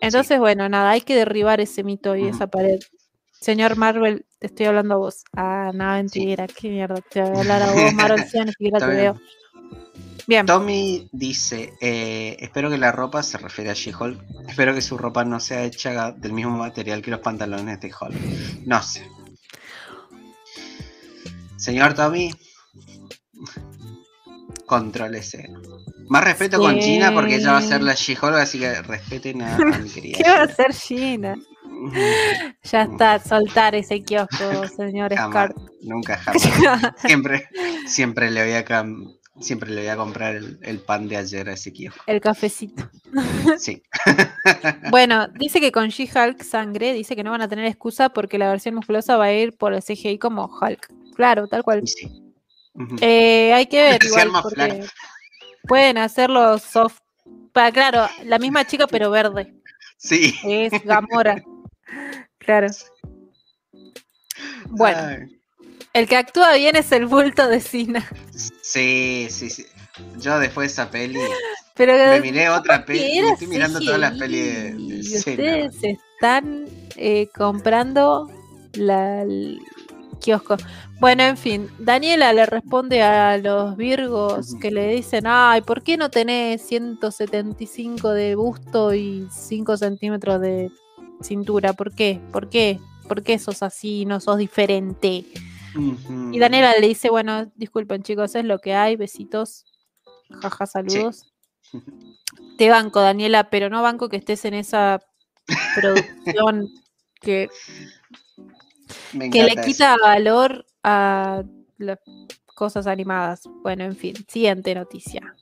[0.00, 2.80] Entonces, bueno, nada, hay que derribar ese mito y esa pared.
[3.40, 5.24] Señor Marvel, te estoy hablando a vos.
[5.36, 6.96] Ah, no, mentira, qué mierda.
[7.10, 8.96] Te voy a hablar a vos, Marvel, si siquiera te bien.
[8.96, 9.20] veo.
[10.26, 10.44] Bien.
[10.46, 15.24] Tommy dice, eh, espero que la ropa, se refiere a She-Hulk, espero que su ropa
[15.24, 18.66] no sea hecha del mismo material que los pantalones de Hulk.
[18.66, 19.08] No sé.
[21.56, 22.30] Señor Tommy,
[24.66, 25.48] contrólese.
[26.08, 29.56] Más respeto con China porque ella va a ser la She-Hulk, así que respeten a,
[29.56, 30.18] a mi querida.
[30.18, 30.52] ¿Qué va a Gina.
[30.52, 31.34] hacer Gina?
[32.62, 35.52] Ya está, soltar ese kiosco, señor Jamás,
[35.82, 36.94] nunca jamás.
[36.98, 37.48] Siempre,
[37.86, 38.64] siempre le voy a
[39.40, 42.02] siempre le voy a comprar el, el pan de ayer a ese kiosco.
[42.06, 42.88] El cafecito.
[43.58, 43.82] Sí.
[44.90, 48.50] Bueno, dice que con She-Hulk sangre, dice que no van a tener excusa porque la
[48.50, 50.88] versión musculosa va a ir por el CGI como Hulk.
[51.14, 51.82] Claro, tal cual.
[53.00, 54.86] Eh, hay que ver igual porque
[55.66, 57.00] pueden hacerlo soft.
[57.52, 59.54] Para, claro, la misma chica pero verde.
[59.96, 60.34] Sí.
[60.44, 61.42] Es Gamora.
[62.48, 62.68] Claro.
[64.70, 65.38] Bueno, Ay,
[65.92, 68.08] el que actúa bien es el bulto de Cina.
[68.62, 69.66] Sí, sí, sí.
[70.18, 71.20] Yo después de esa peli
[71.74, 73.18] Pero me miré otra peli.
[73.18, 75.18] Estoy mirando todas las pelis de, de.
[75.18, 76.64] Ustedes están
[76.96, 78.30] eh, comprando
[78.72, 79.58] la, el
[80.18, 80.56] kiosco.
[81.00, 85.98] Bueno, en fin, Daniela le responde a los Virgos que le dicen, ay, ¿por qué
[85.98, 90.70] no tenés 175 de busto y 5 centímetros de
[91.20, 91.72] cintura?
[91.72, 92.20] ¿Por qué?
[92.32, 92.78] ¿Por qué?
[93.08, 94.04] ¿Por qué sos así?
[94.04, 95.24] No sos diferente.
[96.32, 99.64] Y Daniela le dice, bueno, disculpen chicos, es lo que hay, besitos,
[100.42, 101.32] jaja, saludos.
[102.58, 105.00] Te banco, Daniela, pero no banco que estés en esa
[105.76, 106.68] producción
[107.20, 107.48] que,
[109.30, 111.44] que le quita valor a
[111.76, 111.98] las
[112.54, 113.42] cosas animadas.
[113.62, 115.36] Bueno, en fin, siguiente noticia.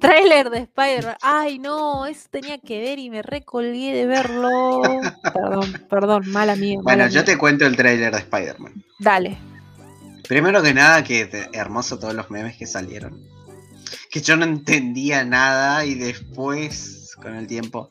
[0.00, 1.16] Trailer de Spider-Man.
[1.22, 4.82] Ay, no, eso tenía que ver y me recolgué de verlo.
[5.32, 6.78] Perdón, perdón, mala mía.
[6.82, 7.24] Bueno, mala yo mía.
[7.24, 8.84] te cuento el tráiler de Spider-Man.
[8.98, 9.38] Dale.
[10.28, 13.22] Primero que nada, que hermoso todos los memes que salieron.
[14.10, 17.90] Que yo no entendía nada y después, con el tiempo,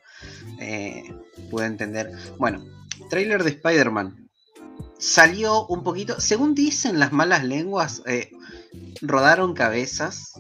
[0.60, 1.04] eh,
[1.50, 2.12] pude entender.
[2.38, 2.64] Bueno,
[3.10, 4.28] tráiler de Spider-Man.
[4.98, 8.32] Salió un poquito, según dicen las malas lenguas, eh,
[9.02, 10.34] rodaron cabezas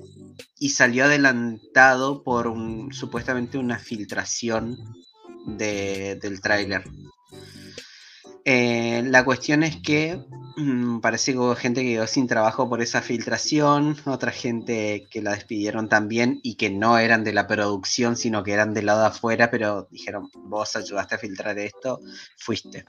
[0.59, 4.77] y salió adelantado por un, supuestamente una filtración
[5.57, 6.83] de- del tráiler.
[8.47, 10.19] Eh, la cuestión es que
[10.57, 15.21] mm, parece que hubo gente que quedó sin trabajo por esa filtración, otra gente que
[15.21, 19.01] la despidieron también y que no eran de la producción, sino que eran del lado
[19.01, 21.99] de afuera, pero dijeron, vos ayudaste a filtrar esto,
[22.37, 22.85] fuiste.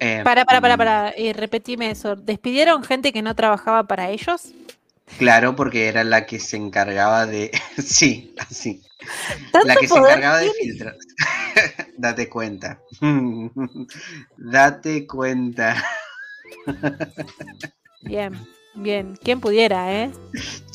[0.00, 1.10] Eh, Para, para, para, mm, para.
[1.10, 2.16] eh, repetime eso.
[2.16, 4.52] ¿Despidieron gente que no trabajaba para ellos?
[5.18, 7.50] Claro, porque era la que se encargaba de.
[7.78, 8.82] sí, así.
[9.50, 10.96] ¿Tanto La que se encargaba de filtrar.
[11.96, 12.80] Date cuenta.
[14.36, 15.84] Date cuenta.
[18.02, 18.32] Bien,
[18.74, 19.18] bien.
[19.22, 20.12] ¿Quién pudiera, eh?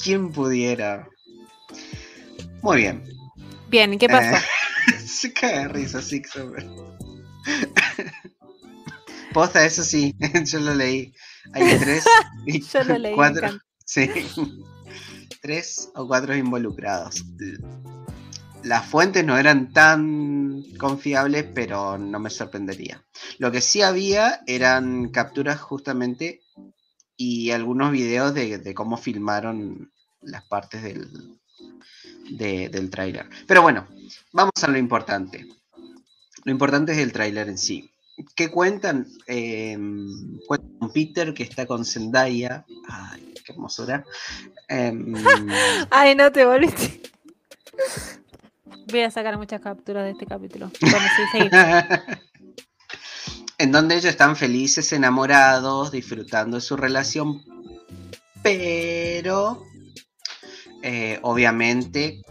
[0.04, 1.08] ¿Quién pudiera?
[2.62, 3.04] Muy bien.
[3.70, 4.36] Bien, ¿qué pasó?
[4.36, 6.00] Eh, se caga de risa,
[6.42, 6.68] hombre.
[9.34, 10.16] Posta, eso sí,
[10.46, 11.14] yo lo leí.
[11.54, 12.06] Hay tres
[12.46, 13.50] y Yo lo leí, cuatro.
[13.88, 14.10] Sí.
[15.42, 17.24] Tres o cuatro involucrados.
[18.64, 23.04] Las fuentes no eran tan confiables, pero no me sorprendería.
[23.38, 26.42] Lo que sí había eran capturas justamente
[27.16, 29.92] y algunos videos de, cómo filmaron
[30.22, 31.08] las partes del,
[32.32, 33.30] de- del tráiler.
[33.48, 33.88] Pero bueno,
[34.34, 35.48] vamos a lo importante.
[36.44, 37.90] Lo importante es el tráiler en sí.
[38.36, 39.08] ¿Qué cuentan?
[39.28, 39.78] Eh,
[40.48, 42.66] cuentan con Peter que está con Zendaya.
[42.90, 44.04] Ay, qué hermosura.
[44.68, 45.14] Em,
[45.92, 47.02] Ay, no te volviste.
[48.90, 50.72] Voy a sacar muchas capturas de este capítulo.
[50.82, 51.50] Bueno, sí, seguí.
[53.60, 57.44] en donde ellos están felices, enamorados, disfrutando de su relación,
[58.42, 59.64] pero
[60.84, 62.22] eh, obviamente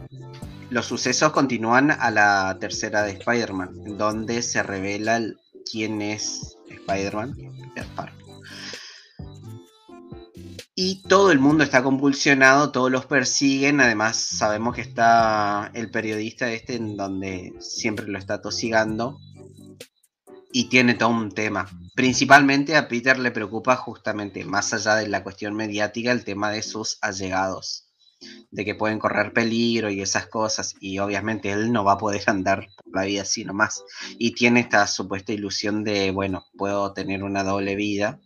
[0.70, 5.38] los sucesos continúan a la tercera de Spider-Man, en donde se revela el-
[5.70, 8.26] quién es Spider-Man, Peter Parker.
[10.78, 16.52] Y todo el mundo está convulsionado, todos los persiguen, además sabemos que está el periodista
[16.52, 19.18] este en donde siempre lo está tosigando
[20.52, 21.66] y tiene todo un tema.
[21.94, 26.62] Principalmente a Peter le preocupa justamente, más allá de la cuestión mediática, el tema de
[26.62, 27.85] sus allegados,
[28.50, 32.22] de que pueden correr peligro y esas cosas, y obviamente él no va a poder
[32.26, 33.84] andar por la vida así nomás.
[34.18, 38.20] Y tiene esta supuesta ilusión de, bueno, puedo tener una doble vida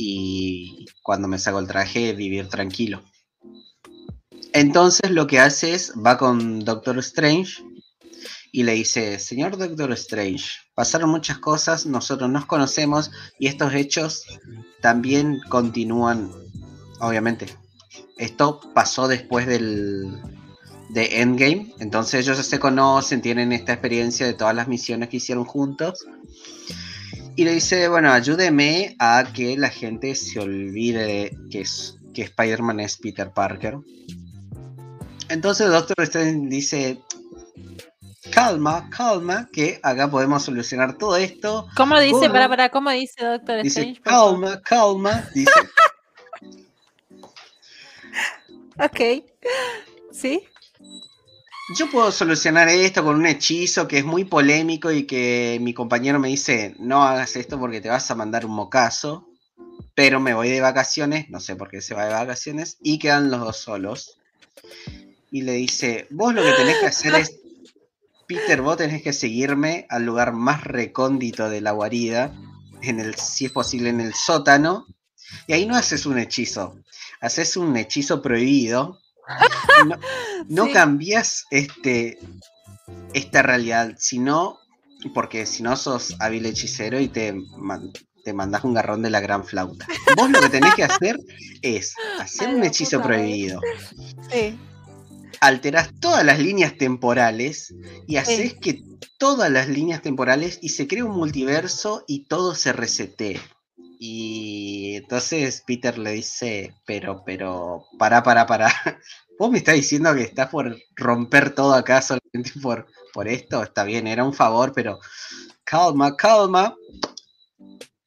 [0.00, 3.02] y cuando me saco el traje vivir tranquilo.
[4.52, 7.62] Entonces lo que hace es, va con Doctor Strange
[8.52, 10.44] y le dice, señor Doctor Strange,
[10.74, 14.24] pasaron muchas cosas, nosotros nos conocemos y estos hechos
[14.80, 16.32] también continúan,
[17.00, 17.46] obviamente.
[18.16, 20.20] Esto pasó después del
[20.88, 25.44] de Endgame, entonces ellos se conocen, tienen esta experiencia de todas las misiones que hicieron
[25.44, 26.06] juntos.
[27.36, 32.80] Y le dice, bueno, ayúdeme a que la gente se olvide que, es, que Spider-Man
[32.80, 33.76] es Peter Parker.
[35.28, 36.98] Entonces Doctor Strange dice,
[38.32, 41.68] calma, calma, que acá podemos solucionar todo esto.
[41.76, 42.12] ¿Cómo dice?
[42.12, 42.32] Bueno.
[42.32, 44.00] Para, para, ¿cómo dice Doctor Strange?
[44.00, 45.28] calma, calma.
[45.34, 45.52] Dice,
[48.78, 49.24] Ok.
[50.12, 50.42] ¿Sí?
[51.76, 56.18] yo puedo solucionar esto con un hechizo que es muy polémico y que mi compañero
[56.18, 59.28] me dice, no hagas esto porque te vas a mandar un mocazo,
[59.94, 63.30] pero me voy de vacaciones, no sé por qué se va de vacaciones, y quedan
[63.30, 64.18] los dos solos.
[65.30, 67.38] Y le dice, vos lo que tenés que hacer es,
[68.26, 72.34] Peter, vos tenés que seguirme al lugar más recóndito de la guarida,
[72.80, 74.86] en el, si es posible en el sótano,
[75.46, 76.78] y ahí no haces un hechizo,
[77.20, 78.98] haces un hechizo prohibido.
[79.86, 79.96] No,
[80.48, 80.72] no Sí.
[80.72, 82.18] cambias este,
[83.14, 84.58] esta realidad, sino
[85.14, 87.92] porque si no sos hábil hechicero y te, man-
[88.24, 89.86] te mandas un garrón de la gran flauta.
[90.16, 91.16] Vos lo que tenés que hacer
[91.62, 93.60] es hacer Ay, un hechizo prohibido,
[94.32, 94.58] Sí.
[95.40, 97.72] alterás todas las líneas temporales
[98.08, 98.82] y haces que
[99.18, 103.40] todas las líneas temporales y se crea un multiverso y todo se resetee.
[104.00, 108.68] Y entonces Peter le dice, pero, pero, para, para, para.
[109.38, 113.62] ¿Vos me estás diciendo que estás por romper todo acá solamente por, por esto?
[113.62, 115.00] Está bien, era un favor, pero
[115.64, 116.76] calma, calma.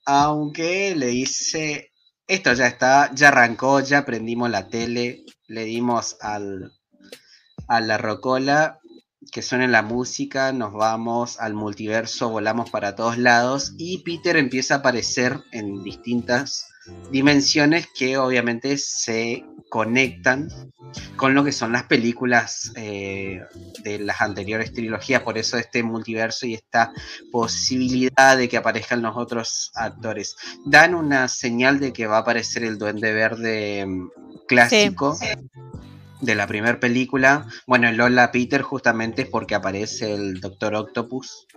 [0.05, 1.91] Aunque le dice,
[2.27, 6.71] esto ya está, ya arrancó, ya prendimos la tele, le dimos al,
[7.67, 8.80] a la rocola,
[9.31, 14.75] que suene la música, nos vamos al multiverso, volamos para todos lados y Peter empieza
[14.75, 16.67] a aparecer en distintas
[17.11, 20.49] dimensiones que obviamente se conectan
[21.15, 23.41] con lo que son las películas eh,
[23.83, 26.91] de las anteriores trilogías, por eso este multiverso y esta
[27.31, 30.35] posibilidad de que aparezcan los otros actores.
[30.65, 34.09] Dan una señal de que va a aparecer el duende verde mm,
[34.47, 35.17] clásico
[36.21, 37.47] de la primera película.
[37.67, 41.47] Bueno, en Lola Peter justamente es porque aparece el Doctor Octopus.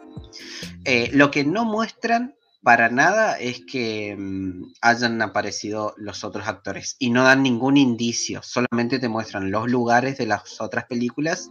[0.85, 6.97] Eh, lo que no muestran para nada es que mm, hayan aparecido los otros actores
[6.99, 11.51] y no dan ningún indicio, solamente te muestran los lugares de las otras películas,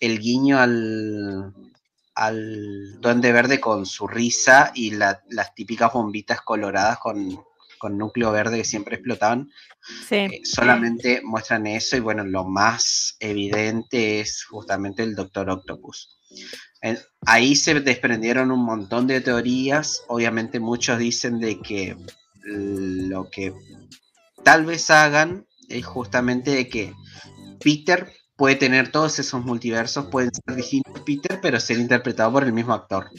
[0.00, 1.52] el guiño al,
[2.14, 7.38] al Duende Verde con su risa y la- las típicas bombitas coloradas con,
[7.78, 9.50] con núcleo verde que siempre explotaban,
[10.10, 16.18] Eh, solamente muestran eso y bueno, lo más evidente es justamente el Doctor Octopus.
[17.26, 21.96] Ahí se desprendieron un montón de teorías, obviamente muchos dicen de que
[22.44, 23.52] lo que
[24.44, 26.92] tal vez hagan es justamente de que
[27.62, 32.52] Peter puede tener todos esos multiversos, pueden ser distintos Peter, pero ser interpretado por el
[32.52, 33.10] mismo actor.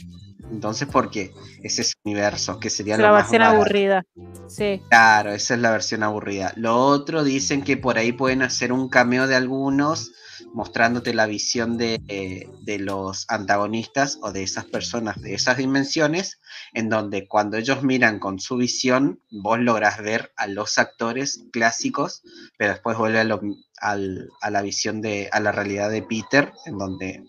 [0.52, 1.32] Entonces, ¿por qué?
[1.62, 3.56] Es ese universo, que sería la lo más versión barato.
[3.56, 4.04] aburrida.
[4.48, 4.82] Sí.
[4.90, 6.52] Claro, esa es la versión aburrida.
[6.56, 10.12] Lo otro dicen que por ahí pueden hacer un cameo de algunos,
[10.54, 16.38] mostrándote la visión de, eh, de los antagonistas o de esas personas de esas dimensiones,
[16.74, 22.22] en donde cuando ellos miran con su visión, vos lográs ver a los actores clásicos,
[22.58, 23.40] pero después vuelve a, lo-
[23.80, 27.24] al- a la visión de, a la realidad de Peter, en donde,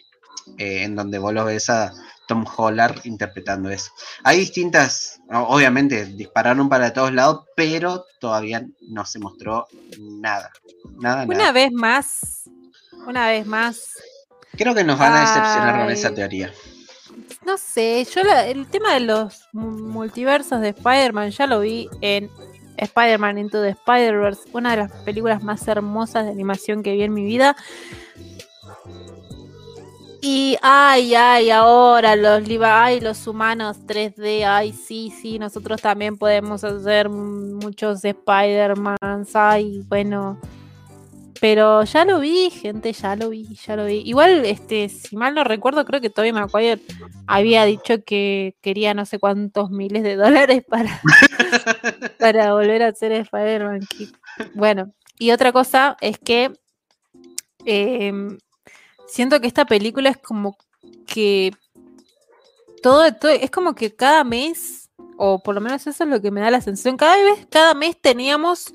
[0.57, 1.93] eh, en donde vos lo ves a
[2.27, 3.91] Tom Holland interpretando eso.
[4.23, 9.67] Hay distintas, obviamente dispararon para todos lados, pero todavía no se mostró
[9.99, 10.51] nada.
[10.99, 11.51] Nada, Una nada.
[11.51, 12.49] vez más,
[13.07, 13.89] una vez más,
[14.55, 16.53] Creo que nos van a decepcionar con esa teoría.
[17.45, 21.89] no sé, yo la- el tema de los mu- multiversos de Spider-Man ya lo vi
[22.01, 22.29] en
[22.77, 27.13] Spider-Man Into the Spider-Verse, una de las películas más hermosas de animación que vi en
[27.13, 27.55] mi vida.
[30.25, 36.63] Y ay, ay, ahora los ay, los humanos 3D, ay, sí, sí, nosotros también podemos
[36.63, 40.39] hacer muchos Spider-Mans, ay, bueno.
[41.41, 43.95] Pero ya lo vi, gente, ya lo vi, ya lo vi.
[44.05, 46.79] Igual, este, si mal no recuerdo, creo que Tobey Maguire
[47.27, 51.01] había dicho que quería no sé cuántos miles de dólares para,
[52.17, 53.81] para volver a ser Spider-Man.
[54.53, 56.53] Bueno, y otra cosa es que
[57.65, 58.37] em,
[59.13, 60.57] siento que esta película es como
[61.05, 61.51] que
[62.81, 66.31] todo, todo- es como que cada mes, o por lo menos eso es lo que
[66.31, 68.73] me da la sensación, cada vez, cada mes teníamos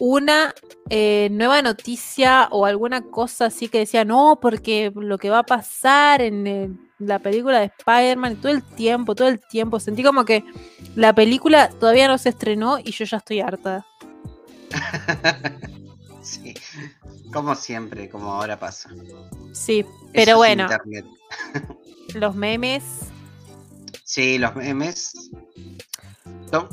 [0.00, 0.52] una
[0.88, 5.42] eh, nueva noticia o alguna cosa así que decía, no, porque lo que va a
[5.44, 10.42] pasar en la película de Spider-Man, todo el tiempo, todo el tiempo, sentí como que
[10.96, 13.86] la película todavía no se estrenó y yo ya estoy harta.
[16.30, 16.54] sí,
[17.32, 18.90] como siempre, como ahora pasa.
[19.52, 20.68] Sí, pero bueno,
[22.14, 22.82] los memes,
[24.04, 25.12] Sí, los memes.
[26.50, 26.68] Tom-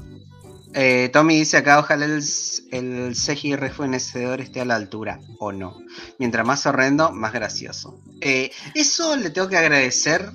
[0.73, 2.23] eh, Tommy dice acá, ojalá el,
[2.71, 5.77] el CGI rejuvenecedor esté a la altura, o no.
[6.19, 7.99] Mientras más horrendo, más gracioso.
[8.21, 10.31] Eh, eso le tengo que agradecer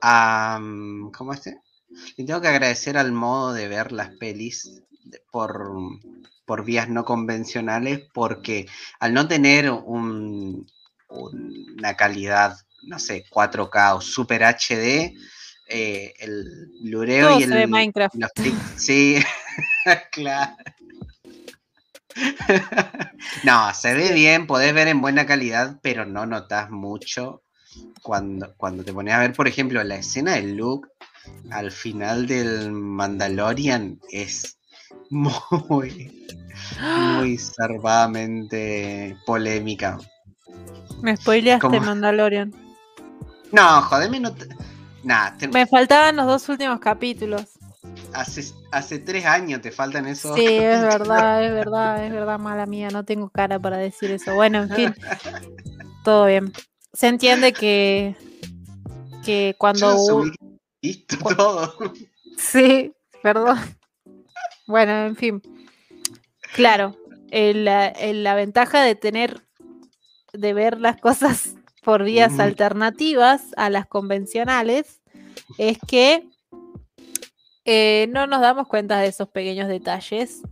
[0.00, 0.58] a...
[0.60, 1.60] mm, ¿Cómo este?
[2.16, 4.82] Le tengo que agradecer al modo de ver las pelis
[5.30, 5.70] por,
[6.44, 8.66] por vías no convencionales, porque
[9.00, 10.66] al no tener un,
[11.08, 15.14] un- una calidad, no sé, 4K o Super HD,
[15.68, 16.44] eh, el
[16.82, 18.14] Blu-ray todo y se el, ve Minecraft.
[18.14, 18.30] los
[18.76, 19.16] sí,
[20.12, 20.52] claro.
[23.44, 27.42] no, se ve bien, podés ver en buena calidad, pero no notas mucho
[28.02, 30.88] cuando, cuando te pones a ver, por ejemplo, la escena de Luke
[31.50, 34.58] al final del Mandalorian es
[35.14, 36.26] muy,
[36.96, 39.98] muy zarpadamente polémica.
[41.02, 41.80] Me spoileaste.
[41.80, 42.52] Mandalorian.
[43.52, 44.48] No, jodeme, no te...
[45.02, 47.44] Nah, te- Me faltaban los dos últimos capítulos.
[48.12, 50.34] hace, hace tres años te faltan esos.
[50.34, 54.34] Sí, es verdad, es verdad, es verdad, mala mía, no tengo cara para decir eso.
[54.34, 54.94] Bueno, en fin,
[56.04, 56.52] todo bien.
[56.92, 58.16] Se entiende que,
[59.24, 60.22] que Yo cuando...
[60.22, 60.32] que
[60.82, 61.74] listo todo.
[62.38, 62.92] Sí,
[63.22, 63.58] perdón.
[64.66, 65.42] Bueno, en fin.
[66.54, 66.96] Claro,
[67.30, 69.42] el- la, el- la ventaja de tener,
[70.32, 75.00] de ver las cosas por vías alternativas a las convencionales,
[75.58, 76.26] es que
[77.66, 80.42] eh, no nos damos cuenta de esos pequeños detalles,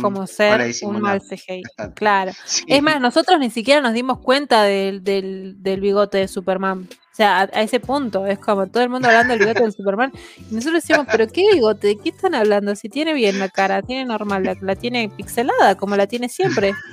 [0.00, 0.50] como ser
[0.86, 1.62] un mal CGI.
[1.94, 2.32] Claro.
[2.44, 2.64] Sí.
[2.68, 6.88] Es más, nosotros ni siquiera nos dimos cuenta del, del, del bigote de Superman.
[7.16, 9.72] O sea, a, a ese punto, es como todo el mundo hablando del bigote de
[9.72, 10.12] Superman.
[10.50, 11.86] Y nosotros decíamos, pero ¿qué bigote?
[11.86, 12.76] ¿De qué están hablando?
[12.76, 16.74] Si tiene bien la cara, tiene normal, la, la tiene pixelada, como la tiene siempre.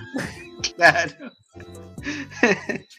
[0.77, 1.11] Claro.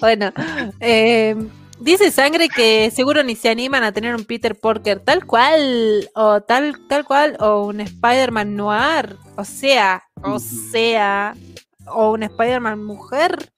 [0.00, 0.32] Bueno,
[0.80, 1.34] eh,
[1.80, 6.42] dice Sangre que seguro ni se animan a tener un Peter Parker tal cual, o
[6.42, 9.16] tal, tal cual, o un Spider-Man noir.
[9.36, 11.34] O sea, o sea,
[11.86, 13.50] o un Spider-Man mujer.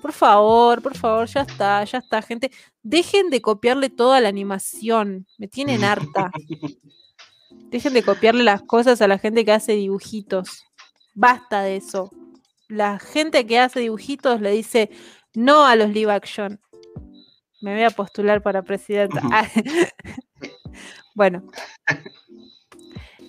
[0.00, 2.50] Por favor, por favor, ya está, ya está, gente.
[2.82, 5.26] Dejen de copiarle toda la animación.
[5.38, 6.30] Me tienen harta.
[7.50, 10.64] Dejen de copiarle las cosas a la gente que hace dibujitos.
[11.14, 12.10] Basta de eso.
[12.68, 14.90] La gente que hace dibujitos le dice
[15.34, 16.60] no a los live action.
[17.62, 19.22] Me voy a postular para presidenta.
[21.16, 21.44] Bueno.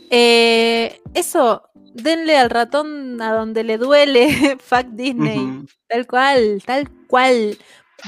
[0.09, 1.63] Eh, eso,
[1.93, 5.65] denle al ratón a donde le duele, fuck Disney.
[5.87, 7.57] Tal cual, tal cual.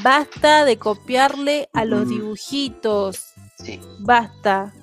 [0.04, 3.34] Basta de copiarle a los dibujitos.
[3.58, 4.74] Sí, Basta.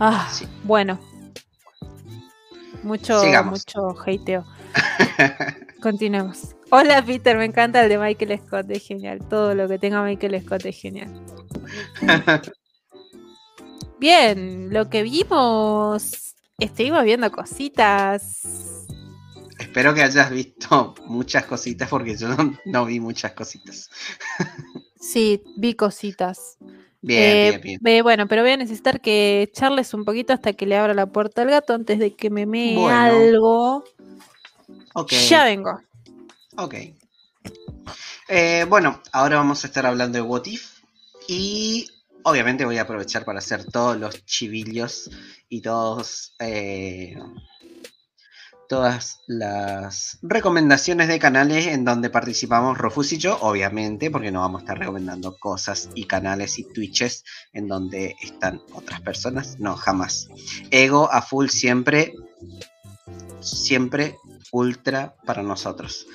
[0.00, 0.46] Ah, sí.
[0.64, 0.98] bueno.
[2.82, 3.64] Mucho, Sigamos.
[3.66, 4.44] mucho hateo.
[5.82, 6.54] Continuemos.
[6.70, 9.20] Hola Peter, me encanta el de Michael Scott, es genial.
[9.28, 11.08] Todo lo que tenga Michael Scott es genial.
[13.98, 18.86] Bien, lo que vimos, estuvimos viendo cositas.
[19.58, 23.90] Espero que hayas visto muchas cositas porque yo no, no vi muchas cositas.
[25.00, 26.56] Sí, vi cositas.
[27.00, 27.78] Bien, Eh, bien, bien.
[27.80, 31.06] ve- bueno, pero voy a necesitar que charles un poquito hasta que le abra la
[31.06, 32.98] puerta al gato antes de que me mee Bueno.
[32.98, 33.84] algo.
[34.94, 35.12] Ok.
[35.28, 35.80] Ya vengo.
[36.56, 36.74] Ok.
[38.28, 40.80] Eh, bueno, ahora vamos a estar hablando de What If.
[41.28, 41.88] Y
[42.24, 45.10] obviamente voy a aprovechar para hacer todos los chivillos
[45.48, 46.34] y todos.
[46.40, 47.16] eh,
[48.68, 54.60] todas las recomendaciones de canales en donde participamos Rufus y yo, obviamente, porque no vamos
[54.60, 59.58] a estar recomendando cosas y canales y twitches en donde están otras personas.
[59.58, 60.28] No, jamás.
[60.70, 62.12] Ego a full siempre.
[63.40, 64.16] Siempre
[64.52, 66.06] ultra para nosotros.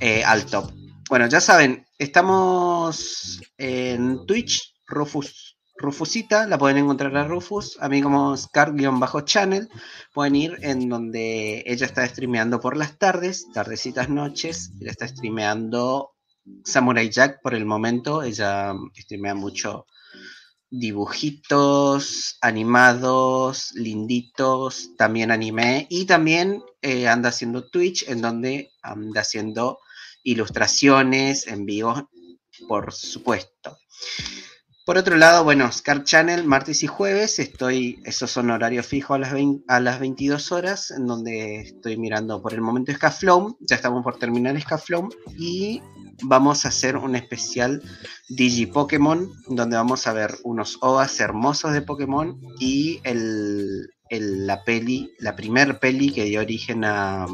[0.00, 0.72] Eh, al top.
[1.08, 5.49] Bueno, ya saben, estamos en Twitch, Rufus,
[5.80, 9.68] Rufusita, la pueden encontrar a Rufus, a mí como Scar-channel,
[10.12, 16.12] pueden ir en donde ella está streameando por las tardes, tardecitas noches, ella está streameando
[16.64, 19.86] Samurai Jack por el momento, ella streamea mucho
[20.70, 25.86] dibujitos animados, linditos, también anime.
[25.90, 29.80] Y también eh, anda haciendo Twitch en donde anda haciendo
[30.22, 32.08] ilustraciones en vivo,
[32.68, 33.78] por supuesto.
[34.84, 39.18] Por otro lado, bueno, Scar Channel, martes y jueves, estoy, esos son horarios fijos a
[39.18, 43.76] las, 20 a las 22 horas, en donde estoy mirando por el momento Scaflown, ya
[43.76, 45.80] estamos por terminar Scaflown, y
[46.22, 47.82] vamos a hacer un especial
[48.28, 55.12] Digi Pokémon, donde vamos a ver unos OVAs hermosos de Pokémon y el- la peli,
[55.20, 57.26] la primer peli que dio origen a,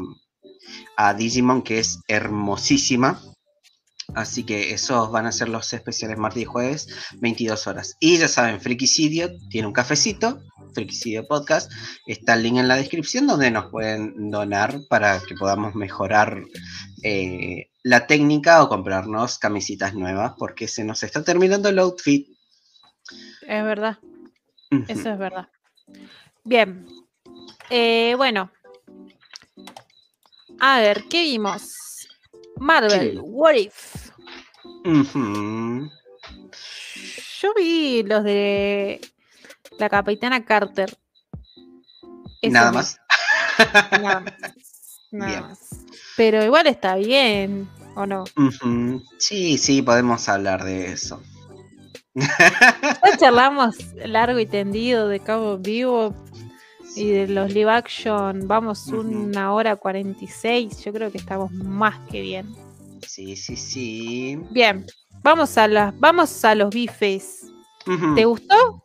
[0.95, 3.19] a Digimon, que es hermosísima.
[4.15, 6.87] Así que esos van a ser los especiales martes y jueves,
[7.19, 7.97] 22 horas.
[7.99, 10.41] Y ya saben, Frikicidio tiene un cafecito,
[10.73, 11.71] Frikicidio Podcast.
[12.05, 16.41] Está el link en la descripción donde nos pueden donar para que podamos mejorar
[17.03, 22.27] eh, la técnica o comprarnos camisitas nuevas porque se nos está terminando el outfit.
[23.41, 23.97] Es verdad,
[24.87, 25.49] eso es verdad.
[26.43, 26.85] Bien.
[27.69, 28.51] Eh, bueno.
[30.59, 31.86] A ver, ¿qué vimos?
[32.59, 33.19] Marvel, Sí.
[33.21, 34.11] What If.
[37.41, 39.01] Yo vi los de
[39.77, 40.97] la Capitana Carter.
[42.41, 42.99] Eso Nada más.
[43.91, 44.33] Nada más.
[45.11, 45.59] Nada más.
[46.15, 48.23] Pero igual está bien, ¿o no?
[49.19, 51.21] Sí, sí, podemos hablar de eso.
[52.15, 56.15] Ya charlamos largo y tendido de Cabo Vivo
[56.97, 58.47] y de los live action.
[58.47, 58.99] Vamos Ujú.
[59.01, 60.83] una hora 46.
[60.83, 62.55] Yo creo que estamos más que bien.
[63.07, 64.39] Sí, sí, sí.
[64.51, 64.85] Bien,
[65.23, 67.47] vamos a las, vamos a los bifes.
[68.15, 68.83] ¿Te gustó?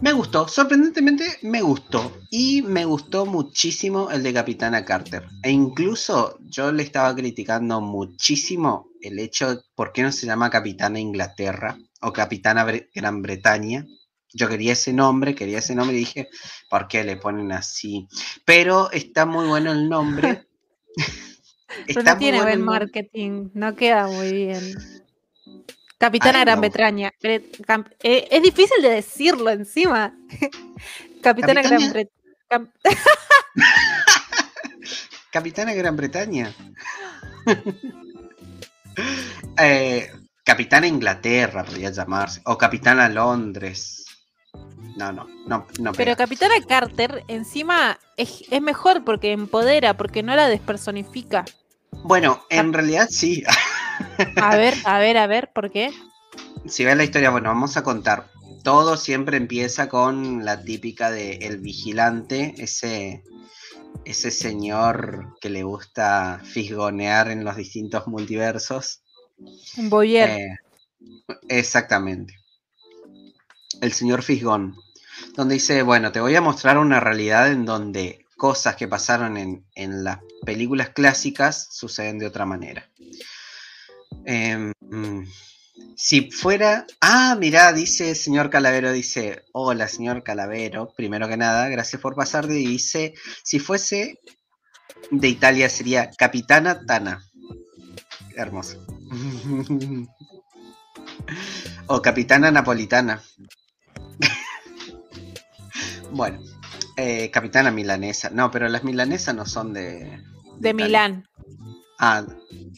[0.00, 2.12] Me gustó, sorprendentemente me gustó.
[2.30, 5.24] Y me gustó muchísimo el de Capitana Carter.
[5.42, 11.00] E incluso yo le estaba criticando muchísimo el hecho, ¿por qué no se llama Capitana
[11.00, 13.86] Inglaterra o Capitana Bre- Gran Bretaña?
[14.32, 16.28] Yo quería ese nombre, quería ese nombre y dije,
[16.68, 18.06] ¿por qué le ponen así?
[18.44, 20.46] Pero está muy bueno el nombre.
[21.86, 24.74] Pero Está no muy tiene bueno buen marketing, no queda muy bien.
[25.98, 26.60] Capitana Ay, Gran no.
[26.62, 27.12] Bretaña.
[27.22, 30.14] Eh, es difícil de decirlo encima.
[31.22, 32.72] Capitana Gran Bretaña.
[35.30, 36.54] Capitana Gran Bretaña.
[39.60, 40.10] Eh,
[40.44, 42.40] Capitana Inglaterra podría llamarse.
[42.44, 43.97] O Capitana Londres.
[44.98, 45.92] No, no, no, no.
[45.92, 46.16] Pero.
[46.16, 51.44] Capitana Carter encima es, es mejor porque empodera, porque no la despersonifica.
[52.02, 53.42] Bueno, en realidad sí.
[54.36, 55.92] A ver, a ver, a ver, ¿por qué?
[56.66, 58.28] si ves la historia, bueno, vamos a contar.
[58.62, 63.22] Todo siempre empieza con la típica de el vigilante, ese,
[64.04, 69.02] ese señor que le gusta fisgonear en los distintos multiversos.
[69.76, 70.30] Un boyer.
[70.30, 70.56] Eh,
[71.48, 72.34] exactamente.
[73.80, 74.76] El señor Fisgón.
[75.34, 79.66] Donde dice, bueno, te voy a mostrar una realidad en donde cosas que pasaron en,
[79.74, 82.88] en las películas clásicas suceden de otra manera.
[84.24, 85.24] Em, mm,
[85.96, 86.86] Si fuera.
[87.00, 89.44] Ah, mirá, dice el señor Calavero, dice.
[89.52, 90.92] Hola, señor Calavero.
[90.96, 92.44] Primero que nada, gracias por pasar.
[92.46, 93.14] Y dice.
[93.42, 94.20] Si fuese
[95.10, 97.24] de Italia sería Capitana Tana.
[98.36, 98.84] Hermoso.
[101.86, 103.22] o Capitana Napolitana.
[106.12, 106.40] Bueno.
[106.96, 108.30] eh, Capitana Milanesa.
[108.30, 110.22] No, pero las milanesas no son de.
[110.58, 110.74] De.
[110.74, 111.28] Milán.
[111.98, 112.24] Ah,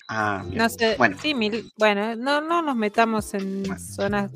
[0.08, 0.44] ah.
[0.52, 0.94] No sé.
[0.96, 1.16] Bueno.
[1.20, 3.78] Sí, Mil- bueno, no, no nos metamos en Bueno.
[3.78, 4.30] zonas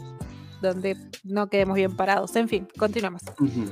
[0.60, 2.34] donde no quedemos bien parados.
[2.36, 3.22] En fin, continuamos.
[3.38, 3.70] Ujú.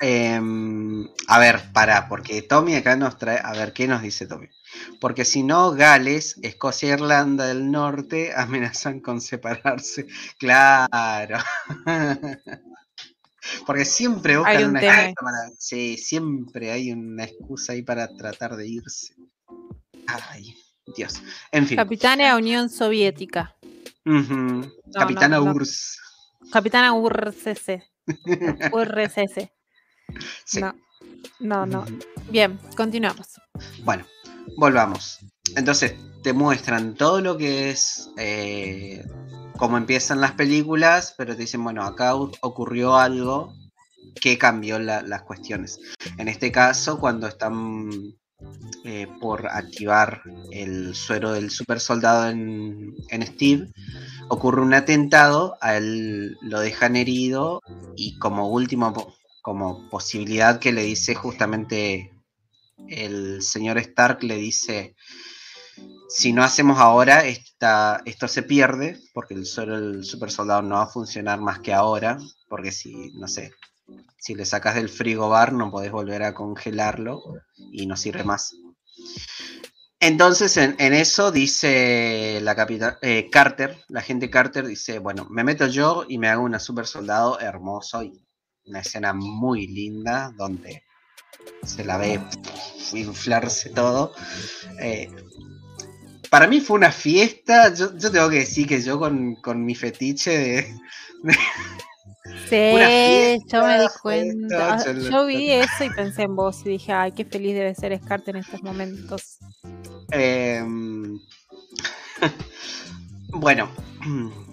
[0.00, 3.40] Em, a ver, para, porque Tommy acá nos trae.
[3.42, 4.48] A ver, ¿qué nos dice Tommy?
[5.00, 10.06] Porque si no, Gales, Escocia e Irlanda del Norte amenazan con separarse.
[10.38, 11.38] Claro.
[13.66, 15.04] Porque siempre buscan Hay un una tema.
[15.06, 15.50] excusa para.
[15.58, 19.14] Sí, siempre hay una excusa ahí para tratar de irse.
[20.06, 20.54] Ay,
[20.96, 21.14] Dios.
[21.52, 21.76] En fin.
[21.76, 23.56] Capitana Unión Soviética.
[24.94, 25.52] Capitana no.
[25.52, 25.98] Urs.
[26.52, 27.82] Capitana URCC.
[28.72, 29.50] URCC.
[30.44, 30.60] Sí.
[30.60, 30.72] No,
[31.40, 31.84] no, no.
[32.30, 33.40] Bien, continuamos.
[33.82, 34.06] Bueno,
[34.56, 35.18] volvamos.
[35.56, 39.04] Entonces, te muestran todo lo que es eh,
[39.56, 43.52] cómo empiezan las películas, pero te dicen, bueno, acá ocurrió algo
[44.20, 45.78] que cambió la- las cuestiones.
[46.18, 47.90] En este caso, cuando están
[48.84, 50.22] eh, por activar
[50.52, 52.94] el suero del super soldado en,
[53.26, 53.68] Steve,
[54.28, 57.62] ocurre un atentado, a él lo dejan herido
[57.96, 62.12] y como último, po- como posibilidad que le dice justamente
[62.88, 64.94] el señor Stark le dice,
[66.08, 67.26] si no hacemos ahora,
[67.56, 71.60] esta, esto se pierde, porque el suero del super soldado no va a funcionar más
[71.60, 72.18] que ahora,
[72.48, 73.50] porque si, no sé,
[74.18, 77.22] si le sacas del frigobar no podés volver a congelarlo
[77.72, 78.54] y no sirve más.
[80.00, 82.98] Entonces, en, en eso dice la capitán
[83.32, 87.40] Carter, la gente Carter dice, bueno, me meto yo y me hago una super soldado
[87.40, 88.22] hermoso y
[88.66, 90.82] una escena muy linda donde
[91.64, 92.20] se la ve
[92.92, 94.12] inflarse todo.
[94.78, 95.08] Eh,
[96.30, 97.72] para mí fue una fiesta.
[97.74, 100.74] Yo, yo tengo que decir que yo con, con mi fetiche de.
[102.48, 104.84] Sí, Una fiesta, yo me di cuenta.
[104.94, 108.28] yo vi eso y pensé en vos y dije, ay, qué feliz debe ser Scarlett
[108.28, 109.38] en estos momentos.
[110.10, 111.18] Em,
[113.28, 113.68] bueno,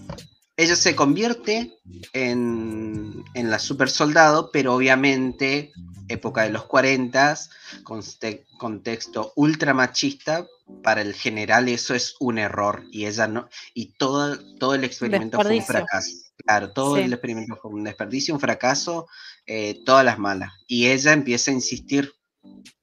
[0.56, 1.78] ella se convierte
[2.14, 5.72] en, en la super soldado, pero obviamente,
[6.08, 7.38] época de los 40,
[7.84, 10.46] conste- contexto ultra machista,
[10.82, 15.40] para el general eso es un error y ella no, y todo, todo el experimento
[15.42, 16.12] fue un fracaso.
[16.38, 17.04] Claro, todo Sí.
[17.04, 19.08] el experimento fue un desperdicio, un fracaso,
[19.46, 20.52] eh, todas las malas.
[20.68, 22.12] Y ella empieza a insistir,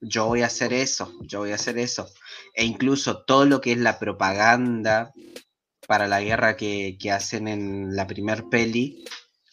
[0.01, 2.09] yo voy a hacer eso, yo voy a hacer eso.
[2.55, 5.13] E incluso todo lo que es la propaganda
[5.91, 9.05] para la guerra que, que hacen en la primer peli,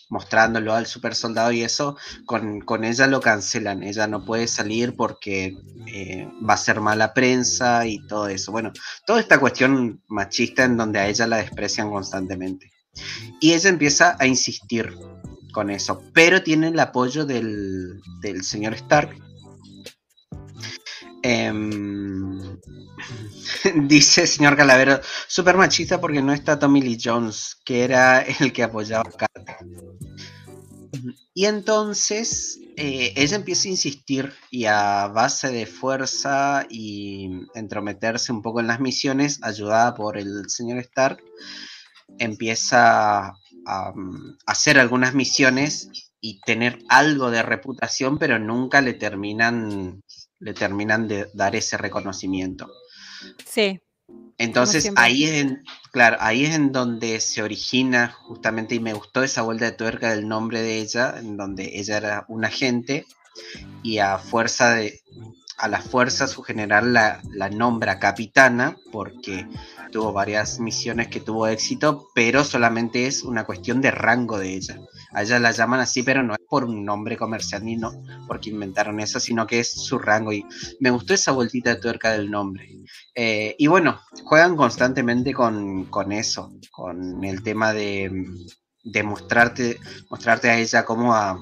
[0.07, 1.97] mostrándolo al super soldado y eso,
[2.27, 3.81] con, con ella lo cancelan.
[3.81, 5.57] Ella no puede salir porque
[5.88, 8.51] eh, va a ser mala prensa y todo eso.
[8.51, 8.72] Bueno,
[9.07, 12.72] toda esta cuestión machista en donde a ella la desprecian constantemente.
[13.41, 14.93] Y ella empieza a insistir
[15.53, 19.18] con eso, pero tiene el apoyo del, del señor Stark.
[21.23, 22.59] Em,
[23.75, 28.63] dice señor Calavero, super machista porque no está Tommy Lee Jones, que era el que
[28.63, 29.55] apoyaba a Carter.
[31.33, 38.41] Y entonces eh, ella empieza a insistir y a base de fuerza y entrometerse un
[38.41, 41.23] poco en las misiones, ayudada por el señor Stark,
[42.17, 43.33] empieza
[43.67, 50.01] a um, hacer algunas misiones y tener algo de reputación, pero nunca le terminan,
[50.39, 52.67] le terminan de dar ese reconocimiento.
[53.45, 53.81] Sí,
[54.38, 59.23] Entonces ahí es en, claro, ahí es en donde se origina justamente, y me gustó
[59.23, 63.06] esa vuelta de tuerca del nombre de ella, en donde ella era un agente
[63.84, 65.02] y a fuerza de,
[65.57, 69.48] a la fuerza su general la, la nombra capitana porque
[69.91, 74.80] tuvo varias misiones que tuvo éxito, pero solamente es una cuestión de rango de ella.
[75.11, 77.91] A ella la llaman así, pero no es por un nombre comercial ni no
[78.27, 80.34] porque inventaron eso, sino que es su rango.
[80.34, 80.45] Y
[80.79, 82.69] me gustó esa vueltita de tuerca del nombre.
[83.15, 88.25] Eh, y bueno, juegan constantemente con, con eso, con el tema de,
[88.84, 89.79] de mostrarte,
[90.09, 91.38] mostrarte a ella como a,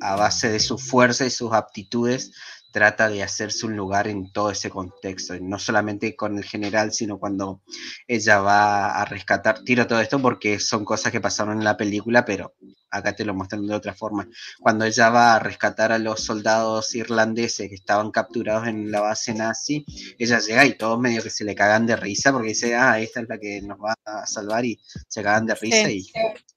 [0.00, 2.32] a base de su fuerza y sus aptitudes
[2.70, 7.18] trata de hacerse un lugar en todo ese contexto, no solamente con el general, sino
[7.18, 7.62] cuando
[8.06, 12.24] ella va a rescatar, tiro todo esto porque son cosas que pasaron en la película,
[12.26, 12.54] pero
[12.90, 14.28] acá te lo muestran de otra forma.
[14.60, 19.34] Cuando ella va a rescatar a los soldados irlandeses que estaban capturados en la base
[19.34, 19.84] nazi,
[20.18, 23.20] ella llega y todos medio que se le cagan de risa porque dice, ah, esta
[23.20, 26.08] es la que nos va a salvar y se cagan de risa Sí.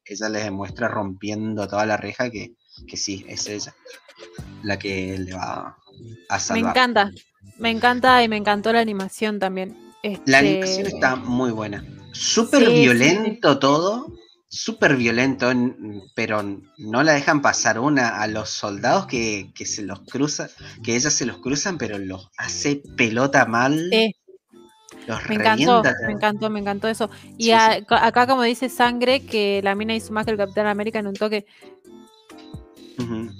[0.05, 2.55] y ella les demuestra rompiendo toda la reja que,
[2.87, 3.73] que sí, es ella
[4.63, 5.77] la que le va
[6.29, 6.71] a Me salvar.
[6.71, 7.11] encanta.
[7.57, 9.75] Me encanta y me encantó la animación también.
[10.03, 11.83] La Este, animación está muy buena.
[12.11, 14.13] Súper sí, violento todo.
[14.53, 15.49] Súper violento,
[16.13, 16.43] pero
[16.77, 20.49] no la dejan pasar una a los soldados que, que se los cruza,
[20.83, 23.89] que ellas se los cruzan, pero los hace pelota mal.
[23.89, 24.13] Sí.
[25.07, 27.09] Los Me encantó, me encantó, me encantó eso.
[27.37, 27.85] Y Sí, a- sí.
[27.85, 31.07] ca- acá, como dice Sangre, que la mina hizo más que el Capitán América en
[31.07, 31.45] un toque,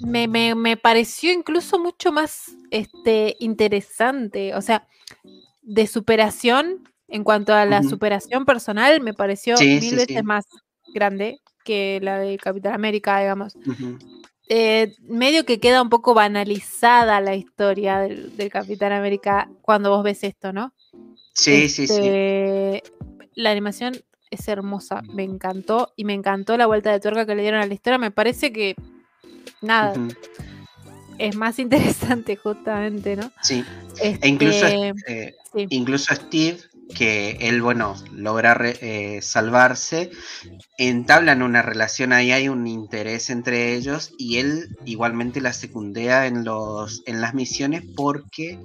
[0.00, 4.54] me, me- me pareció incluso mucho más este, interesante.
[4.54, 4.88] O sea,
[5.60, 10.46] de superación, en cuanto a la superación personal, me pareció mil veces más
[10.92, 13.56] grande que la de Capitán América, digamos.
[14.48, 20.02] Eh, medio que queda un poco banalizada la historia del, del Capitán América cuando vos
[20.02, 20.74] ves esto, ¿no?
[21.32, 21.94] Sí, sí, sí.
[21.94, 22.82] Este,
[23.34, 23.94] La animación
[24.30, 27.66] es hermosa, me encantó y me encantó la vuelta de tuerca que le dieron a
[27.66, 27.98] la historia.
[27.98, 28.74] Me parece que
[29.60, 29.94] nada,
[31.18, 33.30] es más interesante justamente, ¿no?
[33.42, 33.64] Sí.
[34.00, 35.66] E incluso, Este, eh, sí.
[35.70, 36.58] incluso Steve,
[36.92, 40.10] que él, bueno, logra eh, salvarse,
[40.78, 46.44] entablan una relación, ahí hay un interés entre ellos y él igualmente la secundea en,
[46.44, 48.58] los, en las misiones porque,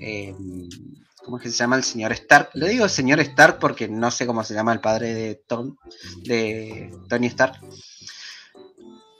[0.00, 0.34] eh,
[1.24, 2.50] ¿cómo es que se llama el señor Stark?
[2.54, 5.76] Le digo señor Stark porque no sé cómo se llama el padre de, Tom,
[6.24, 7.60] de Tony Stark.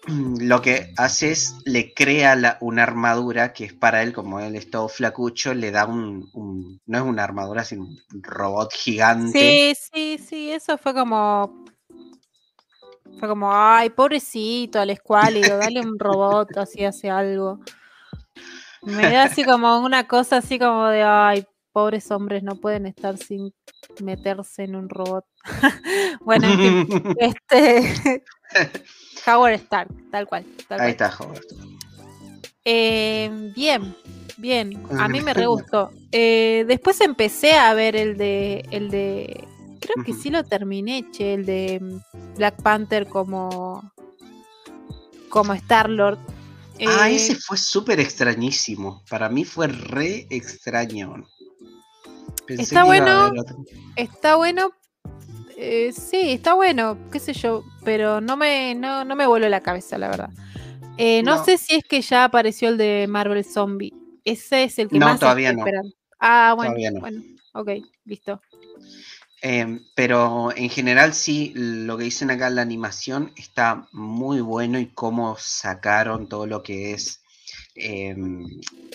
[0.40, 4.54] Lo que hace es le crea la- una armadura que es para él, como él
[4.56, 9.38] es todo flacucho, le da un, un- no es una armadura, sino un robot gigante.
[9.38, 11.64] Sí, sí, sí, eso fue como.
[13.18, 17.60] Fue como, ay, pobrecito, al escuálido, dale un robot, así hace algo.
[18.84, 23.16] Me da así como una cosa así como de, ay, pobres hombres no pueden estar
[23.16, 23.52] sin
[24.02, 25.24] meterse en un robot.
[26.20, 28.22] bueno, en fin, este.
[29.26, 30.44] Howard Stark, tal cual.
[30.68, 31.10] tal Ahí cual.
[31.10, 31.42] está, Howard.
[32.64, 33.94] Eh, bien,
[34.36, 34.82] bien.
[34.98, 35.90] A mí me re gustó.
[36.10, 39.48] Eh, después empecé a ver el de, el de,
[39.80, 43.92] creo que sí lo terminé, che, el de mm, Black Panther como,
[45.28, 46.18] como Star Lord.
[46.86, 49.02] Ah, ese fue súper extrañísimo.
[49.08, 51.24] Para mí fue re extraño.
[52.56, 53.32] Pensé Está bueno.
[53.96, 54.70] Está bueno.
[55.56, 59.60] eh, sí, está bueno, qué sé yo, pero no me, no, no me vuelve la
[59.62, 60.30] cabeza, la verdad.
[60.98, 61.44] Eh, no, No.
[61.44, 63.92] sé si es que ya apareció el de Marvel Zombie.
[64.24, 65.66] Ese es el que No, más todavía estoy no.
[65.66, 65.96] esperando.
[66.20, 67.00] Ah, bueno, Todavía no.
[67.00, 67.22] bueno,
[67.54, 67.68] ok,
[68.04, 68.40] listo.
[69.42, 74.78] Eh, pero en general sí, lo que dicen acá en la animación está muy bueno
[74.78, 77.21] y cómo sacaron todo lo que es...
[77.74, 78.14] eh,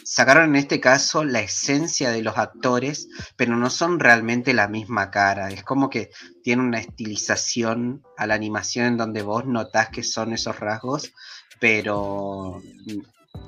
[0.03, 5.11] sacaron en este caso la esencia de los actores, pero no son realmente la misma
[5.11, 5.49] cara.
[5.49, 6.11] Es como que
[6.43, 11.13] tiene una estilización a la animación en donde vos notás que son esos rasgos,
[11.59, 12.61] pero,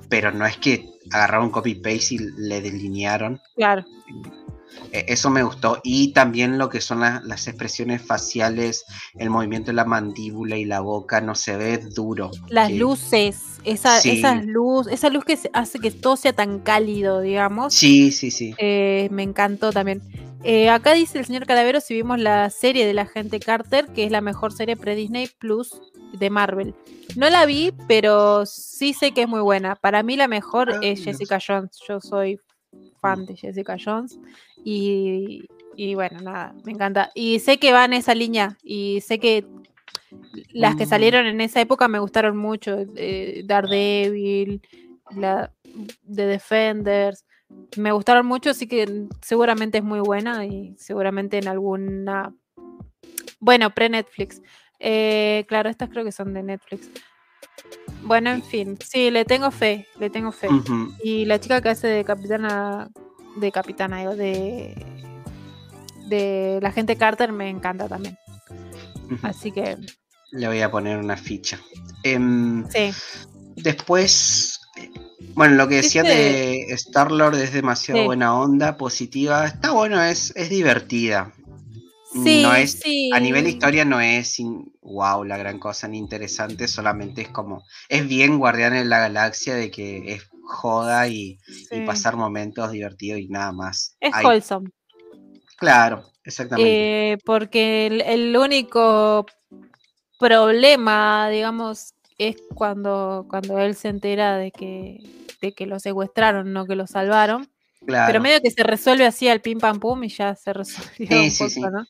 [0.09, 3.39] pero no es que agarraron copy-paste y le delinearon.
[3.55, 3.85] Claro.
[4.91, 5.79] Eh, Eso me gustó.
[5.83, 8.85] Y también lo que son la- las expresiones faciales,
[9.17, 12.31] el movimiento de la mandíbula y la boca, no se ve duro.
[12.49, 14.11] Las luces, esa, Sí.
[14.11, 18.31] esas luz, esa luz que se- hace que todo sea tan cálido, digamos, Sí, sí,
[18.31, 18.55] sí.
[18.57, 20.01] eh, me encantó también.
[20.43, 24.05] Eh, acá dice el señor Calavero si vimos la serie de la gente Carter, que
[24.05, 25.81] es la mejor serie pre-Disney Plus
[26.13, 26.73] de Marvel.
[27.17, 29.75] No la vi, pero sí sé que es muy buena.
[29.75, 31.03] Para mí la mejor Ah, es.
[31.03, 31.71] Jessica Jones.
[31.87, 32.39] Yo soy
[33.01, 34.17] fan de Jessica Jones.
[34.63, 37.11] Y, y bueno, nada, me encanta.
[37.15, 38.57] Y sé que va en esa línea.
[38.63, 39.45] Y sé que
[40.53, 40.89] las que Mm.
[40.89, 42.77] salieron en esa época me gustaron mucho.
[42.95, 44.61] eh, Daredevil,
[45.15, 45.51] la
[46.03, 47.25] de Defenders.
[47.77, 52.33] Me gustaron mucho, así que seguramente es muy buena y seguramente en alguna...
[53.39, 54.41] Bueno, pre-Netflix.
[54.79, 56.89] Eh, claro, estas creo que son de Netflix.
[58.03, 60.47] Bueno, en fin, sí, le tengo fe, le tengo fe.
[61.03, 62.89] Y la chica que hace de capitana,
[63.35, 64.75] de capitana, digo, de,
[66.07, 68.17] de la gente Carter me encanta también.
[69.21, 69.77] Así que,
[70.31, 71.59] Le voy a poner una ficha.
[72.03, 72.91] Em, sí.
[73.55, 74.59] después,
[75.33, 78.05] bueno, lo que decía de Star-Lord es demasiado Sí.
[78.05, 79.45] buena onda, positiva.
[79.45, 81.33] Está bueno, es, es divertida.
[82.23, 83.11] Sí, no es, sí.
[83.13, 84.37] A nivel historia no es
[84.81, 89.53] wow, la gran cosa ni interesante, solamente es como, es bien Guardián de la Galaxia
[89.53, 91.39] de que es joda y,
[91.85, 93.95] pasar momentos divertidos y nada más.
[93.99, 94.69] Es Hay- wholesome.
[95.57, 97.11] Claro, exactamente.
[97.13, 99.25] Eh, porque el, el único
[100.17, 104.99] problema, digamos, es cuando, cuando él se entera de que,
[105.41, 107.49] de que lo secuestraron, no que lo salvaron.
[107.85, 108.07] Claro.
[108.07, 111.15] Pero medio que se resuelve así al pim pam pum y ya se resolvió Sí,
[111.15, 111.61] un sí, poco, sí.
[111.61, 111.85] ¿no?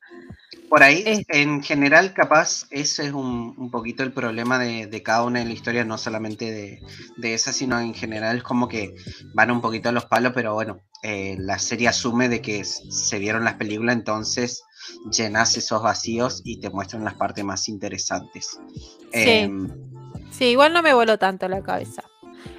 [0.69, 5.03] Por ahí, Es- en general, capaz, ese es un, un poquito el problema de, de
[5.03, 6.79] cada una de las historias, no solamente de,
[7.17, 8.93] de esa, sino en general es como que
[9.33, 13.17] van un poquito a los palos, pero bueno, eh, la serie asume de que se
[13.19, 14.63] vieron las películas, entonces
[15.11, 18.59] llenas esos vacíos y te muestran las partes más interesantes.
[19.11, 19.67] Em,
[20.31, 22.03] Sí, igual no me voló tanto la cabeza.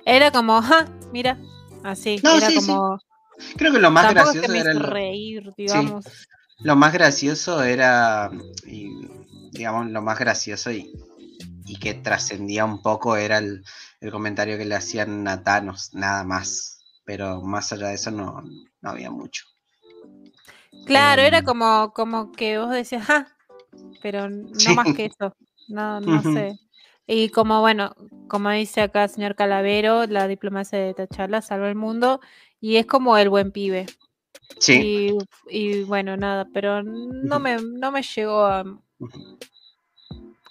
[0.05, 1.39] Era como, ja, mira,
[1.85, 2.21] así.
[2.23, 2.67] No, era sí, sí.
[2.67, 2.99] como,
[3.57, 6.05] creo que lo más tampoco es gracioso que me era hizo el- reír, digamos.
[6.63, 8.31] Lo más gracioso era,
[8.67, 8.91] y,
[9.53, 10.91] digamos, lo más gracioso y,
[11.67, 13.65] y que trascendía un poco era el,
[14.01, 16.85] el comentario que le hacían a Thanos, nada más.
[17.05, 18.43] Pero más allá de eso no,
[18.83, 19.45] no había mucho.
[20.87, 21.45] Claro, era Em.
[21.45, 23.27] como, como que vos decías, ja,
[24.03, 24.75] pero no Sí.
[24.75, 25.35] más que eso.
[25.69, 26.59] No, no sé.
[27.07, 27.95] Y como, bueno,
[28.29, 32.21] como dice acá el señor Calavero, la diplomacia de T'Challa salva el mundo
[32.61, 33.87] y es como el buen pibe.
[34.59, 35.17] Sí.
[35.49, 38.65] Y, y bueno, nada, pero no me, no me llegó a,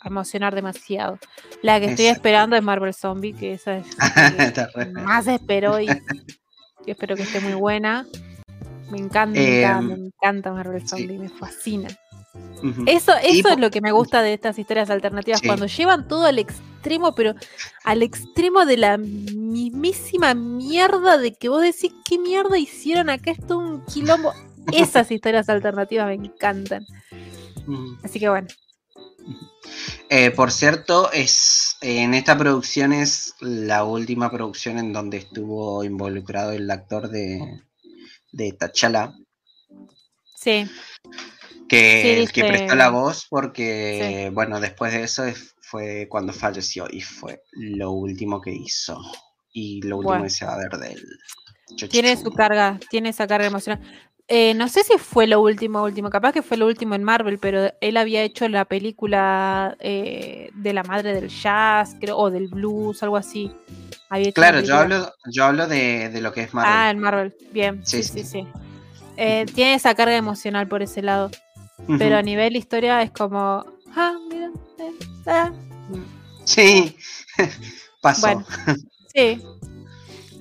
[0.03, 1.19] emocionar demasiado.
[1.61, 2.19] La que estoy Exacto.
[2.19, 3.87] esperando es Marvel Zombie, que esa es
[4.75, 5.87] que más espero y,
[6.85, 8.07] y espero que esté muy buena.
[8.89, 10.87] Me encanta, Em, me encanta Marvel sí.
[10.87, 11.89] Zombie, me fascina.
[12.87, 15.47] Eso, eso es lo que me gusta de estas historias alternativas, Sí.
[15.47, 17.33] cuando llevan todo al extremo, pero
[17.83, 23.31] al extremo de la mismísima mierda de que vos decís, ¿qué mierda hicieron acá?
[23.31, 24.33] Esto es un quilombo.
[24.73, 26.85] Esas historias alternativas me encantan.
[27.67, 27.97] Ujú.
[28.03, 28.47] Así que bueno,
[30.09, 36.51] Eh, por cierto, es en esta producción es la última producción en donde estuvo involucrado
[36.51, 37.61] el actor de,
[38.31, 39.13] de T'Challa.
[40.35, 40.65] sí,
[41.69, 46.33] que, Sí, el que prestó la voz porque, bueno, después de eso es- fue cuando
[46.33, 48.99] falleció y fue lo último que hizo
[49.53, 50.23] y lo último Bueno.
[50.25, 51.01] que se va a ver del
[51.89, 53.79] tiene su carga, tiene esa carga emocional.
[54.27, 57.39] Eh, no sé si fue lo último, último, capaz que fue lo último en Marvel,
[57.39, 62.47] pero él había hecho la película eh, de la madre del jazz, creo, o del
[62.47, 63.51] blues, algo así.
[64.09, 66.73] Había Claro, yo hablo, yo hablo de, de lo que es Marvel.
[66.75, 68.41] Ah, en Marvel, bien, sí, Sí, sí, sí.
[68.43, 68.47] sí.
[69.17, 71.31] Eh, tiene esa carga emocional por ese lado,
[71.97, 73.65] pero a nivel historia es como,
[73.95, 74.49] ah, mira,
[74.79, 74.93] eh,
[75.27, 75.51] ah,
[76.45, 76.95] Sí,
[78.01, 78.21] pasó.
[78.27, 78.45] Bueno.
[79.13, 79.41] sí.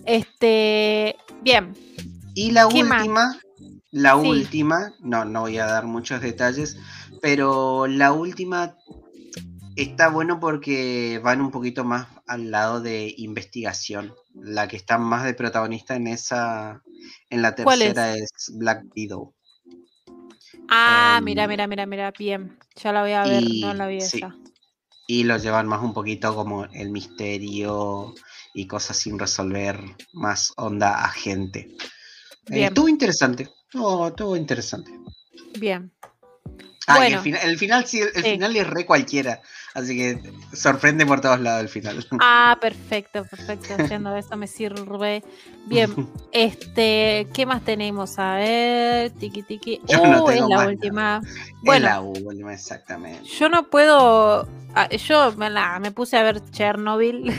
[0.07, 1.75] Este, bien,
[2.35, 3.39] Y la última,
[3.91, 4.29] la Sí.
[4.29, 6.77] última, no, no voy a dar muchos detalles,
[7.21, 8.75] pero la última
[9.77, 14.15] está bueno porque van un poquito más al lado de investigación.
[14.35, 16.83] La que está más de protagonista en esa,
[17.31, 17.95] en la ¿Cuál es?
[17.95, 19.35] tercera es, Black Widow.
[20.69, 24.01] Ah, Em, mira, mira, mira, mira, bien, ya la voy a ver, no la vi
[24.01, 24.19] sí.
[24.19, 24.37] esa.
[25.07, 28.15] Y lo llevan más un poquito como el misterio
[28.55, 29.81] y cosas sin resolver,
[30.13, 31.75] más onda agente.
[32.51, 34.91] Eh, estuvo interesante, estuvo, estuvo interesante.
[35.59, 35.91] Bien.
[36.87, 38.31] Ah, y el, final, el final sí, el Sí.
[38.31, 39.43] final es re cualquiera,
[39.79, 42.05] así que sorprende por todos lados el final.
[42.21, 43.75] Ah, perfecto, perfecto.
[43.79, 45.23] Haciendo eso me sirve.
[45.67, 45.95] Bien,
[46.33, 48.19] este, ¿qué más tenemos?
[48.19, 49.81] A ver, tiki tiki.
[49.89, 51.21] Yo no Uh, es tengo la más última.
[51.25, 53.25] Es Bueno, la última, exactamente.
[53.29, 54.49] yo no puedo.
[54.75, 57.33] ah, Yo me, la- me puse a ver Chernobyl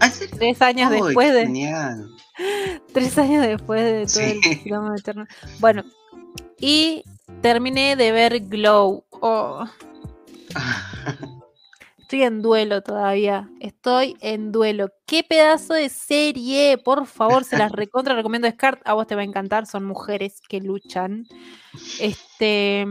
[0.00, 1.42] Ah, tres años Uy, después de.
[1.46, 2.08] Genial.
[2.94, 4.50] Tres años después de todo Sí.
[4.50, 5.28] el quilombo de Chernobyl.
[5.60, 5.84] Bueno,
[6.58, 7.04] y
[7.42, 9.04] terminé de ver Glow.
[9.20, 9.64] Oh,
[12.12, 13.48] estoy en duelo todavía.
[13.58, 14.90] Estoy en duelo.
[15.06, 16.76] Qué pedazo de serie.
[16.76, 18.82] Por favor, se las recontra recomiendo Scar.
[18.84, 19.64] A vos te va a encantar.
[19.64, 21.24] Son mujeres que luchan.
[21.98, 22.86] Este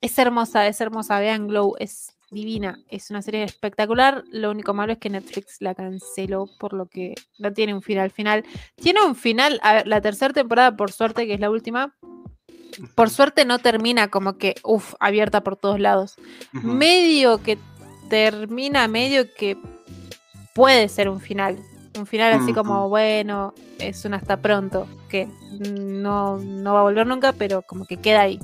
[0.00, 1.18] es hermosa, es hermosa.
[1.18, 2.78] Vean Glow, es divina.
[2.88, 4.22] Es una serie espectacular.
[4.30, 8.12] Lo único malo es que Netflix la canceló, por lo que no tiene un final
[8.12, 8.44] final.
[8.76, 9.58] Tiene un final.
[9.64, 11.96] A ver, la tercera temporada, por suerte, que es la última.
[12.94, 16.16] Por suerte no termina como que, uff, abierta por todos lados
[16.52, 17.58] medio que
[18.08, 19.56] termina, medio que
[20.54, 21.58] puede ser un final.
[21.98, 25.28] Un final así como, bueno, es un hasta pronto, que
[25.60, 28.38] no, no va a volver nunca, pero como que queda ahí.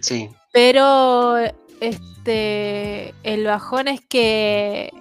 [0.00, 0.28] Sí.
[0.52, 1.36] Pero
[1.80, 4.92] este el bajón es que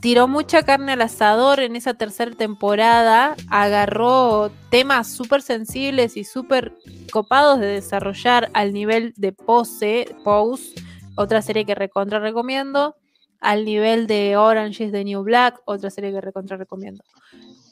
[0.00, 6.72] tiró mucha carne al asador en esa tercera temporada, agarró temas súper sensibles y súper
[7.10, 10.74] copados de desarrollar al nivel de Pose, Pose,
[11.18, 12.96] otra serie que recontra recomiendo,
[13.40, 17.02] al nivel de Orange is the New Black, otra serie que recontra recomiendo.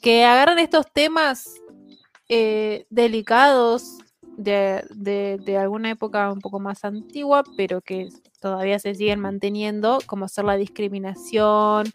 [0.01, 1.49] Que agarran estos temas
[2.29, 3.97] eh, delicados
[4.37, 8.09] de, de- alguna época un poco más antigua, pero que
[8.41, 11.87] todavía se siguen manteniendo, como ser la discriminación,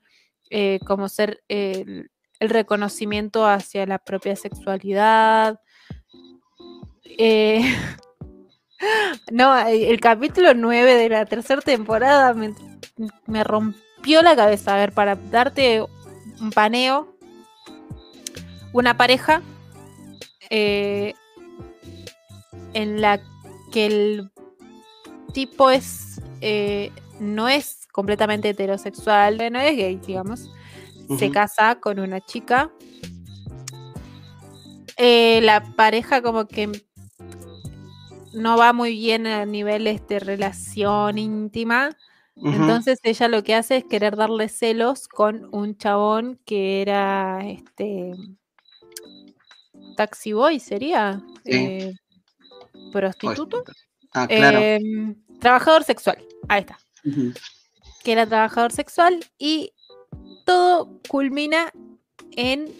[0.50, 2.10] eh, como ser el,
[2.40, 5.60] el reconocimiento hacia la propia sexualidad.
[7.04, 7.60] Eh,
[9.30, 12.54] no, el, capítulo 9 de la tercera temporada me,
[13.26, 14.74] me rompió la cabeza.
[14.74, 15.82] A ver, para darte
[16.40, 17.16] un paneo,
[18.72, 19.42] una pareja
[20.50, 21.14] eh,
[22.74, 23.20] en la
[23.70, 24.30] que el
[25.32, 26.90] tipo es eh,
[27.20, 30.50] no es completamente heterosexual, no es gay, digamos.
[31.18, 32.70] Se casa con una chica.
[34.96, 36.70] Eh, la pareja como que
[38.34, 41.90] no va muy bien a niveles de relación íntima.
[42.36, 48.12] Entonces ella lo que hace es querer darle celos con un chabón que era este
[49.96, 51.52] taxi boy, sería Sí.
[51.52, 51.92] Eh,
[52.92, 53.64] prostituto,
[54.14, 54.58] Ah, claro.
[54.60, 56.18] Em, trabajador sexual.
[56.48, 56.78] Ahí está,
[58.04, 59.72] que era trabajador sexual y
[60.44, 61.72] todo culmina
[62.36, 62.72] en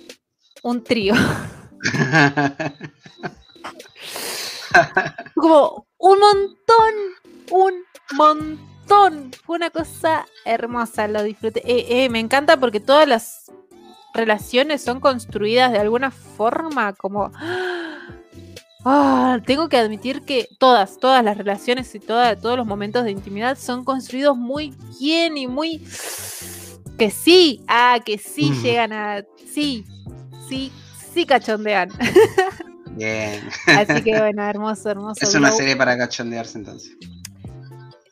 [0.63, 1.15] un trío.
[5.35, 6.95] Como un montón,
[7.51, 7.85] un
[8.17, 9.31] montón.
[9.45, 11.61] Fue una cosa hermosa, lo disfruté.
[11.65, 13.51] Eh, eh, me encanta porque todas las
[14.15, 17.31] relaciones son construidas de alguna forma como...
[18.85, 23.13] Ah, tengo que admitir que todas, todas las relaciones y toda- todos los momentos de
[23.13, 25.87] intimidad son construidos muy bien y muy...
[26.99, 28.63] Que sí, ah, que sí Mm.
[28.63, 29.23] llegan a...
[29.53, 29.85] Sí,
[30.49, 30.73] sí,
[31.15, 31.91] sí cachondean.
[32.97, 33.41] Bien.
[33.67, 35.21] Así que bueno, hermoso, hermoso.
[35.25, 35.59] Es una Glow.
[35.59, 36.93] serie para cachondearse entonces.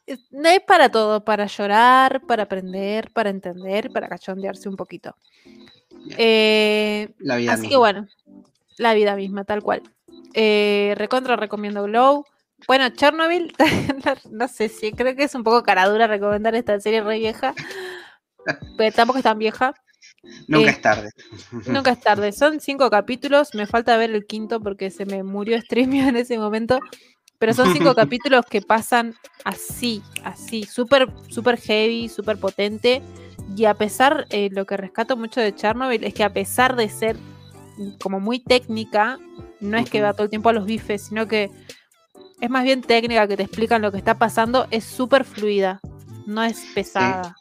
[0.06, 5.14] Es- No es para todo, para llorar, para aprender, para entender, para cachondearse un poquito.
[6.16, 8.08] Eh, La vida así que bueno,
[8.78, 9.82] la vida misma, tal cual.
[10.34, 12.24] Eh, recontra recomiendo Glow.
[12.66, 13.52] Bueno, Chernobyl,
[14.04, 17.54] no, no sé si creo que es un poco caradura recomendar esta serie re vieja,
[18.76, 19.74] pero tampoco es tan vieja.
[20.48, 21.10] Nunca eh, es tarde.
[21.66, 22.32] Nunca es tarde.
[22.32, 23.54] Son cinco capítulos.
[23.54, 26.78] Me falta ver el quinto porque se me murió Streamio en ese momento.
[27.38, 29.14] Pero son cinco capítulos que pasan
[29.44, 33.02] así, así, súper, súper heavy, súper potente.
[33.56, 36.88] Y a pesar, eh, lo que rescato mucho de Chernobyl es que a pesar de
[36.88, 37.16] ser
[38.00, 39.18] como muy técnica,
[39.60, 41.50] no es que va todo el tiempo a los bifes, sino que
[42.40, 45.80] es más bien técnica, que te explican lo que está pasando, es súper fluida,
[46.26, 47.24] no es pesada.
[47.24, 47.39] Sí,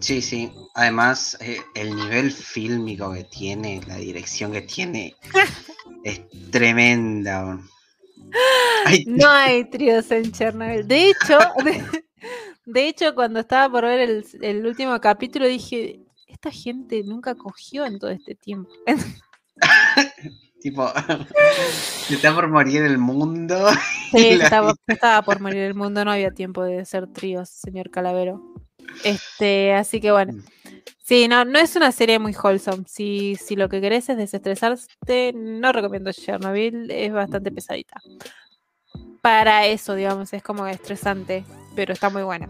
[0.00, 0.52] sí.
[0.74, 5.14] Además, eh, el nivel fílmico que tiene, la dirección que tiene,
[6.04, 6.20] es
[6.50, 7.58] tremenda.
[8.84, 10.86] Ay, No hay tríos en Chernobyl.
[10.86, 11.84] De hecho, de,
[12.66, 17.86] de hecho, cuando estaba por ver el, el último capítulo, dije, esta gente nunca cogió
[17.86, 18.70] en todo este tiempo.
[20.60, 20.90] tipo,
[22.10, 23.68] está por morir el mundo.
[24.10, 28.42] Sí, estaba, estaba por morir el mundo, no había tiempo de hacer tríos, señor Calavero.
[29.04, 30.42] Este, así que bueno.
[31.02, 32.84] Sí, no, no es una serie muy wholesome.
[32.88, 38.00] Si, si lo que querés es desestresarte, no recomiendo Chernobyl, es bastante pesadita.
[39.20, 41.44] Para eso, digamos, es como estresante,
[41.76, 42.48] pero está muy buena.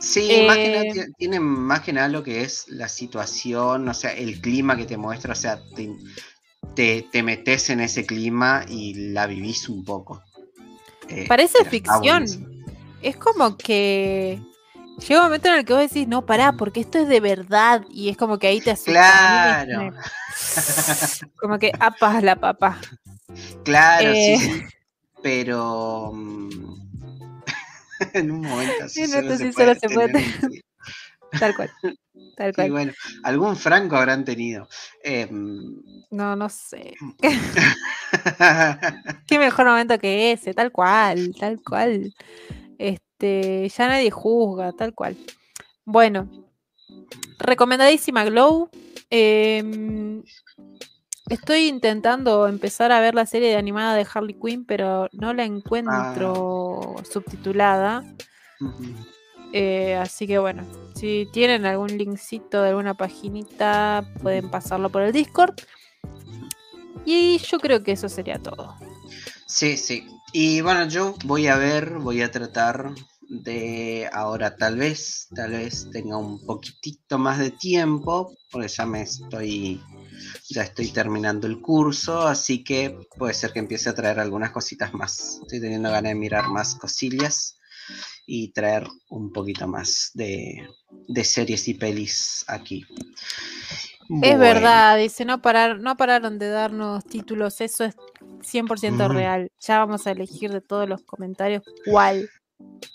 [0.00, 3.88] Sí, más que nada Eh, ti- tiene más que nada lo que es la situación,
[3.88, 5.90] o sea, el clima que te muestra, o sea, te,
[6.74, 10.22] te, te metes en ese clima y la vivís un poco.
[11.08, 12.24] Eh, Parece ficción.
[13.02, 14.40] Es como que
[15.06, 17.84] llega un momento en el que vos decís, no, pará, porque esto es de verdad.
[17.90, 18.92] Y es como que ahí te asusta.
[18.92, 19.92] Claro.
[21.40, 22.78] como que apas la papa.
[23.64, 24.36] Claro, Eh.
[24.38, 24.62] sí, sí.
[25.22, 26.74] Pero mm,
[28.14, 30.34] en un momento así En se sí solo se puede tener
[31.38, 31.70] Tal cual.
[32.36, 32.70] Tal Y cual.
[32.70, 32.92] bueno,
[33.22, 34.68] algún franco habrán tenido.
[35.02, 35.76] Em,
[36.10, 36.94] No, no sé.
[39.26, 42.14] Qué mejor momento que ese, tal cual, tal cual.
[42.78, 45.16] Este, ya nadie juzga, tal cual.
[45.84, 46.28] Bueno,
[47.38, 48.70] recomendadísima Glow.
[49.10, 50.22] Em,
[51.28, 55.44] estoy intentando empezar a ver la serie de animada de Harley Quinn, pero no la
[55.44, 58.04] encuentro subtitulada.
[58.60, 59.08] ujú.
[59.52, 65.12] Eh, así que bueno, si tienen algún linkcito de alguna paginita, pueden pasarlo por el
[65.12, 65.54] Discord.
[67.04, 68.76] Y yo creo que eso sería todo.
[69.46, 70.06] Sí, sí.
[70.32, 72.92] Y bueno, yo voy a ver, voy a tratar
[73.28, 79.02] de ahora tal vez, tal vez tenga un poquitito más de tiempo, porque ya me
[79.02, 79.82] estoy,
[80.50, 84.92] ya estoy terminando el curso, así que puede ser que empiece a traer algunas cositas
[84.92, 85.40] más.
[85.42, 87.58] Estoy teniendo ganas de mirar más cosillas
[88.26, 90.68] y traer un poquito más de,
[91.08, 92.84] de series y pelis aquí.
[94.22, 97.94] Es verdad, dice, no, parar, no pararon de darnos títulos, eso es
[98.42, 99.12] 100% Ujú.
[99.12, 99.50] real.
[99.60, 102.28] Ya vamos a elegir de todos los comentarios cuál.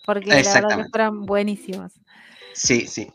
[0.06, 0.90] Porque la verdad que Exactamente.
[0.90, 1.94] fueran buenísimos.
[2.54, 3.12] Sí, sí.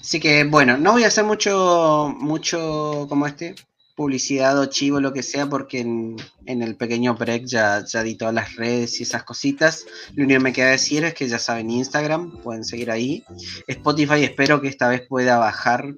[0.00, 3.54] Así que bueno, no voy a hacer mucho, mucho como este,
[3.94, 6.16] publicidad o chivo, lo que sea, porque en,
[6.46, 9.86] en el pequeño break ya, ya di todas las redes y esas cositas.
[10.14, 13.24] Lo único que me queda decir es que ya saben Instagram, pueden seguir ahí.
[13.66, 15.94] Spotify espero que esta vez pueda bajar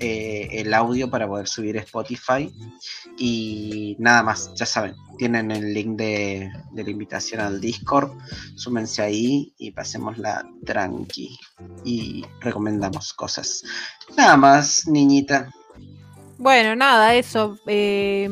[0.00, 2.52] eh, el audio para poder subir a Spotify.
[3.18, 8.10] Y nada más, ya saben, tienen el link de, de la invitación al Discord.
[8.56, 11.38] Súmense ahí y pasémosla tranqui.
[11.84, 13.62] Y recomendamos cosas.
[14.16, 15.52] Nada más, niñita.
[16.38, 17.58] Bueno, nada, eso.
[17.66, 18.28] eh,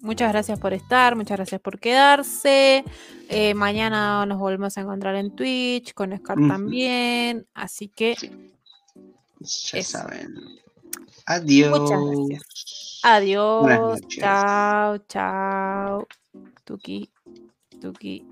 [0.00, 2.82] muchas gracias por estar, muchas gracias por quedarse.
[3.28, 7.46] Eh, mañana nos volvemos a encontrar en Twitch, con Scar también.
[7.52, 8.16] Así que
[9.40, 9.98] Ya Eso.
[9.98, 10.34] saben.
[11.26, 12.28] Adiós.
[12.28, 12.42] gracias.
[13.02, 14.00] adiós.
[14.18, 16.06] Chao, chao.
[16.64, 17.08] Tuki,
[17.80, 18.31] tuki.